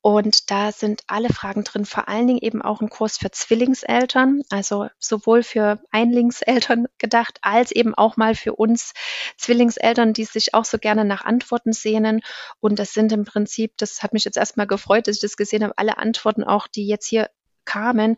Und 0.00 0.50
da 0.50 0.72
sind 0.72 1.02
alle 1.06 1.28
Fragen 1.28 1.64
drin, 1.64 1.84
vor 1.84 2.08
allen 2.08 2.26
Dingen 2.26 2.40
eben 2.40 2.62
auch 2.62 2.80
ein 2.80 2.90
Kurs 2.90 3.18
für 3.18 3.30
Zwillingseltern, 3.30 4.42
also 4.50 4.88
sowohl 4.98 5.42
für 5.42 5.80
Einlingseltern 5.90 6.86
gedacht, 6.98 7.38
als 7.42 7.72
eben 7.72 7.94
auch 7.94 8.16
mal 8.16 8.34
für 8.34 8.54
uns 8.54 8.92
Zwillingseltern, 9.36 10.12
die 10.12 10.24
sich 10.24 10.54
auch 10.54 10.64
so 10.64 10.78
gerne 10.78 11.04
nach 11.04 11.24
Antworten 11.24 11.72
sehnen. 11.72 12.20
Und 12.60 12.78
das 12.78 12.92
sind 12.92 13.12
im 13.12 13.24
Prinzip, 13.24 13.72
das 13.76 14.02
hat 14.02 14.12
mich 14.12 14.24
jetzt 14.24 14.36
erstmal 14.36 14.66
gefreut, 14.66 15.08
dass 15.08 15.16
ich 15.16 15.22
das 15.22 15.36
gesehen 15.36 15.64
habe, 15.64 15.76
alle 15.76 15.98
Antworten 15.98 16.44
auch, 16.44 16.66
die 16.68 16.86
jetzt 16.86 17.06
hier 17.06 17.30
kamen, 17.64 18.16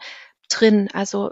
drin. 0.49 0.89
Also 0.93 1.31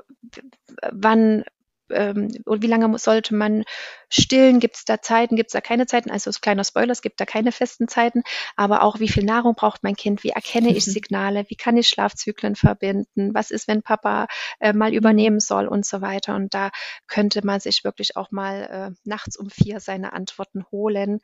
wann 0.91 1.45
ähm, 1.91 2.28
und 2.45 2.62
wie 2.62 2.66
lange 2.66 2.99
sollte 2.99 3.34
man 3.34 3.64
stillen? 4.09 4.61
Gibt 4.61 4.76
es 4.76 4.84
da 4.84 5.01
Zeiten? 5.03 5.36
Gibt 5.36 5.49
es 5.49 5.53
da 5.53 5.61
keine 5.61 5.86
Zeiten? 5.86 6.11
Also 6.11 6.30
kleiner 6.30 6.64
Spoiler, 6.64 6.93
es 6.93 7.03
gibt 7.03 7.20
da 7.20 7.26
keine 7.26 7.53
festen 7.53 7.89
Zeiten, 7.89 8.22
aber 8.57 8.82
auch 8.82 9.01
wie 9.01 9.09
viel 9.09 9.24
Nahrung 9.24 9.55
braucht 9.55 9.82
mein 9.82 9.97
Kind? 9.97 10.24
Wie 10.24 10.30
erkenne 10.30 10.70
ich. 10.70 10.84
Signale? 10.99 11.45
Wie 11.49 11.57
kann 11.57 11.76
ich 11.76 11.89
Schlafzyklen 11.89 12.57
verbinden? 12.57 13.34
Was 13.34 13.51
ist, 13.51 13.68
wenn 13.68 13.82
Papa 13.82 14.26
äh, 14.61 14.72
mal 14.72 14.95
übernehmen 14.95 15.41
soll 15.41 15.66
und 15.66 15.84
so 15.86 16.01
weiter? 16.01 16.34
Und 16.34 16.55
da 16.55 16.70
könnte 17.07 17.45
man 17.45 17.61
sich 17.61 17.84
wirklich 17.84 18.16
auch 18.16 18.30
mal 18.30 18.62
äh, 18.95 18.99
nachts 19.05 19.36
um 19.36 19.51
vier 19.51 19.80
seine 19.80 20.12
Antworten 20.12 20.64
holen 20.70 21.20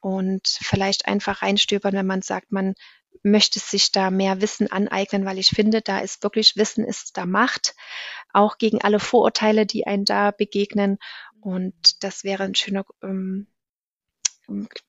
und 0.00 0.46
vielleicht 0.46 1.08
einfach 1.08 1.42
reinstöbern, 1.42 1.94
wenn 1.94 2.06
man 2.06 2.22
sagt, 2.22 2.52
man 2.52 2.74
möchte 3.22 3.58
sich 3.58 3.92
da 3.92 4.10
mehr 4.10 4.40
Wissen 4.40 4.70
aneignen, 4.70 5.24
weil 5.24 5.38
ich 5.38 5.48
finde, 5.48 5.82
da 5.82 5.98
ist 5.98 6.22
wirklich 6.22 6.56
Wissen 6.56 6.84
ist 6.84 7.16
da 7.16 7.26
Macht, 7.26 7.74
auch 8.32 8.58
gegen 8.58 8.82
alle 8.82 9.00
Vorurteile, 9.00 9.66
die 9.66 9.86
einen 9.86 10.04
da 10.04 10.30
begegnen. 10.30 10.98
Und 11.40 12.02
das 12.02 12.24
wäre 12.24 12.44
ein 12.44 12.54
schöner, 12.54 12.84
ähm, 13.02 13.46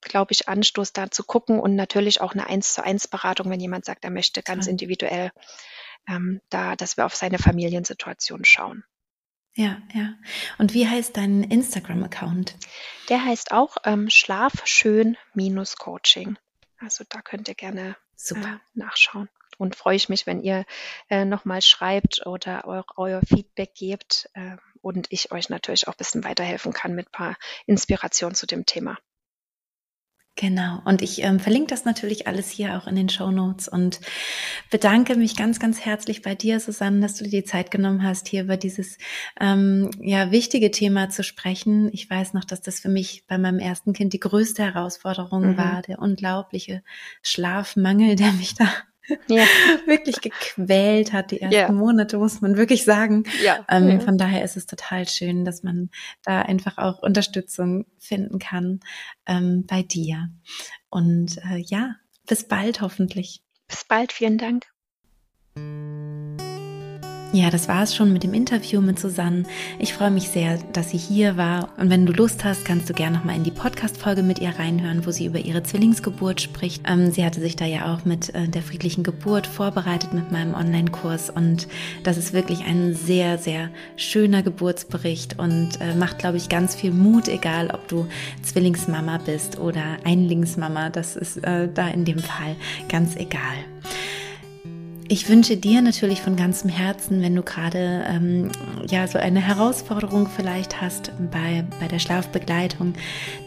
glaube 0.01 0.31
ich, 0.31 0.47
Anstoß 0.47 0.93
da 0.93 1.11
zu 1.11 1.23
gucken 1.23 1.59
und 1.59 1.75
natürlich 1.75 2.21
auch 2.21 2.33
eine 2.33 2.47
eins 2.47 2.73
zu 2.73 2.83
eins 2.83 3.07
Beratung, 3.07 3.49
wenn 3.49 3.59
jemand 3.59 3.85
sagt, 3.85 4.03
er 4.03 4.11
möchte 4.11 4.43
ganz 4.43 4.67
individuell 4.67 5.31
ähm, 6.07 6.41
da, 6.49 6.75
dass 6.75 6.97
wir 6.97 7.05
auf 7.05 7.15
seine 7.15 7.39
Familiensituation 7.39 8.45
schauen. 8.45 8.83
Ja, 9.55 9.81
ja. 9.93 10.13
Und 10.59 10.75
wie 10.75 10.87
heißt 10.87 11.17
dein 11.17 11.43
Instagram-Account? 11.43 12.55
Der 13.09 13.25
heißt 13.25 13.51
auch 13.51 13.77
ähm, 13.85 14.07
Schlafschön-Coaching. 14.09 16.37
Also 16.77 17.03
da 17.09 17.23
könnt 17.23 17.47
ihr 17.47 17.55
gerne 17.55 17.97
Super. 18.17 18.55
Äh, 18.55 18.59
nachschauen. 18.73 19.29
Und 19.57 19.75
freue 19.75 19.95
ich 19.95 20.09
mich, 20.09 20.27
wenn 20.27 20.41
ihr 20.41 20.65
äh, 21.09 21.25
nochmal 21.25 21.61
schreibt 21.61 22.25
oder 22.25 22.65
euer, 22.65 22.85
euer 22.97 23.21
Feedback 23.21 23.73
gebt 23.73 24.29
äh, 24.33 24.57
und 24.81 25.07
ich 25.09 25.31
euch 25.31 25.49
natürlich 25.49 25.87
auch 25.87 25.93
ein 25.93 25.97
bisschen 25.97 26.23
weiterhelfen 26.23 26.73
kann 26.73 26.93
mit 26.93 27.07
ein 27.07 27.11
paar 27.11 27.37
Inspirationen 27.65 28.35
zu 28.35 28.45
dem 28.45 28.65
Thema. 28.65 28.97
Genau. 30.37 30.81
Und 30.85 31.01
ich 31.01 31.23
ähm, 31.23 31.39
verlinke 31.39 31.71
das 31.71 31.83
natürlich 31.83 32.27
alles 32.27 32.51
hier 32.51 32.77
auch 32.77 32.85
in 32.85 32.95
den 32.95 33.09
Show 33.09 33.31
Notes 33.31 33.67
und 33.67 33.99
bedanke 34.69 35.15
mich 35.15 35.35
ganz, 35.35 35.59
ganz 35.59 35.83
herzlich 35.83 36.21
bei 36.21 36.35
dir, 36.35 36.59
Susanne, 36.59 36.99
dass 36.99 37.15
du 37.15 37.23
dir 37.23 37.41
die 37.41 37.43
Zeit 37.43 37.71
genommen 37.71 38.03
hast, 38.03 38.27
hier 38.27 38.43
über 38.43 38.55
dieses 38.55 38.99
ähm, 39.41 39.89
ja 39.99 40.29
wichtige 40.29 40.69
Thema 40.69 41.09
zu 41.09 41.23
sprechen. 41.23 41.89
Ich 41.91 42.07
weiß 42.07 42.33
noch, 42.33 42.45
dass 42.45 42.61
das 42.61 42.79
für 42.79 42.89
mich 42.89 43.25
bei 43.27 43.39
meinem 43.39 43.57
ersten 43.57 43.93
Kind 43.93 44.13
die 44.13 44.19
größte 44.19 44.63
Herausforderung 44.63 45.53
mhm. 45.53 45.57
war, 45.57 45.81
der 45.81 45.97
unglaubliche 45.97 46.83
Schlafmangel, 47.23 48.15
der 48.15 48.31
mich 48.33 48.53
da 48.53 48.71
ja. 49.27 49.45
wirklich 49.85 50.21
gequält 50.21 51.13
hat, 51.13 51.31
die 51.31 51.41
ersten 51.41 51.55
ja. 51.55 51.71
Monate, 51.71 52.17
muss 52.17 52.41
man 52.41 52.57
wirklich 52.57 52.83
sagen. 52.83 53.23
Ja. 53.43 53.65
Ähm. 53.69 54.01
Von 54.01 54.17
daher 54.17 54.43
ist 54.43 54.57
es 54.57 54.65
total 54.65 55.07
schön, 55.07 55.45
dass 55.45 55.63
man 55.63 55.89
da 56.23 56.41
einfach 56.41 56.77
auch 56.77 56.99
Unterstützung 56.99 57.85
finden 57.97 58.39
kann 58.39 58.79
ähm, 59.25 59.65
bei 59.67 59.83
dir. 59.83 60.29
Und 60.89 61.37
äh, 61.49 61.57
ja, 61.57 61.95
bis 62.27 62.47
bald 62.47 62.81
hoffentlich. 62.81 63.41
Bis 63.67 63.83
bald, 63.83 64.11
vielen 64.11 64.37
Dank. 64.37 64.65
Ja, 67.37 67.51
das 67.51 67.67
war 67.67 67.83
es 67.83 67.95
schon 67.95 68.11
mit 68.13 68.23
dem 68.23 68.33
Interview 68.33 68.81
mit 68.81 68.97
Susanne. 68.97 69.43
Ich 69.77 69.93
freue 69.93 70.09
mich 70.09 70.29
sehr, 70.29 70.57
dass 70.73 70.89
sie 70.89 70.97
hier 70.97 71.37
war. 71.37 71.69
Und 71.77 71.91
wenn 71.91 72.07
du 72.07 72.11
Lust 72.11 72.43
hast, 72.43 72.65
kannst 72.65 72.89
du 72.89 72.95
gerne 72.95 73.15
nochmal 73.15 73.35
in 73.35 73.43
die 73.43 73.51
Podcast-Folge 73.51 74.23
mit 74.23 74.39
ihr 74.39 74.57
reinhören, 74.57 75.05
wo 75.05 75.11
sie 75.11 75.27
über 75.27 75.37
ihre 75.37 75.61
Zwillingsgeburt 75.61 76.41
spricht. 76.41 76.81
Ähm, 76.87 77.11
sie 77.11 77.23
hatte 77.23 77.39
sich 77.39 77.55
da 77.55 77.65
ja 77.65 77.93
auch 77.93 78.05
mit 78.05 78.33
äh, 78.33 78.47
der 78.47 78.63
friedlichen 78.63 79.03
Geburt 79.03 79.45
vorbereitet 79.45 80.15
mit 80.15 80.31
meinem 80.31 80.55
Online-Kurs. 80.55 81.29
Und 81.29 81.67
das 82.01 82.17
ist 82.17 82.33
wirklich 82.33 82.61
ein 82.65 82.95
sehr, 82.95 83.37
sehr 83.37 83.69
schöner 83.97 84.41
Geburtsbericht 84.41 85.37
und 85.37 85.79
äh, 85.79 85.93
macht, 85.93 86.17
glaube 86.17 86.37
ich, 86.37 86.49
ganz 86.49 86.73
viel 86.73 86.91
Mut, 86.91 87.27
egal 87.27 87.69
ob 87.69 87.87
du 87.87 88.07
Zwillingsmama 88.41 89.19
bist 89.19 89.59
oder 89.59 89.97
Einlingsmama. 90.03 90.89
Das 90.89 91.15
ist 91.15 91.37
äh, 91.43 91.69
da 91.71 91.87
in 91.87 92.03
dem 92.03 92.17
Fall 92.17 92.55
ganz 92.89 93.15
egal. 93.15 93.57
Ich 95.09 95.29
wünsche 95.29 95.55
dir 95.55 95.81
natürlich 95.81 96.21
von 96.21 96.35
ganzem 96.35 96.69
Herzen, 96.69 97.21
wenn 97.21 97.33
du 97.33 97.41
gerade 97.41 98.03
ähm, 98.09 98.51
ja 98.89 99.07
so 99.07 99.17
eine 99.17 99.39
Herausforderung 99.39 100.27
vielleicht 100.27 100.81
hast 100.81 101.13
bei, 101.31 101.63
bei 101.79 101.87
der 101.87 101.99
Schlafbegleitung, 101.99 102.93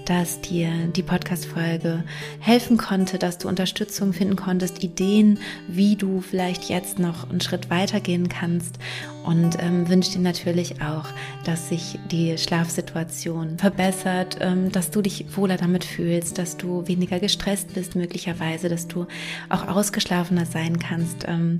dass 0.07 0.41
dir 0.41 0.71
die 0.97 1.03
Podcast-Folge 1.03 2.03
helfen 2.39 2.79
konnte, 2.79 3.19
dass 3.19 3.37
du 3.37 3.49
Unterstützung 3.49 4.15
finden 4.15 4.37
konntest, 4.37 4.83
Ideen, 4.83 5.39
wie 5.69 5.97
du 5.97 6.23
vielleicht 6.23 6.71
jetzt 6.71 6.99
noch 6.99 7.29
einen 7.29 7.43
Schritt 7.43 7.69
weitergehen 7.69 8.31
kannst 8.31 8.79
und 9.25 9.57
ähm, 9.61 9.89
wünsche 9.89 10.13
dir 10.13 10.21
natürlich 10.21 10.81
auch, 10.83 11.05
dass 11.45 11.69
sich 11.69 11.99
die 12.11 12.37
Schlafsituation 12.39 13.59
verbessert, 13.59 14.39
ähm, 14.41 14.73
dass 14.73 14.91
du 14.91 15.03
dich 15.03 15.37
wohler 15.37 15.57
damit 15.57 15.85
fühlst, 15.85 16.39
dass 16.39 16.57
du 16.57 16.87
weniger 16.87 17.21
gestresst 17.21 17.75
bist 17.75 17.97
möglicherweise, 17.97 18.69
dass 18.69 18.89
du 18.89 19.07
auch 19.49 19.69
ausgeschlafener 19.69 20.47
sein 20.47 20.79
kannst. 20.79 21.27
Ähm, 21.29 21.59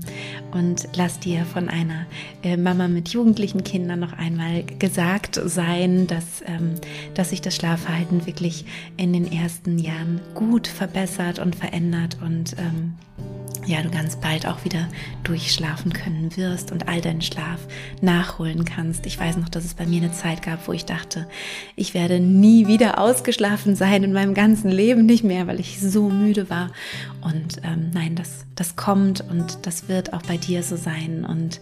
und 0.51 0.87
lass 0.95 1.19
dir 1.19 1.45
von 1.45 1.69
einer 1.69 2.05
äh, 2.43 2.57
Mama 2.57 2.87
mit 2.87 3.09
jugendlichen 3.09 3.63
Kindern 3.63 3.99
noch 3.99 4.13
einmal 4.13 4.63
gesagt 4.63 5.39
sein, 5.45 6.07
dass, 6.07 6.41
ähm, 6.45 6.75
dass 7.13 7.29
sich 7.29 7.41
das 7.41 7.55
Schlafverhalten 7.55 8.25
wirklich 8.25 8.65
in 8.97 9.13
den 9.13 9.31
ersten 9.31 9.77
Jahren 9.77 10.21
gut 10.33 10.67
verbessert 10.67 11.39
und 11.39 11.55
verändert 11.55 12.17
und 12.21 12.55
ähm, 12.57 12.95
ja, 13.65 13.81
du 13.81 13.91
ganz 13.91 14.15
bald 14.15 14.47
auch 14.47 14.63
wieder 14.65 14.87
durchschlafen 15.23 15.93
können 15.93 16.35
wirst 16.35 16.71
und 16.71 16.87
all 16.87 17.01
deinen 17.01 17.21
Schlaf 17.21 17.50
nachholen 18.01 18.65
kannst. 18.65 19.05
Ich 19.05 19.19
weiß 19.19 19.37
noch, 19.37 19.49
dass 19.49 19.65
es 19.65 19.73
bei 19.73 19.85
mir 19.85 20.01
eine 20.01 20.11
Zeit 20.11 20.41
gab, 20.41 20.67
wo 20.67 20.73
ich 20.73 20.85
dachte, 20.85 21.27
ich 21.75 21.93
werde 21.93 22.19
nie 22.19 22.67
wieder 22.67 22.99
ausgeschlafen 22.99 23.75
sein 23.75 24.03
in 24.03 24.13
meinem 24.13 24.33
ganzen 24.33 24.69
Leben 24.69 25.05
nicht 25.05 25.23
mehr, 25.23 25.47
weil 25.47 25.59
ich 25.59 25.79
so 25.79 26.09
müde 26.09 26.49
war. 26.49 26.71
Und 27.21 27.61
ähm, 27.63 27.91
nein, 27.93 28.15
das, 28.15 28.45
das 28.55 28.75
kommt 28.75 29.21
und 29.21 29.65
das 29.65 29.87
wird 29.87 30.13
auch 30.13 30.23
bei 30.23 30.37
dir 30.37 30.63
so 30.63 30.75
sein. 30.75 31.25
Und 31.25 31.61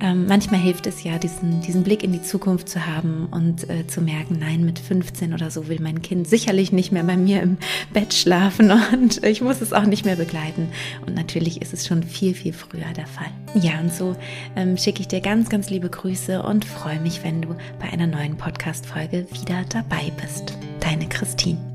ähm, 0.00 0.26
manchmal 0.26 0.60
hilft 0.60 0.86
es 0.86 1.02
ja, 1.04 1.18
diesen, 1.18 1.60
diesen 1.60 1.82
Blick 1.82 2.02
in 2.02 2.12
die 2.12 2.22
Zukunft 2.22 2.68
zu 2.68 2.86
haben 2.86 3.28
und 3.30 3.68
äh, 3.70 3.86
zu 3.86 4.00
merken, 4.00 4.38
nein, 4.40 4.64
mit 4.64 4.78
15 4.78 5.32
oder 5.34 5.50
so 5.50 5.68
will 5.68 5.80
mein 5.80 6.02
Kind 6.02 6.28
sicherlich 6.28 6.72
nicht 6.72 6.92
mehr 6.92 7.04
bei 7.04 7.16
mir 7.16 7.42
im 7.42 7.56
Bett 7.92 8.14
schlafen 8.14 8.72
und 8.92 9.22
ich 9.24 9.40
muss 9.40 9.60
es 9.60 9.72
auch 9.72 9.84
nicht 9.84 10.04
mehr 10.04 10.16
begleiten. 10.16 10.68
Und 11.06 11.14
natürlich 11.14 11.62
ist 11.62 11.72
es 11.72 11.86
schon 11.86 12.02
viel, 12.02 12.34
viel 12.34 12.52
früher 12.52 12.92
der 12.96 13.06
Fall. 13.06 13.30
Ja, 13.54 13.80
und 13.80 13.92
so 13.92 14.16
ähm, 14.56 14.76
schicke 14.76 15.00
ich 15.00 15.08
dir 15.08 15.20
ganz, 15.20 15.48
ganz 15.48 15.70
liebe 15.70 15.88
Grüße 15.88 16.42
und 16.42 16.64
freue 16.64 17.00
mich, 17.00 17.22
wenn 17.22 17.42
du 17.42 17.54
bei 17.78 17.92
einer 17.92 18.06
neuen 18.06 18.36
Podcast-Folge 18.36 19.26
wieder 19.32 19.64
dabei 19.68 20.12
bist. 20.20 20.56
Deine 20.80 21.08
Christine. 21.08 21.73